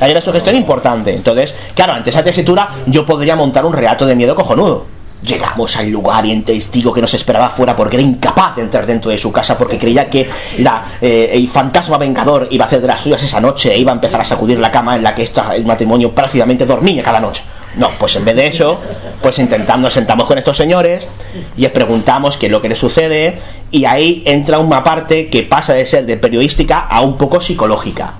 [0.00, 1.14] Hay una sugestión importante.
[1.14, 4.86] Entonces, claro, ante esa tesitura, yo podría montar un relato de miedo cojonudo.
[5.24, 8.84] Llegamos al lugar y el testigo que nos esperaba afuera porque era incapaz de entrar
[8.84, 10.28] dentro de su casa porque creía que
[10.58, 13.90] la, eh, el fantasma vengador iba a hacer de las suyas esa noche e iba
[13.92, 17.20] a empezar a sacudir la cama en la que esta- el matrimonio prácticamente dormía cada
[17.20, 17.42] noche.
[17.76, 18.78] No, pues en vez de eso,
[19.22, 21.08] pues intentando nos sentamos con estos señores
[21.56, 23.40] y les preguntamos qué es lo que les sucede
[23.70, 28.14] y ahí entra una parte que pasa de ser de periodística a un poco psicológica,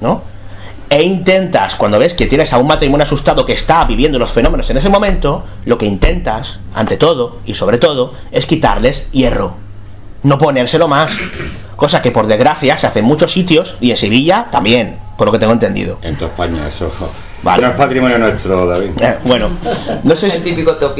[0.00, 0.22] ¿no?
[0.92, 4.68] E intentas, cuando ves que tienes a un matrimonio asustado que está viviendo los fenómenos
[4.70, 9.54] en ese momento, lo que intentas, ante todo y sobre todo, es quitarles hierro,
[10.24, 11.12] no ponérselo más,
[11.76, 15.32] cosa que por desgracia se hace en muchos sitios y en Sevilla también, por lo
[15.32, 15.98] que tengo entendido.
[16.02, 16.90] En toda España, eso.
[17.44, 17.62] Vale.
[17.62, 18.90] No es patrimonio nuestro, David.
[19.00, 19.48] Eh, bueno,
[20.02, 20.40] no sé, si,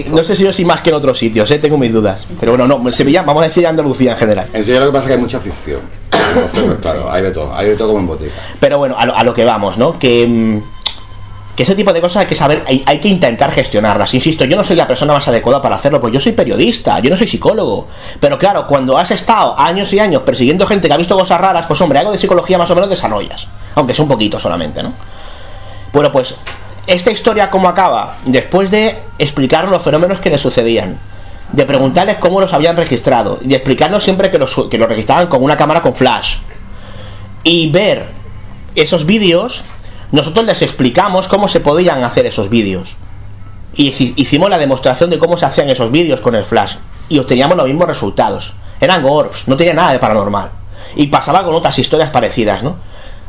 [0.06, 2.26] no sé si yo soy más que en otros sitios, eh, tengo mis dudas.
[2.38, 4.46] Pero bueno, no, en Sevilla, vamos a decir Andalucía en general.
[4.52, 5.80] En Sevilla lo que pasa es que hay mucha ficción.
[6.80, 7.54] Claro, hay de todo.
[7.54, 8.32] Hay de todo como en botica.
[8.58, 9.98] Pero bueno, a lo, a lo que vamos, ¿no?
[9.98, 10.62] Que, mm,
[11.56, 14.14] que ese tipo de cosas hay que saber, hay, hay que intentar gestionarlas.
[14.14, 17.10] Insisto, yo no soy la persona más adecuada para hacerlo, pues yo soy periodista, yo
[17.10, 17.88] no soy psicólogo.
[18.18, 21.66] Pero claro, cuando has estado años y años persiguiendo gente que ha visto cosas raras,
[21.66, 23.46] pues hombre, algo de psicología más o menos desarrollas.
[23.74, 24.92] Aunque sea un poquito solamente, ¿no?
[25.92, 26.34] Bueno, pues
[26.86, 30.98] esta historia cómo acaba, después de explicar los fenómenos que le sucedían,
[31.52, 35.26] de preguntarles cómo los habían registrado, y de explicarnos siempre que los, que los registraban
[35.26, 36.36] con una cámara con flash,
[37.42, 38.06] y ver
[38.74, 39.62] esos vídeos,
[40.12, 42.96] nosotros les explicamos cómo se podían hacer esos vídeos.
[43.74, 46.74] Y hici- hicimos la demostración de cómo se hacían esos vídeos con el flash.
[47.08, 48.52] Y obteníamos los mismos resultados.
[48.80, 50.50] Eran orbs, no tenía nada de paranormal.
[50.96, 52.76] Y pasaba con otras historias parecidas, ¿no?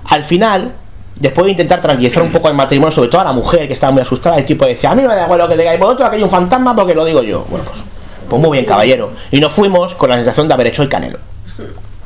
[0.05, 0.73] Al final,
[1.15, 3.91] después de intentar tranquilizar un poco el matrimonio, sobre todo a la mujer que estaba
[3.91, 6.17] muy asustada, el tipo decía, a mí me da igual lo que digáis vosotros, aquí
[6.17, 7.45] hay un fantasma porque lo digo yo.
[7.49, 7.83] Bueno, pues
[8.31, 9.11] Pues muy bien, caballero.
[9.29, 11.19] Y nos fuimos con la sensación de haber hecho el canelo.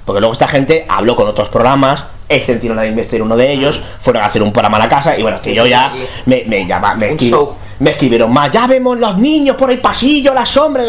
[0.05, 3.79] Porque luego esta gente habló con otros programas, el Centinela de Investir uno de ellos,
[4.01, 5.93] fueron a hacer un programa a la casa y bueno, que yo ya
[6.25, 7.29] me, me, me, escri-
[7.79, 10.83] me escribieron más, ya vemos los niños por el pasillo, la sombra.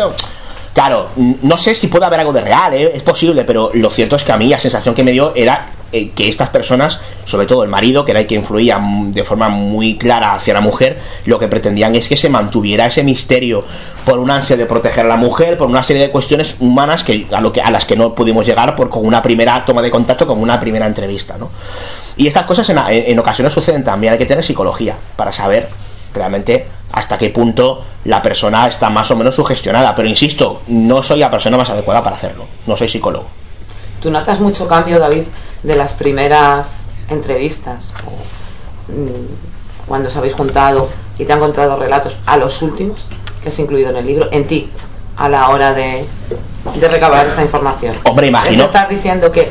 [0.72, 1.08] Claro,
[1.42, 2.92] no sé si puede haber algo de real, ¿eh?
[2.94, 5.66] es posible, pero lo cierto es que a mí la sensación que me dio era
[5.92, 9.48] eh, que estas personas, sobre todo el marido, que era el que influía de forma
[9.48, 13.64] muy clara hacia la mujer, lo que pretendían es que se mantuviera ese misterio
[14.04, 17.26] por un ansia de proteger a la mujer, por una serie de cuestiones humanas que
[17.32, 19.90] a, lo que, a las que no pudimos llegar por con una primera toma de
[19.90, 21.50] contacto, con una primera entrevista, ¿no?
[22.16, 25.68] Y estas cosas en ocasiones suceden también, hay que tener psicología para saber
[26.14, 29.94] realmente hasta qué punto la persona está más o menos sugestionada.
[29.94, 32.46] Pero insisto, no soy la persona más adecuada para hacerlo.
[32.66, 33.26] No soy psicólogo.
[34.06, 35.24] ¿Tú notas mucho cambio, David,
[35.64, 37.92] de las primeras entrevistas?
[38.06, 40.88] O, mm, cuando os habéis juntado
[41.18, 43.04] y te han contado relatos a los últimos
[43.42, 44.70] que has incluido en el libro, en ti,
[45.16, 46.06] a la hora de,
[46.78, 47.96] de recabar esa información.
[48.04, 49.50] Hombre, imagino- Es estar diciendo que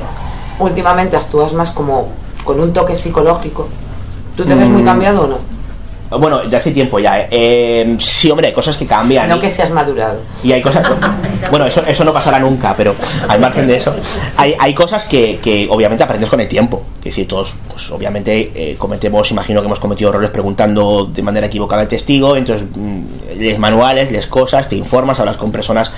[0.59, 2.13] últimamente actúas más como
[2.45, 3.67] con un toque psicológico.
[4.37, 4.85] ¿Tú te ves muy Mm.
[4.85, 5.37] cambiado o no?
[6.11, 7.21] Bueno, ya hace tiempo ya.
[7.21, 7.27] ¿eh?
[7.31, 9.27] Eh, sí, hombre, hay cosas que cambian.
[9.27, 10.19] No y- que seas madurado.
[10.43, 10.85] Y hay cosas.
[11.51, 12.95] Bueno, eso, eso no pasará nunca, pero
[13.27, 13.93] al margen de eso,
[14.35, 16.81] hay, hay cosas que, que obviamente aprendes con el tiempo.
[16.99, 21.45] Es decir, todos, pues obviamente eh, cometemos, imagino que hemos cometido errores preguntando de manera
[21.45, 25.91] equivocada al testigo, entonces mm, lees manuales, lees cosas, te informas, hablas con personas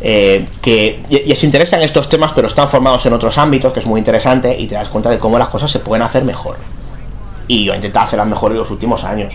[0.00, 1.00] eh, que
[1.34, 4.66] se interesan estos temas, pero están formados en otros ámbitos, que es muy interesante, y
[4.68, 6.58] te das cuenta de cómo las cosas se pueden hacer mejor.
[7.48, 9.34] Y yo he intentado hacerlas mejor en los últimos años.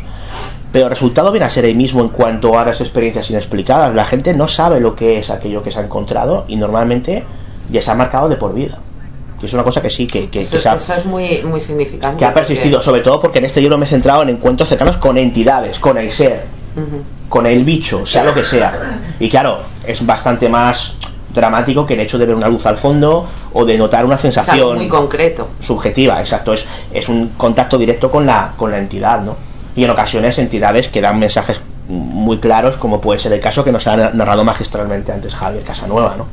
[0.78, 3.96] Pero el resultado viene a ser el mismo en cuanto a las experiencias inexplicadas.
[3.96, 7.24] La gente no sabe lo que es aquello que se ha encontrado y normalmente
[7.72, 8.78] ya se ha marcado de por vida.
[9.40, 11.42] Que es una cosa que sí, que, que, Eso, que se ha, eso es muy,
[11.44, 12.20] muy significante.
[12.20, 14.70] que ha persistido, porque- sobre todo porque en este libro me he centrado en encuentros
[14.70, 16.44] cercanos con entidades, con el ser,
[17.28, 19.00] con el bicho, sea lo que sea.
[19.20, 20.94] Y claro, es bastante más
[21.34, 24.26] dramático que el hecho de ver una luz al fondo o de notar una Es
[24.26, 25.48] algo sensación muy concreto.
[25.60, 29.48] subjetiva, exacto, es, es un contacto directo con la, con la entidad, ¿no?
[29.78, 33.72] Y en ocasiones entidades que dan mensajes muy claros, como puede ser el caso que
[33.72, 36.26] nos ha narrado magistralmente antes Javier Casanueva, ¿no?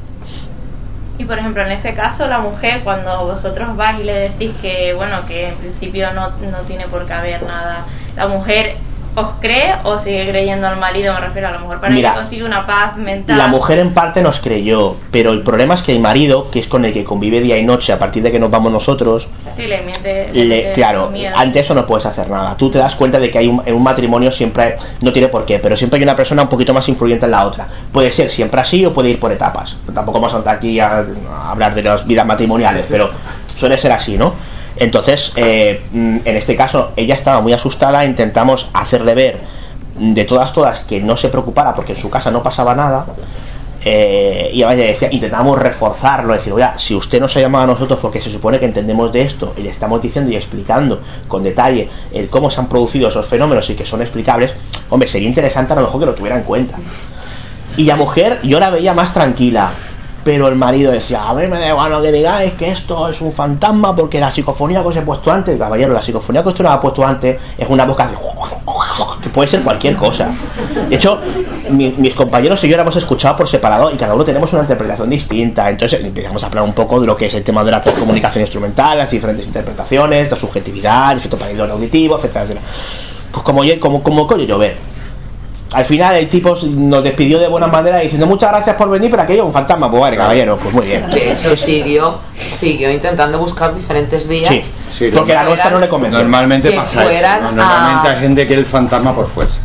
[1.18, 4.94] Y por ejemplo, en ese caso, la mujer, cuando vosotros vais y le decís que,
[4.94, 7.84] bueno, que en principio no, no tiene por qué haber nada,
[8.16, 8.76] la mujer
[9.16, 12.19] os cree o sigue creyendo al marido, me refiero a lo mejor para Mira, que
[12.20, 13.39] consiga una paz mental.
[13.39, 16.66] La mujer en parte nos creyó, pero el problema es que el marido, que es
[16.66, 19.66] con el que convive día y noche a partir de que nos vamos nosotros, Sí,
[19.69, 20.31] le miente.
[20.32, 22.57] le- le- claro, ante eso no puedes hacer nada.
[22.57, 25.28] Tú te das cuenta de que hay un, en un matrimonio siempre, hay- no tiene
[25.28, 27.69] por qué, pero siempre hay una persona un poquito más influyente en la otra.
[27.93, 29.77] Puede ser siempre así o puede ir por etapas.
[29.95, 33.11] Tampoco vamos a estar aquí a, a hablar de las vidas matrimoniales, pero
[33.55, 34.35] suele ser así, ¿no?
[34.76, 39.40] Entonces, eh, mm, en este caso, ella estaba muy asustada, intentamos hacerle ver
[39.98, 43.06] de todas, todas que no se preocupara porque en su casa no pasaba nada.
[43.86, 47.98] Eh, y además decía, intentamos reforzarlo, decir, oiga, si usted nos ha llamado a nosotros
[48.01, 51.90] porque se supone que entendemos de esto y le estamos diciendo y explicando con detalle
[52.14, 54.55] el cómo se han producido esos fenómenos y que son explicables,
[54.88, 56.76] hombre, sería interesante a lo mejor que lo tuviera en cuenta.
[57.76, 59.72] Y la mujer, yo la veía más tranquila,
[60.24, 63.20] pero el marido decía, a mí me da igual lo que digáis, que esto es
[63.20, 66.64] un fantasma porque la psicofonía que os he puesto antes, caballero, la psicofonía que usted
[66.64, 68.05] nos ha puesto antes es una voz que
[69.22, 70.28] que puede ser cualquier cosa.
[70.88, 71.18] De hecho,
[71.70, 75.09] mi- mis compañeros y yo hemos escuchado por separado y cada uno tenemos una interpretación
[75.10, 75.68] distinta.
[75.70, 78.42] Entonces empezamos a hablar un poco de lo que es el tema de la comunicación
[78.42, 82.66] instrumental, las diferentes interpretaciones, la subjetividad, el efecto paridor auditivo, etcétera, etcétera.
[83.32, 84.76] Pues como, yo- como, como coño llover.
[85.74, 89.22] Al final el tipo nos despidió de buena manera diciendo muchas gracias por venir, pero
[89.24, 89.90] aquello es un fantasma.
[89.90, 91.10] Pues vale, caballero, pues muy bien.
[91.10, 94.55] De hecho, siguió, siguió intentando buscar diferentes vías.
[94.55, 94.60] Sí,
[94.90, 96.20] Sí, porque la nuestra no le convenció.
[96.20, 97.42] Normalmente pasa eso.
[97.42, 99.60] Normalmente a- hay gente que el fantasma por fuerza.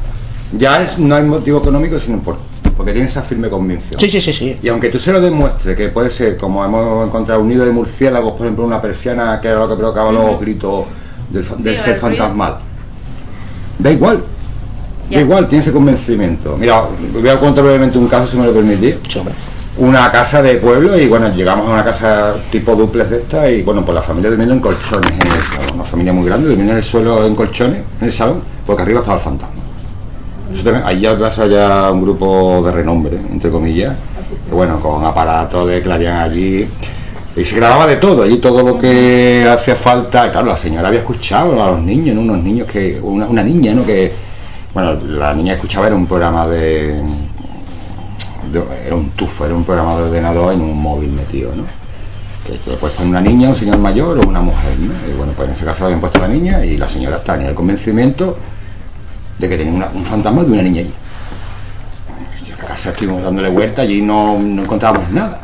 [0.52, 2.38] Ya es, no hay motivo económico, sino por,
[2.76, 4.00] porque tiene esa firme convicción.
[4.00, 4.58] Sí, sí, sí, sí.
[4.64, 7.72] Y aunque tú se lo demuestres, que puede ser, como hemos encontrado un nido de
[7.72, 10.86] murciélagos, por ejemplo, una persiana que era lo que provocaba los gritos
[11.30, 12.58] del, fa- del Sí, ser fantasmal.
[13.78, 14.24] Da igual.
[15.10, 15.22] Ya.
[15.22, 16.56] Igual, tiene ese convencimiento.
[16.58, 16.84] Mira,
[17.14, 18.96] voy a contar brevemente un caso, si me lo permitís.
[19.78, 23.62] Una casa de pueblo y bueno, llegamos a una casa tipo duplex de esta y
[23.62, 25.76] bueno, pues la familia durmiendo en colchones en el salón.
[25.76, 29.00] Una familia muy grande, durmiendo en el suelo en colchones, en el salón, porque arriba
[29.00, 29.60] estaba el fantasma.
[30.52, 33.96] Eso también, ahí ya pasa ya un grupo de renombre, entre comillas,
[34.48, 36.68] que bueno, con aparatos de que allí.
[37.36, 40.28] Y se grababa de todo, allí todo lo que hacía falta.
[40.28, 42.22] Y claro, la señora había escuchado a los niños, ¿no?
[42.22, 43.00] unos niños que.
[43.02, 43.86] Una, una niña, ¿no?
[43.86, 44.29] Que.
[44.74, 47.02] Bueno, la niña escuchaba era un programa de,
[48.86, 51.64] Era un tufo, era un programa de ordenador en un móvil metido, ¿no?
[52.46, 54.94] Que, que poner una niña, un señor mayor o una mujer, ¿no?
[55.12, 57.36] Y bueno, pues en ese caso habían puesto a la niña y la señora está
[57.36, 58.38] en el convencimiento
[59.40, 60.94] de que tenía un fantasma de una niña allí.
[62.50, 65.40] La casa estuvimos dándole vuelta y no, no encontrábamos nada.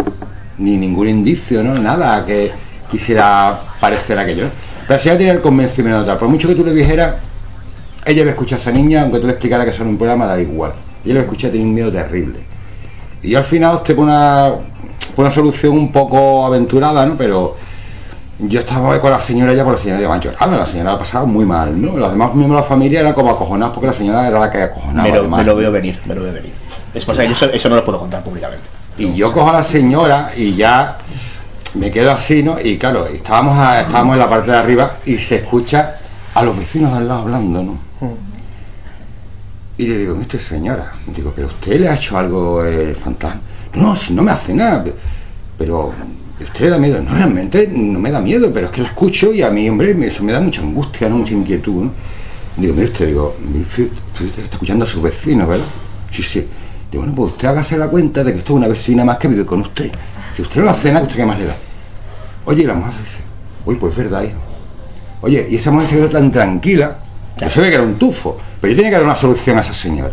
[0.59, 1.73] Ni ningún indicio, ¿no?
[1.73, 2.51] Nada que
[2.91, 4.49] quisiera parecer aquello.
[4.87, 7.15] Pero si ella tenía el convencimiento de otra, por mucho que tú le dijeras,
[8.05, 10.25] ella iba a escuchar a esa niña, aunque tú le explicaras que era un programa,
[10.27, 10.73] da igual.
[11.03, 12.39] Ella lo escuché tenía un miedo terrible.
[13.21, 17.15] Y yo al final opté por una, solución un poco aventurada, ¿no?
[17.17, 17.55] Pero
[18.39, 21.25] yo estaba con la señora ya, por la señora ya lloraba, la señora la pasaba
[21.25, 21.97] muy mal, ¿no?
[21.97, 24.61] Los demás miembros de la familia eran como acojonados porque la señora era la que
[24.61, 25.03] acojonaba.
[25.03, 25.39] Me lo, además.
[25.39, 26.53] me lo veo venir, me lo veo venir.
[26.93, 28.65] Es eso no lo puedo contar públicamente.
[28.97, 30.97] Y yo cojo a la señora y ya
[31.73, 32.59] me quedo así, ¿no?
[32.59, 35.95] Y claro, estábamos, a- estábamos en la parte de arriba y se escucha
[36.33, 37.84] a los vecinos de al lado hablando, ¿no?
[39.77, 43.41] Y le digo, usted señora, digo, pero usted le ha hecho algo el fantasma.
[43.73, 44.85] No, si no me hace nada,
[45.57, 45.93] pero
[46.39, 47.01] usted le da miedo.
[47.01, 49.95] No, realmente no me da miedo, pero es que la escucho y a mí, hombre,
[50.07, 51.17] eso me da mucha angustia, ¿no?
[51.17, 51.91] mucha inquietud, ¿no?
[52.55, 53.89] Digo, mire usted, digo, usted
[54.27, 55.65] está escuchando a sus vecinos, ¿verdad?
[56.09, 56.47] Sí, sí.
[56.89, 59.27] Digo, bueno, pues usted hágase la cuenta de que esto es una vecina más que
[59.27, 59.91] vive con usted.
[60.33, 61.55] Si usted no la cena, ¿usted qué más le da?
[62.45, 63.19] Oye, la mujer dice,
[63.65, 64.39] uy, pues es verdad, hijo.
[65.21, 66.99] Oye, y esa mujer se quedó tan tranquila,
[67.37, 69.73] yo sabía que era un tufo, pero yo tenía que dar una solución a esa
[69.73, 70.11] señora.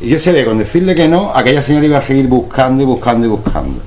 [0.00, 2.86] Y yo sabía que con decirle que no, aquella señora iba a seguir buscando y
[2.86, 3.80] buscando y buscando.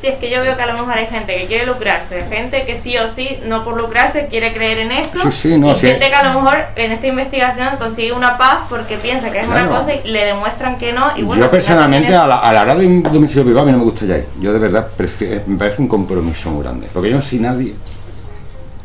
[0.00, 2.64] Sí, es que yo veo que a lo mejor hay gente que quiere lucrarse, gente
[2.64, 5.20] que sí o sí, no por lucrarse, quiere creer en eso.
[5.24, 5.88] Sí, sí, no, y sí.
[5.88, 9.46] gente que a lo mejor en esta investigación consigue una paz porque piensa que es
[9.46, 9.68] Claro.
[9.68, 11.08] una cosa y le demuestran que no.
[11.18, 13.72] Y bueno, yo personalmente a la, a la hora de un domicilio privado a mí
[13.72, 14.24] no me gusta ya ir.
[14.40, 16.86] Yo de verdad prefiero- me parece un compromiso muy grande.
[16.90, 17.74] Porque yo no soy nadie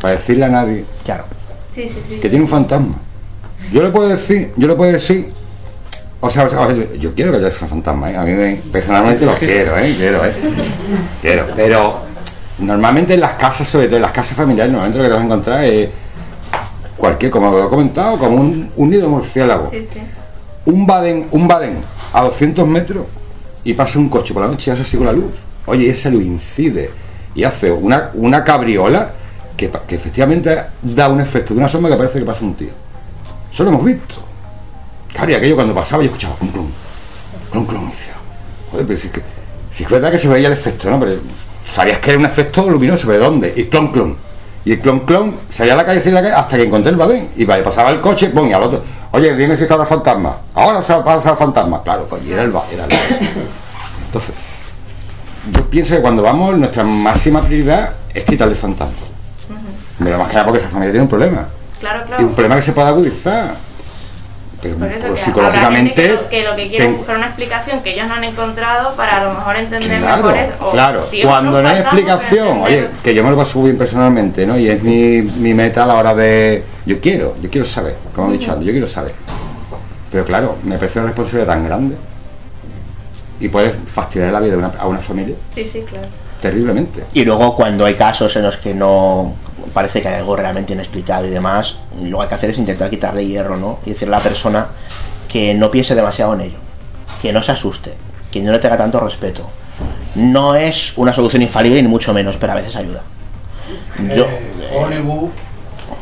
[0.01, 1.23] para decirle a nadie Claro.
[1.29, 2.15] es- Sí, sí, sí.
[2.19, 2.95] que tiene un fantasma.
[3.71, 5.31] Yo le puedo decir, yo le puedo decir,
[6.19, 6.67] o sea, o sea,
[6.99, 8.17] yo quiero que haya ese fantasma, ¿eh?
[8.17, 9.93] a mí me- personalmente lo quiero, ¿eh?
[9.97, 10.33] quiero, ¿eh?
[11.21, 11.99] quiero, pero
[12.59, 15.21] normalmente en las casas, sobre todo en las casas familiares, normalmente lo que te vas
[15.21, 15.89] a encontrar es
[16.97, 19.99] cualquier, como lo he comentado, como un, un nido murciélago, Sí, sí.
[20.65, 21.77] un Baden, un Baden
[22.13, 23.05] a 200 metros
[23.63, 25.33] y pasa un coche por la noche y hace así con la luz.
[25.65, 26.91] Oye, esa luz incide
[27.33, 29.09] y hace una, una cabriola
[29.57, 32.69] que, que efectivamente da un efecto de una sombra que parece que pasa un tío.
[33.55, 34.17] Eso lo hemos visto.
[35.13, 36.67] Claro, y aquello cuando pasaba yo escuchaba clum clum,
[37.51, 38.13] clum clum, y decía,
[38.69, 39.21] joder, pero si es que,
[39.71, 40.99] si es verdad que se veía el efecto, ¿no?
[40.99, 41.13] Pero
[41.69, 43.53] sabías que era un efecto luminoso, ¿pero de dónde?
[43.55, 44.17] Y clon clon.
[44.65, 46.89] Y el clon clon salía a la calle, salía a la calle, hasta que encontré
[46.91, 47.29] el babén.
[47.37, 50.35] Y pasaba el coche, pum, y al otro, oye, dime si está el fantasma.
[50.53, 51.81] Ahora se va a pasar el fantasma.
[51.81, 52.91] Claro, pues y era el ba- era el
[54.07, 54.35] Entonces,
[55.53, 58.93] yo pienso que cuando vamos, nuestra máxima prioridad es quitarle el fantasma.
[59.99, 61.47] Pero más que nada porque esa familia tiene un problema.
[61.79, 62.23] Claro, Y claro.
[62.27, 63.55] un problema que se puede agudizar.
[64.61, 65.93] Pero Por eso pues, que psicológicamente.
[66.01, 68.95] que, lo, que lo que quiere es buscar una explicación que ellos no han encontrado
[68.95, 70.53] para a lo mejor entender Claro, mejor eso.
[70.67, 71.07] o claro.
[71.11, 74.57] si Cuando no hay explicación, oye, que yo me lo paso bien personalmente, ¿no?
[74.57, 76.63] Y es mi, mi meta a la hora de.
[76.85, 79.13] Yo quiero, yo quiero saber, como he dicho antes, yo quiero saber.
[80.11, 81.95] Pero claro, me parece una responsabilidad tan grande
[83.39, 86.07] y puedes fastidiar la vida de una- a una familia Sí, sí, claro.
[86.41, 87.03] terriblemente.
[87.13, 89.35] Y luego cuando hay casos en los que no
[89.73, 92.89] parece que hay algo realmente inexplicado y demás, lo que hay que hacer es intentar
[92.89, 93.79] quitarle hierro, ¿no?
[93.85, 94.67] Y decirle a la persona
[95.27, 96.57] que no piense demasiado en ello,
[97.21, 97.93] que no se asuste,
[98.31, 99.43] que no le tenga tanto respeto.
[100.15, 103.01] No es una solución infalible ni mucho menos, pero a veces ayuda.
[104.15, 105.29] Yo, Eh, Hollywood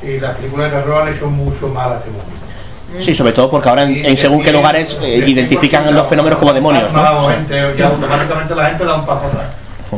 [0.04, 2.26] y las películas de terror han hecho mucho mal a este mundo.
[3.00, 6.54] sí, sobre todo porque ahora en, en según qué lugares eh, identifican los fenómenos como
[6.54, 7.28] demonios, ¿no?
[7.30, 7.34] Sí.
[7.36, 9.46] gente, ya automáticamente la gente da un paso atrás.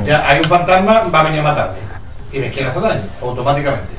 [0.06, 1.78] Ya hay un fantasma, va a venir a matarme.
[2.36, 3.94] Y me quiere hacer daño, automáticamente.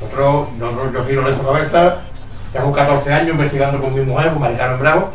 [0.00, 1.96] Nosotros, nosotros yo soy Lorenzo Cabeza,
[2.52, 5.10] tengo 14 años investigando con mi mujer, con Mari Carmen Bravo,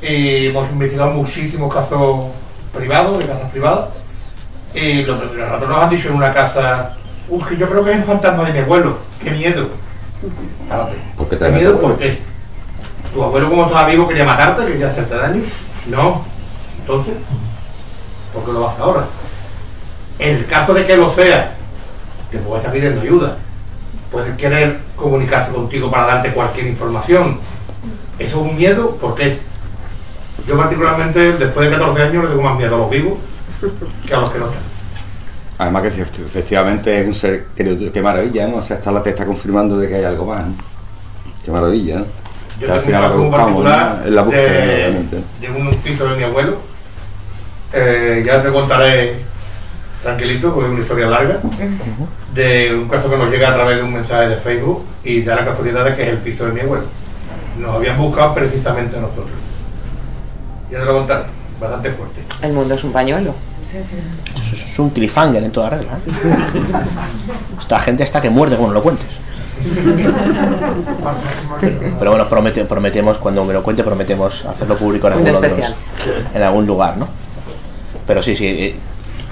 [0.00, 2.26] y hemos investigado muchísimos casos
[2.72, 3.88] privados, de casas privadas.
[4.72, 6.92] Y lo que nosotros nos han dicho en una casa,
[7.28, 9.70] uy, que yo creo que es el fantasma de mi abuelo, qué miedo.
[11.16, 11.70] ¿Por qué te ¿Qué miedo?
[11.70, 11.88] abuelo?
[11.88, 12.20] ¿Por qué?
[13.12, 15.42] ¿Tu abuelo como estaba vivo quería matarte, quería hacerte daño?
[15.86, 16.24] No.
[16.78, 17.14] Entonces,
[18.32, 19.06] ¿por qué lo hace ahora?
[20.20, 21.56] En el caso de que lo sea,
[22.38, 23.36] que puede estar pidiendo ayuda,
[24.10, 27.38] puede querer comunicarse contigo para darte cualquier información.
[28.18, 28.90] ¿Eso es un miedo?
[28.96, 29.38] ¿Por qué?
[30.46, 33.14] Yo particularmente, después de 14 años, le tengo más miedo a los vivos
[34.06, 34.60] que a los que no están.
[35.58, 38.56] Además que si efe- efectivamente es un ser querido, qué maravilla, ¿no?
[38.58, 40.54] O sea, está la te está confirmando de que hay algo más, ¿no?
[41.44, 42.04] Qué maravilla, ¿no?
[42.60, 44.06] Yo tengo un final lo caso particular ¿no?
[44.06, 44.42] Es la búsqueda,
[45.40, 46.58] de un piso de mi abuelo.
[47.72, 49.16] Eh, ya te contaré
[50.10, 51.38] tranquilito, porque es una historia larga,
[52.34, 55.36] de un caso que nos llega a través de un mensaje de Facebook y da
[55.36, 56.84] la casualidad de que es el piso de mi abuelo.
[57.58, 59.28] Nos habían buscado precisamente a nosotros.
[60.70, 61.24] Ya te lo contaré,
[61.60, 62.20] bastante fuerte.
[62.42, 63.34] El mundo es un pañuelo.
[64.40, 65.92] Eso es un cliffhanger en toda regla.
[65.92, 66.10] ¿eh?
[67.60, 69.08] Esta gente está que muerde no lo cuentes.
[71.98, 75.42] Pero bueno, promete- prometemos, cuando me lo cuente, prometemos hacerlo público en algún, de los-
[75.44, 75.74] especial.
[76.34, 77.08] en algún lugar, ¿no?
[78.06, 78.76] Pero sí, sí, eh,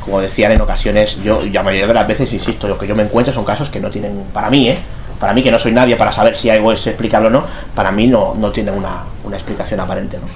[0.04, 3.02] como decían en ocasiones, yo la mayoría de las veces, insisto, lo que yo me
[3.02, 4.78] encuentro son casos que no tienen, para mí, ¿eh?
[5.18, 7.44] Para mí, que no soy nadie para saber si algo es explicable o no,
[7.74, 10.26] para mí no, no tiene una, una explicación aparente, ¿no?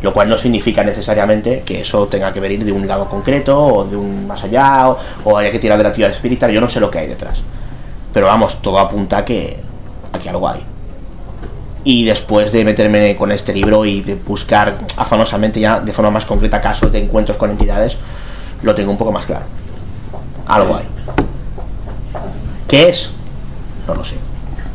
[0.00, 3.84] Lo cual no significa necesariamente que eso tenga que venir de un lado concreto o
[3.84, 6.68] de un más allá o, o haya que tirar de la actividad espiritual, yo no
[6.68, 7.40] sé lo que hay detrás.
[8.12, 9.56] Pero vamos, todo apunta a que,
[10.12, 10.60] a que algo hay.
[11.82, 16.26] Y después de meterme con este libro y de buscar afanosamente ya de forma más
[16.26, 17.96] concreta casos de encuentros con entidades,
[18.62, 19.44] lo tengo un poco más claro.
[20.46, 20.88] Algo hay.
[22.66, 23.10] ¿Qué es?
[23.86, 24.16] No lo sé.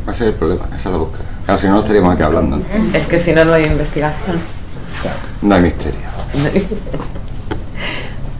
[0.06, 1.24] Va a ser el problema, esa es la búsqueda.
[1.44, 2.60] Claro, si no, no estaríamos aquí hablando.
[2.92, 4.38] Es que si no, no hay investigación.
[5.42, 6.00] No hay misterio.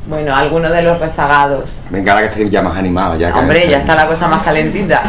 [0.07, 1.79] Bueno, alguno de los rezagados.
[1.89, 3.19] Venga, ahora que estáis ya más animados.
[3.19, 5.03] Ya que- Hombre, ya está la cosa más calentita.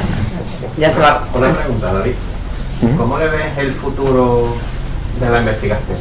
[0.77, 1.23] Ya se va.
[1.33, 2.13] Una pregunta, David.
[2.97, 4.55] ¿Cómo le ves el futuro
[5.19, 5.97] de la investigación?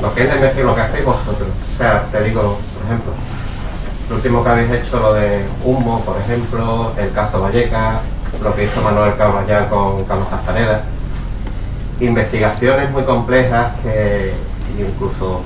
[0.00, 1.48] Lo que es la investigación, lo que hacéis vosotros.
[1.74, 3.12] O sea, te digo, por ejemplo,
[4.08, 8.00] lo último que habéis hecho, lo de Humo, por ejemplo, el caso Valleca,
[8.42, 10.82] lo que hizo Manuel Caballán con Carlos Castaneda.
[12.00, 14.32] Investigaciones muy complejas que
[14.78, 15.42] incluso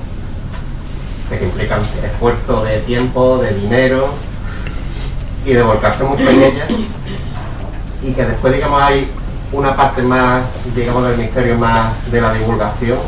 [1.29, 4.09] que implican esfuerzo de tiempo, de dinero
[5.45, 6.69] y de volcarse mucho en ellas
[8.03, 9.09] y que después digamos hay
[9.51, 10.43] una parte más
[10.75, 12.99] digamos del misterio más de la divulgación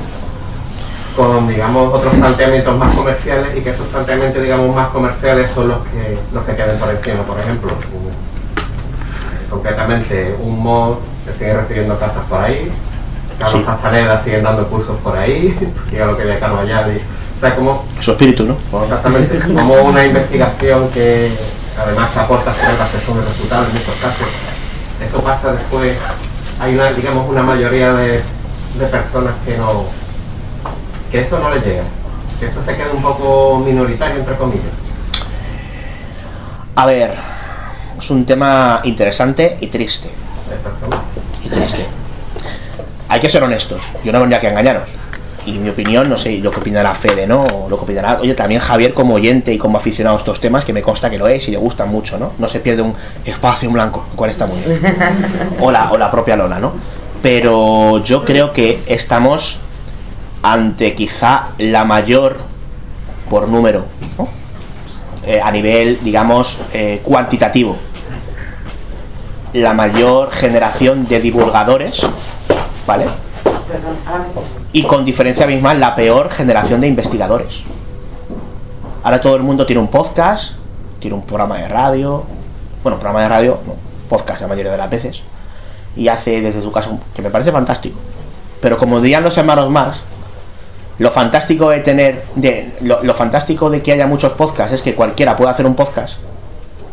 [1.15, 5.77] con digamos otros planteamientos más comerciales y que esos planteamientos digamos más comerciales son los
[5.87, 11.97] que los que quedan por encima por ejemplo un- concretamente un mod se sigue recibiendo
[11.99, 12.71] cartas por ahí
[13.39, 13.65] Carlos Sí.
[13.65, 15.57] Castaneda siguen dando cursos por ahí
[15.89, 16.99] que es lo que de Carlos Ayali
[17.37, 18.55] o sea como Su espíritu, ¿no?
[18.83, 21.31] Exactamente, como una investigación que
[21.77, 24.27] además que aporta pruebas que son irrefutables en estos casos.
[25.03, 25.93] Esto pasa después,
[26.61, 28.21] hay una, digamos, una mayoría de,
[28.79, 29.83] de personas que no,
[31.15, 31.83] que eso no les llega,
[32.41, 34.65] que esto se queda un poco minoritario entre comillas.
[36.75, 37.13] A ver,
[37.97, 40.09] es un tema interesante y triste.
[41.45, 41.85] Y triste.
[43.07, 43.81] Hay que ser honestos.
[44.03, 44.89] Yo no vendría que engañaros.
[45.45, 47.43] Y mi opinión, no sé lo que opinará Fede, ¿no?
[47.43, 48.19] O lo que opinará.
[48.19, 51.17] Oye, también Javier como oyente y como aficionado a estos temas, que me consta que
[51.17, 52.33] lo es y le gustan mucho, ¿no?
[52.39, 52.93] No se pierde un
[53.23, 54.81] espacio en blanco, cual está muy bien.
[55.61, 56.73] O la, o la propia lona, ¿no?
[57.21, 59.59] Pero yo creo que estamos
[60.45, 62.37] ante quizá la mayor
[63.31, 63.85] por número.
[65.25, 67.75] Eh, a nivel, digamos, eh, cuantitativo,
[69.53, 72.05] la mayor generación de divulgadores,
[72.85, 73.05] ¿vale?
[74.71, 77.63] Y con diferencia abismal, la peor generación de investigadores.
[79.01, 80.51] Ahora todo el mundo tiene un podcast,
[80.99, 82.23] tiene un programa de radio,
[82.83, 83.73] bueno, programa de radio, no,
[84.09, 85.23] podcast la mayoría de las veces,
[85.95, 87.97] y hace desde su casa, que me parece fantástico.
[88.61, 90.01] Pero como dirían los hermanos Marx,
[90.97, 94.95] lo fantástico de tener, de, lo, lo fantástico de que haya muchos podcasts es que
[94.95, 96.17] cualquiera pueda hacer un podcast.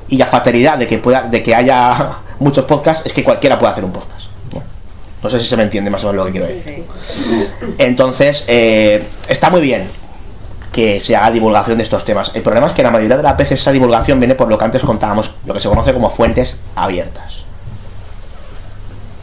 [0.09, 3.73] Y la fatalidad de que pueda, de que haya muchos podcasts es que cualquiera pueda
[3.73, 4.27] hacer un podcast.
[5.23, 5.31] ¿no?
[5.31, 6.85] Sé si se me entiende más o menos lo que quiero decir.
[7.79, 9.89] Entonces, eh, está muy bien
[10.73, 12.33] que se haga divulgación de estos temas.
[12.35, 14.65] El problema es que la mayoría de las veces esa divulgación viene por lo que
[14.65, 17.45] antes contábamos, lo que se conoce como fuentes abiertas.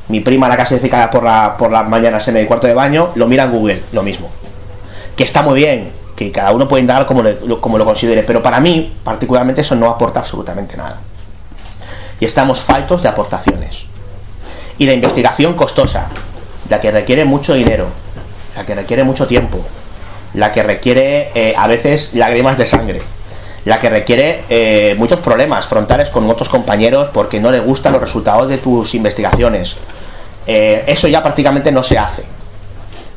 [0.08, 3.28] Mi prima, la cada por, la, por las mañanas en el cuarto de baño, lo
[3.28, 4.30] mira en Google, lo mismo.
[5.20, 8.62] Que está muy bien, que cada uno puede indagar como, le- lo- considere, pero para
[8.62, 10.96] mí, particularmente, eso no aporta absolutamente nada.
[12.22, 13.84] Y estamos faltos de aportaciones.
[14.78, 16.08] Y la investigación costosa,
[16.70, 17.88] la que requiere mucho dinero,
[18.56, 19.60] la que requiere mucho tiempo,
[20.36, 23.02] la que requiere eh, a veces lágrimas de sangre,
[23.66, 28.02] la que requiere eh, muchos problemas frontales con otros compañeros porque no les gustan los
[28.02, 29.76] resultados de tus investigaciones.
[30.48, 32.24] Eh, eso ya prácticamente no se hace.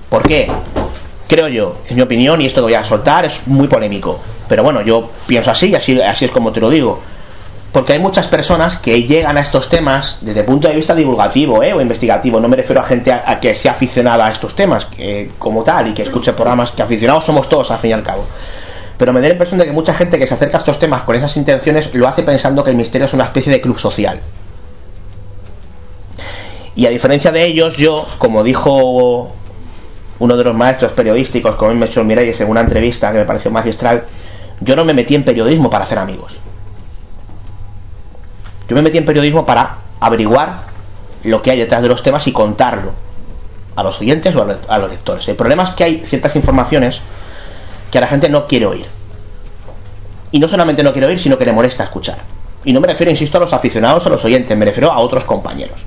[0.09, 0.51] ¿Por qué?
[1.29, 4.19] Creo yo, es mi opinión y esto lo voy a soltar, es muy polémico.
[4.49, 7.01] Pero bueno, yo pienso así y así, así es como te lo digo.
[7.73, 11.63] Porque hay muchas personas que llegan a estos temas desde el punto de vista divulgativo
[11.63, 11.73] ¿eh?
[11.73, 12.39] o investigativo.
[12.39, 15.89] No me refiero a gente a que sea aficionada a estos temas que, como tal
[15.89, 18.27] y que escuche programas que aficionados somos todos al fin y al cabo.
[18.99, 21.03] Pero me da la impresión de que mucha gente que se acerca a estos temas
[21.03, 24.21] con esas intenciones lo hace pensando que el misterio es una especie de club social.
[26.75, 29.33] Y a diferencia de ellos, yo, como dijo
[30.19, 33.51] uno de los maestros periodísticos, como me hecho Miralles en una entrevista que me pareció
[33.51, 34.05] magistral,
[34.61, 36.39] yo no me metí en periodismo para hacer amigos.
[38.69, 40.63] Yo me metí en periodismo para averiguar
[41.25, 42.93] lo que hay detrás de los temas y contarlo
[43.75, 45.29] a los oyentes o a los, lectores.
[45.29, 47.01] El problema es que hay ciertas informaciones
[47.91, 48.87] que a la gente no quiere oír.
[50.31, 52.19] Y no solamente no quiere oír, sino que le molesta escuchar.
[52.65, 55.25] Y no me refiero, insisto, a los aficionados a los oyentes, me refiero a otros
[55.25, 55.81] compañeros.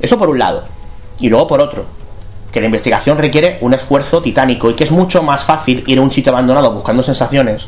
[0.00, 0.64] Eso por un lado.
[1.18, 1.84] Y luego por otro,
[2.52, 6.02] que la investigación requiere un esfuerzo titánico y que es mucho más fácil ir a
[6.02, 7.66] un sitio abandonado buscando sensaciones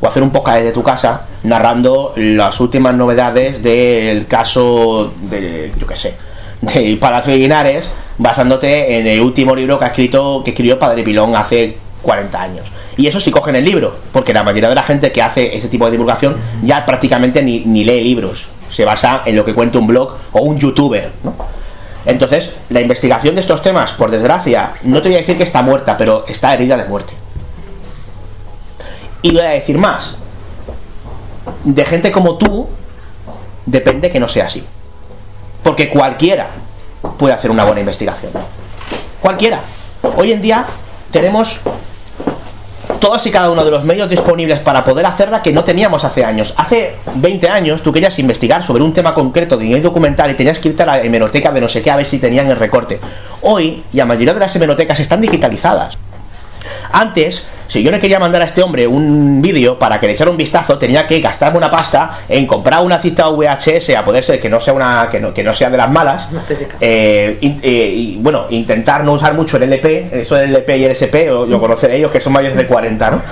[0.00, 5.86] o hacer un podcast desde tu casa narrando las últimas novedades del caso de, yo
[5.86, 6.14] qué sé,
[6.60, 7.88] de Palacio de Linares,
[8.18, 12.66] basándote en el último libro que ha escrito, que escribió Padre Pilón hace 40 años.
[12.96, 15.68] Y eso sí cogen el libro, porque la mayoría de la gente que hace ese
[15.68, 19.78] tipo de divulgación ya prácticamente ni, ni lee libros, se basa en lo que cuenta
[19.78, 21.34] un blog o un youtuber, ¿no?
[22.06, 25.62] Entonces, la investigación de estos temas, por desgracia, no te voy a decir que está
[25.62, 27.12] muerta, pero está herida de muerte.
[29.22, 30.16] Y voy a decir más.
[31.64, 32.68] De gente como tú,
[33.66, 34.64] depende que no sea así.
[35.62, 36.48] Porque cualquiera
[37.18, 38.32] puede hacer una buena investigación.
[39.20, 39.60] Cualquiera.
[40.16, 40.64] Hoy en día
[41.10, 41.60] tenemos
[42.98, 46.24] todos y cada uno de los medios disponibles para poder hacerla que no teníamos hace
[46.24, 46.54] años.
[46.56, 50.58] Hace 20 años tú querías investigar sobre un tema concreto de un documental y tenías
[50.58, 52.98] que irte a la hemeroteca de no sé qué a ver si tenían el recorte.
[53.42, 55.96] Hoy, la mayoría de las hemerotecas están digitalizadas.
[56.92, 60.28] Antes, si yo le quería mandar a este hombre un vídeo para que le echara
[60.30, 64.40] un vistazo, tenía que gastarme una pasta en comprar una cinta VHS a poder ser
[64.40, 66.26] que no sea una que no, que no sea de las malas.
[66.80, 70.84] Eh, y, eh, y, bueno, intentar no usar mucho el LP, eso del LP y
[70.86, 73.22] el SP, lo, lo conoceré ellos que son mayores de 40, ¿no?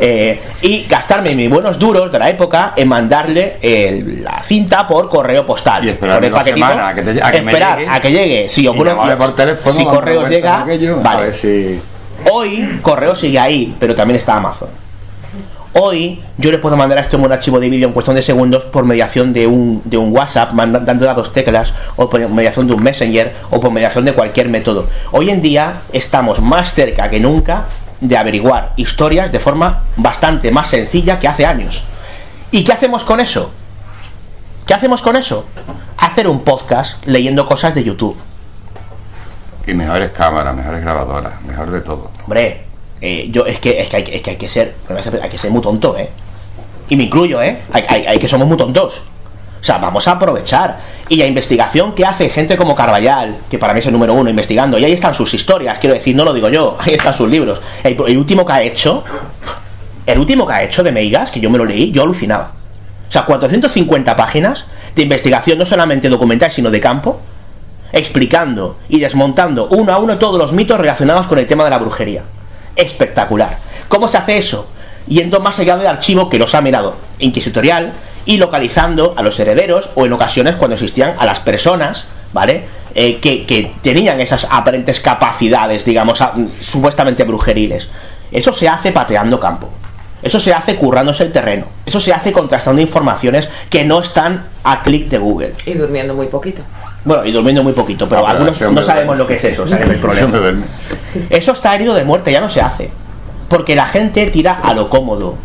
[0.00, 5.08] Eh, y gastarme mis buenos duros de la época en mandarle el- la cinta por
[5.08, 5.88] correo postal.
[5.88, 7.90] esperar con el una paquetito, semana a que te- a que me esperar llegue.
[7.90, 8.48] a que llegue.
[8.48, 10.64] Si Y ocurre llamarle por teléfono, si correos llega,
[11.02, 11.18] vale.
[11.18, 11.80] a ver si-
[12.30, 14.68] Hoy correo sigue ahí, pero también está Amazon.
[15.76, 18.62] Hoy yo le puedo mandar a este un archivo de vídeo en cuestión de segundos
[18.64, 22.68] por mediación de un, de un WhatsApp, manda- dándole a dos teclas, o por mediación
[22.68, 24.86] de un Messenger, o por mediación de cualquier método.
[25.10, 27.64] Hoy en día estamos más cerca que nunca
[28.00, 31.82] de averiguar historias de forma bastante más sencilla que hace años.
[32.52, 33.50] ¿Y qué hacemos con eso?
[34.66, 35.44] ¿Qué hacemos con eso?
[35.98, 38.16] Hacer un podcast leyendo cosas de YouTube.
[39.66, 42.10] Y mejores cámaras, mejores grabadoras, mejor de todo.
[42.24, 42.62] Hombre,
[43.00, 44.74] eh, yo es que, es que, hay, que- ser
[45.22, 46.08] hay que ser muy tonto, ¿eh?
[46.88, 47.58] Y me incluyo, ¿eh?
[47.72, 49.02] Hay que somos muy tontos.
[49.60, 50.78] O sea, vamos a aprovechar.
[51.08, 54.28] Y la investigación que hace gente como Carballal, que para mí es el número uno
[54.28, 57.30] investigando, y ahí están sus historias, quiero decir, no lo digo yo, ahí están sus
[57.30, 57.62] libros.
[57.82, 59.02] El, el último que ha hecho,
[60.04, 62.52] el último que ha hecho de Meigas, que yo me lo leí, yo alucinaba.
[63.08, 67.20] O sea, 450 páginas de investigación, no solamente documental, sino de campo,
[67.94, 71.78] explicando y desmontando uno a uno todos los mitos relacionados con el tema de la
[71.78, 72.22] brujería.
[72.76, 73.58] Espectacular.
[73.88, 74.68] ¿Cómo se hace eso?
[75.06, 77.92] Yendo más allá del archivo que los ha mirado inquisitorial
[78.26, 82.64] y localizando a los herederos o en ocasiones cuando existían a las personas, ¿vale?
[82.94, 87.88] Eh, que, que tenían esas aparentes capacidades, digamos, a- supuestamente brujeriles.
[88.32, 89.68] Eso se hace pateando campo.
[90.22, 91.66] Eso se hace currándose el terreno.
[91.84, 95.54] Eso se hace contrastando informaciones que no están a clic de Google.
[95.66, 96.62] Y durmiendo muy poquito.
[97.04, 99.64] Bueno, y durmiendo muy poquito, pero Ah, algunos no sabemos lo que es eso.
[101.30, 102.90] Eso está herido de muerte, ya no se hace.
[103.48, 105.36] Porque la gente tira a lo cómodo.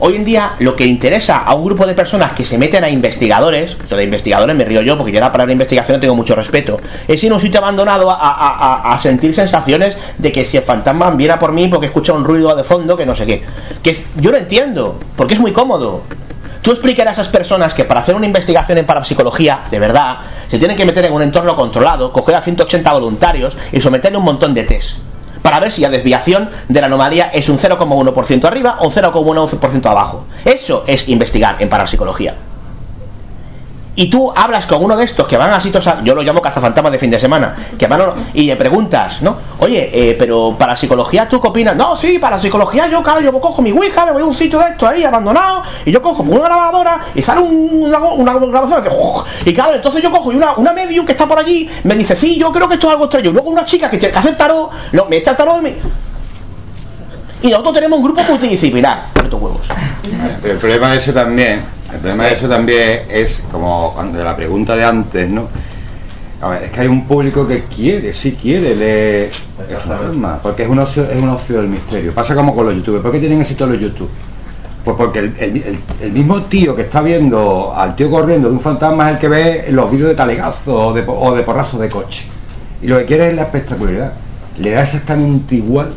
[0.00, 2.90] Hoy en día lo que interesa a un grupo de personas que se meten a
[2.90, 6.78] investigadores, lo de investigadores me río yo porque yo la palabra investigación tengo mucho respeto,
[7.06, 10.56] es ir a un sitio abandonado a, a- a- a sentir sensaciones de que si
[10.56, 13.24] el fantasma viene a por mí porque escucha un ruido de fondo que no sé
[13.24, 13.42] qué.
[13.82, 16.02] Que es- yo lo entiendo, porque es muy cómodo.
[16.64, 20.16] Tú explicar a esas personas que para hacer una investigación en parapsicología, de verdad,
[20.48, 24.24] se tienen que meter en un entorno controlado, coger a 180 voluntarios y someterle un
[24.24, 24.96] montón de test.
[25.42, 29.90] Para ver si la desviación de la anomalía es un 0,1% arriba o un 0,1%
[29.90, 30.24] abajo.
[30.42, 32.34] Eso es investigar en parapsicología.
[33.96, 36.90] Y tú hablas con uno de estos que van a sitios, yo lo llamo cazafantasmas
[36.90, 38.02] de fin de semana, que van
[38.34, 39.36] y le preguntas, ¿no?
[39.60, 41.76] Oye, eh, pero para psicología, ¿tú qué opinas?
[41.76, 44.58] No, sí, para psicología yo, claro, yo cojo mi Ouija, me voy a un sitio
[44.58, 48.82] de esto ahí abandonado, y yo cojo una grabadora y sale un- una, una grabación
[48.84, 49.24] y, "Uf".
[49.46, 52.36] y claro, entonces yo cojo una, una medium que está por allí, me dice, sí,
[52.36, 53.30] yo creo que esto es algo extraño.
[53.30, 55.62] Luego una chica que tiene que hacer tarot, lo- me echa el tarot
[57.42, 59.60] y nosotros tenemos un grupo multidisciplinar, estos huevos.
[60.42, 61.62] Pero el problema eso también,
[61.94, 65.48] el problema de eso también es como cuando la pregunta de antes, ¿no?
[66.42, 69.30] A ver, es que hay un público que quiere, sí quiere leer
[69.68, 72.12] el fantasma, porque es un ocio, es un ocio del misterio.
[72.12, 73.02] Pasa como con los youtubers.
[73.02, 74.08] ¿Por qué tienen éxito los youtube?
[74.84, 75.32] Pues porque el,
[76.02, 79.28] el- mismo tío que está viendo al tío corriendo de un fantasma es el que
[79.28, 82.24] ve los vídeos de talegazo o de, o de porrazos de coche.
[82.82, 84.12] Y lo que quiere es la espectacularidad.
[84.58, 85.94] Le da exactamente igual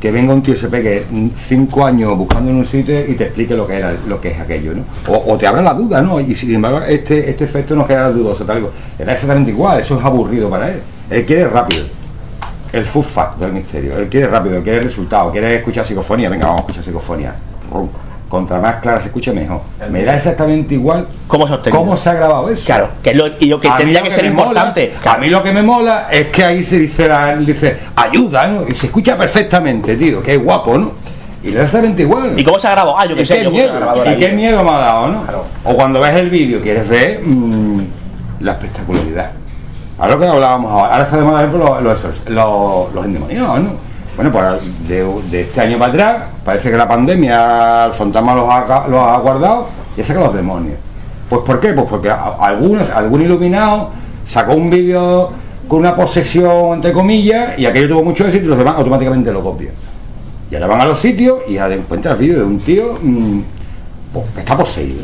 [0.00, 1.04] que venga un tío y se pegue
[1.36, 4.40] cinco años buscando en un sitio y te explique lo que era lo que es
[4.40, 4.84] aquello, ¿no?
[5.08, 6.20] O, te abra la duda, ¿no?
[6.20, 8.68] Y sin embargo este, este efecto no queda dudoso, tal.
[8.98, 10.80] Le da exactamente igual, eso es aburrido para él.
[11.10, 11.84] Él quiere rápido.
[12.72, 13.96] El food fact del misterio.
[13.96, 16.28] Él quiere rápido, quiere resultado, quiere escuchar psicofonía.
[16.28, 17.34] Venga, vamos a escuchar psicofonía.
[18.28, 19.62] Contra más clara se escuche mejor.
[19.90, 21.80] Me da exactamente igual cómo se, ha obtenido?
[21.80, 22.62] cómo se ha grabado eso.
[22.66, 24.92] Claro, que es lo, y lo que tendría lo que ser mola- importante.
[25.06, 28.68] a mí lo que me mola es que ahí se dice, la- dice ayuda, ¿no?
[28.68, 30.92] Y se escucha perfectamente, tío, que es guapo, ¿no?
[31.42, 32.38] Y da exactamente igual.
[32.38, 32.98] ¿Y cómo se ha grabado?
[32.98, 35.22] Ah, yo ¿Y que sé, qué yo miedo, y qué miedo me ha dado, ¿no?
[35.64, 37.80] O cuando ves el vídeo quieres ver mm,
[38.40, 39.30] la espectacularidad.
[39.98, 43.60] Ahora lo que hablábamos ahora, ahora está de moda por los, los, los, los endemoniados,
[43.62, 43.87] ¿no?
[44.18, 44.44] Bueno, pues
[44.88, 48.88] de, de este año para atrás, parece que la pandemia, el fantasma los ha, ca-
[48.88, 50.76] los ha guardado y ha sacado los demonios.
[51.30, 51.68] Pues ¿por qué?
[51.72, 53.90] Pues porque a- algunos, algún iluminado
[54.26, 55.30] sacó un vídeo
[55.68, 59.40] con una posesión, entre comillas, y aquello tuvo mucho éxito y los demás automáticamente lo
[59.42, 59.72] copian.
[60.50, 62.98] Y ahora van a los sitios y ahora encuentras vídeo de un tío
[64.12, 65.02] pues, que está poseído.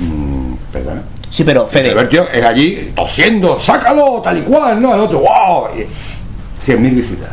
[0.00, 1.02] Mm, perdona.
[1.30, 1.92] Sí, pero Fede.
[1.92, 4.92] El tío es allí tosiendo, sácalo, tal y cual, ¿no?
[4.94, 5.66] El otro, wow.
[5.76, 5.82] Y
[6.68, 7.28] 100.000 visitas.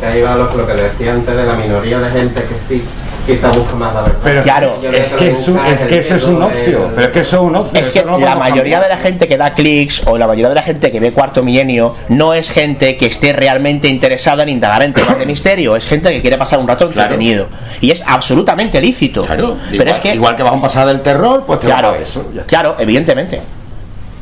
[0.00, 2.82] Que ahí va lo, lo que decía antes de la minoría de gente que sí,
[3.26, 4.18] quizá busca más la verdad.
[4.24, 6.90] Pero Claro, es que, es un- es que eso es un ocio.
[6.94, 7.80] Pero es que eso es un ocio.
[7.80, 10.54] Es que no la mayoría de la gente que da clics o la mayoría de
[10.56, 14.82] la gente que ve Cuarto Milenio no es gente que esté realmente interesada en indagar
[14.82, 17.48] en temas de misterio, es gente que quiere pasar un rato entretenido.
[17.80, 19.24] Y es absolutamente lícito.
[19.24, 21.66] Claro, Pero igual, es que igual que vas a un pasar del terror, pues te
[21.66, 22.22] Claro, vas a eso.
[22.34, 22.48] ya está.
[22.48, 23.40] claro, evidentemente.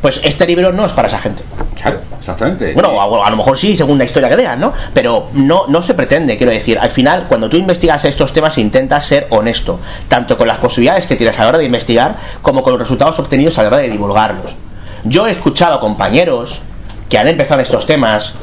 [0.00, 1.42] Pues este libro no es para esa gente.
[1.80, 2.72] Claro, exactamente.
[2.72, 4.72] Bueno, a, a lo mejor sí, según la historia que leas, ¿no?
[4.94, 6.78] Pero no, no se pretende, quiero decir.
[6.78, 9.78] Al final, cuando tú investigas estos temas, intentas ser honesto,
[10.08, 13.18] tanto con las posibilidades que tienes a la hora de investigar, como con los resultados
[13.18, 14.54] obtenidos a la hora de divulgarlos.
[15.04, 16.60] Yo he escuchado a compañeros
[17.08, 18.34] que han empezado estos temas,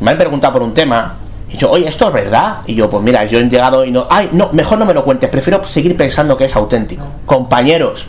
[0.00, 1.16] me han preguntado por un tema,
[1.50, 2.58] y yo, oye, ¿esto es verdad?
[2.66, 5.04] Y yo, pues mira, yo he llegado y no, ay, no, mejor no me lo
[5.04, 7.04] cuentes, prefiero seguir pensando que es auténtico.
[7.26, 8.06] Compañeros,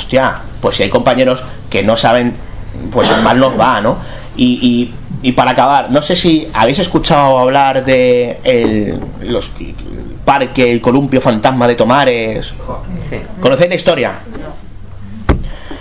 [0.00, 2.34] hostia, pues si hay compañeros que no saben,
[2.92, 3.96] pues mal nos va, ¿no?
[4.36, 4.58] Y,
[5.22, 9.74] y, y para acabar, no sé si habéis escuchado hablar de el, los, el
[10.24, 12.54] parque, el columpio fantasma de Tomares.
[13.08, 13.20] Sí.
[13.40, 14.12] ¿Conocéis la historia?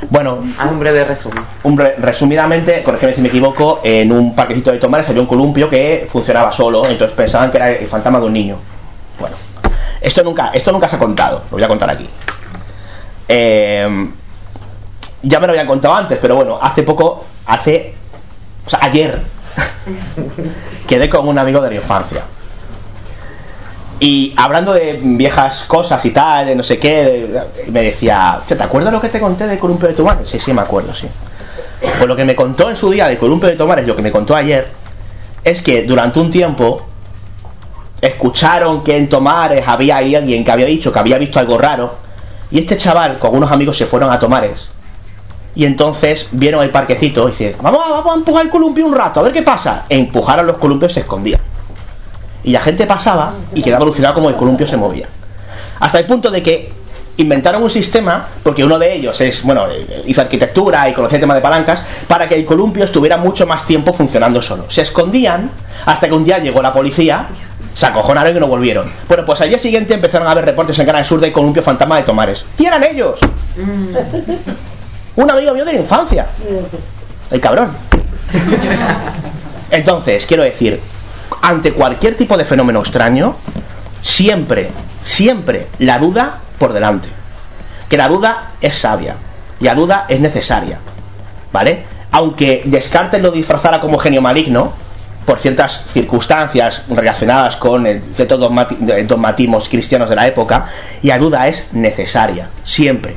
[0.09, 1.43] Bueno, Haz un breve resumen.
[1.63, 6.07] un resumidamente, corrígeme si me equivoco, en un parquecito de Tomares había un columpio que
[6.09, 8.57] funcionaba solo, entonces pensaban que era el fantasma de un niño.
[9.19, 9.35] Bueno,
[10.01, 12.09] esto nunca, esto nunca se ha contado, lo voy a contar aquí.
[13.31, 14.09] Eh,
[15.21, 17.93] ya me lo habían contado antes, pero bueno, hace poco, hace,
[18.65, 19.21] o sea, ayer,
[20.87, 22.23] quedé con un amigo de la infancia.
[23.99, 27.29] Y hablando de viejas cosas y tal, de no sé qué,
[27.69, 30.27] me decía, "Che, ¿te acuerdas lo que te conté de Columpio de Tomares?
[30.27, 31.07] Sí, sí, me acuerdo, sí.
[31.81, 34.11] Pues lo que me contó en su día de Columpio de Tomares, lo que me
[34.11, 34.67] contó ayer,
[35.43, 36.85] es que durante un tiempo
[38.01, 41.95] escucharon que en Tomares había alguien que había dicho que había visto algo raro,
[42.51, 44.69] y este chaval con unos amigos se fueron a Tomares,
[45.55, 49.19] y entonces vieron el parquecito y dicen, vamos, vamos a empujar el columpio un rato,
[49.19, 49.85] a ver qué pasa.
[49.89, 51.41] E empujaron los columpios y se escondían.
[52.43, 55.07] Y la gente pasaba y quedaba alucinado como el columpio se movía.
[55.79, 56.71] Hasta el punto de que
[57.17, 61.21] inventaron un sistema, porque uno de ellos es, bueno, eh, hizo arquitectura y conocía el
[61.21, 64.65] tema de palancas, para que el columpio estuviera mucho más tiempo funcionando solo.
[64.69, 65.51] Se escondían
[65.85, 67.27] hasta que un día llegó la policía,
[67.73, 68.91] se acojonaron y no volvieron.
[69.07, 71.97] Bueno, pues al día siguiente empezaron a haber reportes en Canal Sur del columpio fantasma
[71.97, 72.45] de Tomares.
[72.57, 73.19] Y eran ellos.
[75.15, 76.27] Un amigo mío de la infancia.
[77.31, 77.71] El cabrón.
[79.71, 80.79] Entonces, quiero decir,
[81.41, 83.35] ante cualquier tipo de fenómeno extraño,
[84.01, 84.69] siempre,
[85.03, 87.09] siempre la duda por delante.
[87.87, 89.15] Que la duda es sabia.
[89.59, 90.79] Y la duda es necesaria.
[91.51, 91.85] ¿Vale?
[92.11, 94.73] Aunque Descartes lo disfrazara como genio maligno,
[95.29, 100.65] por ciertas circunstancias relacionadas con ciertos dogmati- dogmatismos cristianos de la época,
[101.03, 103.15] y la duda es necesaria, siempre.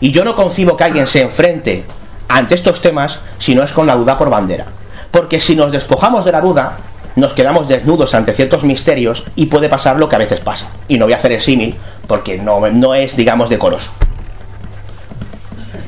[0.00, 1.84] Y yo no concibo que alguien se enfrente
[2.26, 4.64] ante estos temas si no es con la duda por bandera.
[5.10, 6.78] Porque si nos despojamos de la duda,
[7.16, 10.68] nos quedamos desnudos ante ciertos misterios y puede pasar lo que a veces pasa.
[10.88, 11.76] Y no voy a hacer el símil
[12.06, 13.92] porque no, no es, digamos, decoroso.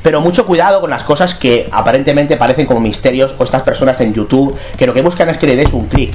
[0.05, 4.13] Pero mucho cuidado con las cosas que aparentemente parecen como misterios o estas personas en
[4.13, 6.15] YouTube que lo que buscan es que le des un clic.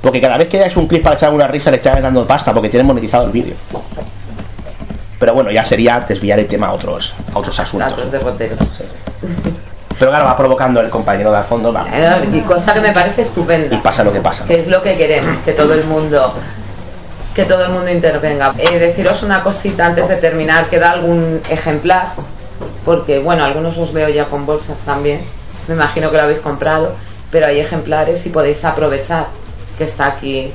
[0.00, 2.54] Porque cada vez que das un clic para echar una risa le están dando pasta
[2.54, 3.56] porque tienen monetizado el vídeo.
[5.18, 7.90] Pero bueno, ya sería desviar el tema a otros, a otros asuntos.
[7.90, 8.80] Datos derroteros.
[9.98, 11.86] Pero claro, va provocando el compañero de al fondo, va.
[12.32, 13.74] Y cosa que me parece estupenda.
[13.74, 14.44] Y pasa lo que pasa.
[14.44, 16.34] que es lo que queremos, que todo el mundo
[17.34, 18.54] que todo el mundo intervenga.
[18.58, 22.10] Eh, deciros una cosita antes de terminar, queda algún ejemplar,
[22.84, 25.20] porque bueno, algunos os veo ya con bolsas también,
[25.68, 26.94] me imagino que lo habéis comprado,
[27.30, 29.26] pero hay ejemplares y podéis aprovechar
[29.78, 30.52] que está aquí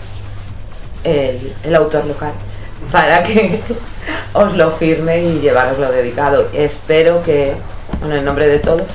[1.04, 2.32] el, el autor local
[2.92, 3.62] para que
[4.34, 6.48] os lo firme y llevaroslo dedicado.
[6.54, 7.56] Espero que,
[8.00, 8.88] bueno, en nombre de todos,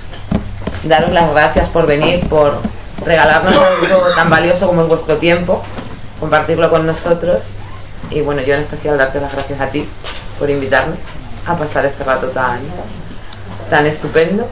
[0.85, 2.59] daros las gracias por venir, por
[3.05, 5.63] regalarnos algo tan valioso como es vuestro tiempo,
[6.21, 7.45] compartirlo con nosotros
[8.11, 9.89] Y bueno, yo en especial darte las gracias a ti
[10.39, 10.97] por invitarme
[11.47, 12.61] a pasar este rato tan,
[13.75, 14.47] tan estupendo.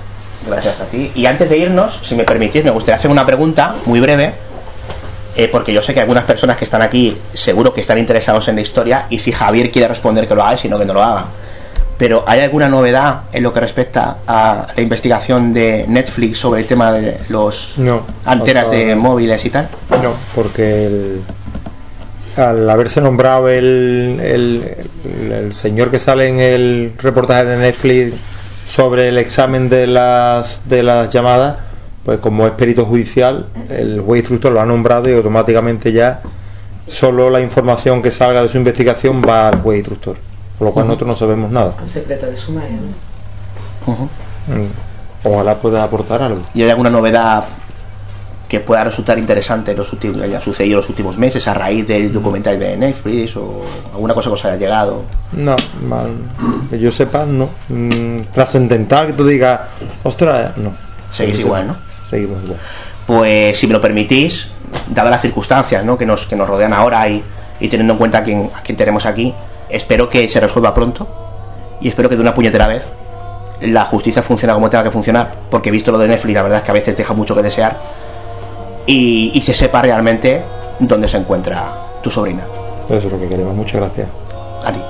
[0.48, 1.12] Gracias a ti.
[1.14, 4.32] Y antes de irnos, si me permitís, me gustaría hacer una pregunta muy breve,
[5.36, 8.56] eh, porque yo sé que algunas personas que están aquí seguro que están interesados en
[8.56, 10.94] la historia, y si Javier quiere responder que lo haga, y si no que no
[10.94, 11.26] lo haga.
[11.96, 16.66] Pero ¿hay alguna novedad en lo que respecta a la investigación de Netflix sobre el
[16.66, 18.02] tema de los No.
[18.24, 19.68] antenas hasta de móviles y tal?
[20.02, 21.22] No, porque el-
[22.36, 28.14] al haberse nombrado el- el señor que sale en el reportaje de Netflix
[28.72, 31.56] sobre el examen de las de las llamadas,
[32.04, 36.22] pues como es perito judicial, el juez instructor lo ha nombrado y automáticamente ya
[36.86, 40.16] solo la información que salga de su investigación va al juez instructor,
[40.58, 41.74] por lo cual nosotros no sabemos nada.
[41.82, 42.78] Un secreto de sumario.
[43.86, 43.92] ¿no?
[43.94, 44.68] Mm.
[45.24, 46.40] Ojalá pueda aportar algo.
[46.54, 47.44] ¿Y hay alguna novedad
[48.52, 51.54] que pueda resultar interesante en los últimos, que haya sucedido en los últimos meses a
[51.54, 53.62] raíz del documental de Netflix o
[53.94, 55.04] alguna cosa que os haya llegado?
[55.32, 55.56] No,
[55.88, 57.48] man, que yo sepa, no.
[57.70, 59.58] Mm, trascendental que tú digas,
[60.02, 60.70] ostras, no.
[61.10, 62.06] Seguís igual, sepa, ¿no?
[62.06, 62.58] Seguimos igual.
[63.06, 64.50] Pues si me lo permitís,
[64.90, 65.96] dadas las circunstancias ¿no?
[65.96, 67.24] que, nos, que nos rodean ahora y,
[67.58, 69.32] y teniendo en cuenta a quién, a quién tenemos aquí,
[69.70, 71.08] espero que se resuelva pronto
[71.80, 72.86] y espero que de una puñetera vez
[73.62, 76.64] la justicia funcione como tenga que funcionar, porque visto lo de Netflix, la verdad es
[76.64, 77.78] que a veces deja mucho que desear
[78.86, 80.42] y, y se sepa realmente
[80.78, 81.72] dónde se encuentra
[82.02, 82.42] tu sobrina.
[82.86, 83.54] Eso es lo que queremos.
[83.54, 84.08] Muchas gracias.
[84.64, 84.80] A ti.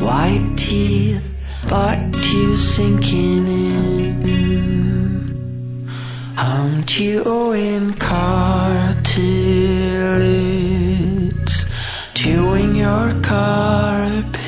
[0.00, 1.22] white teeth,
[1.68, 1.98] but
[2.32, 3.71] you sinking in.
[6.44, 8.96] I'm chewing cartilage,
[12.14, 14.42] chewing your carpet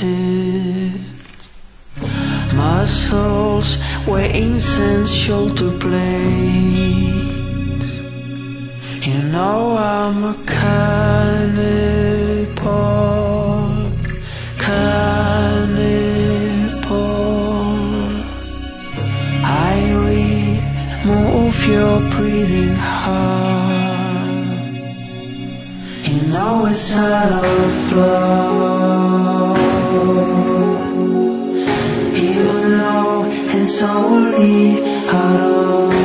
[2.53, 3.77] muscles,
[4.07, 6.01] veins and shoulder blades.
[9.07, 11.55] You know I'm a cannibal,
[14.59, 15.24] cannibal.
[21.66, 23.55] Your breathing heart.
[26.09, 29.55] You know it's out of flow.
[32.15, 36.04] You know it's only out of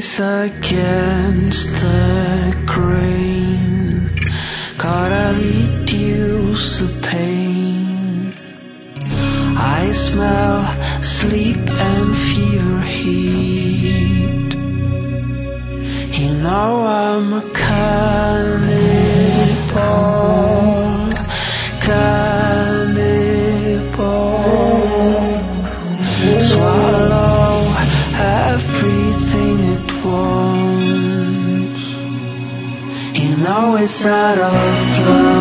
[0.00, 4.10] slice against the grain.
[4.76, 8.34] Gotta reduce the pain.
[9.56, 10.66] I smell
[11.02, 14.54] sleep and fever heat.
[16.18, 18.66] You know I'm a cannibal,
[21.80, 22.35] cannibal.
[33.86, 35.35] Inside our are.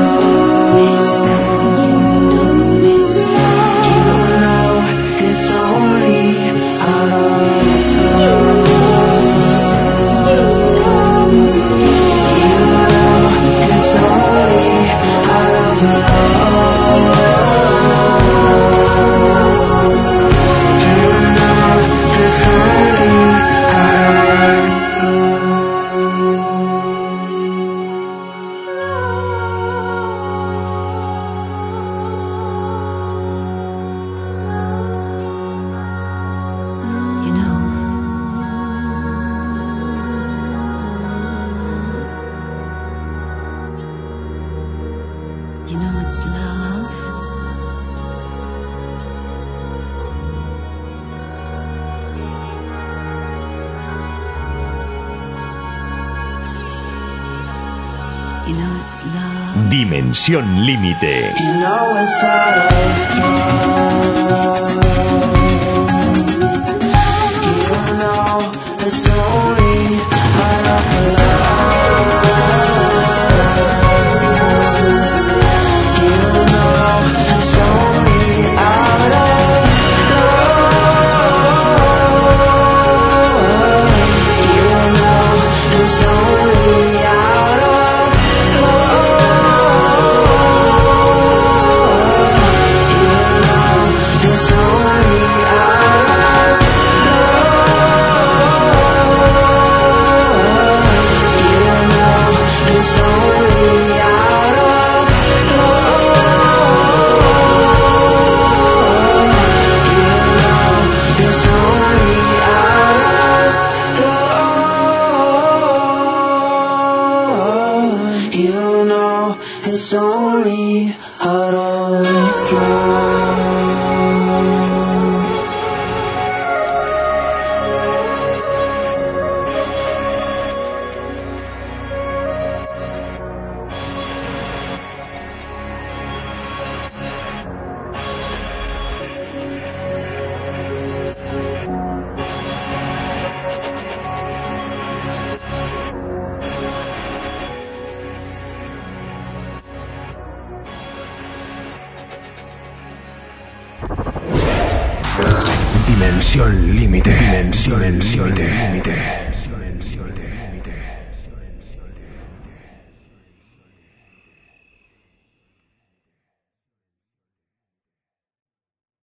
[60.65, 61.33] Límite.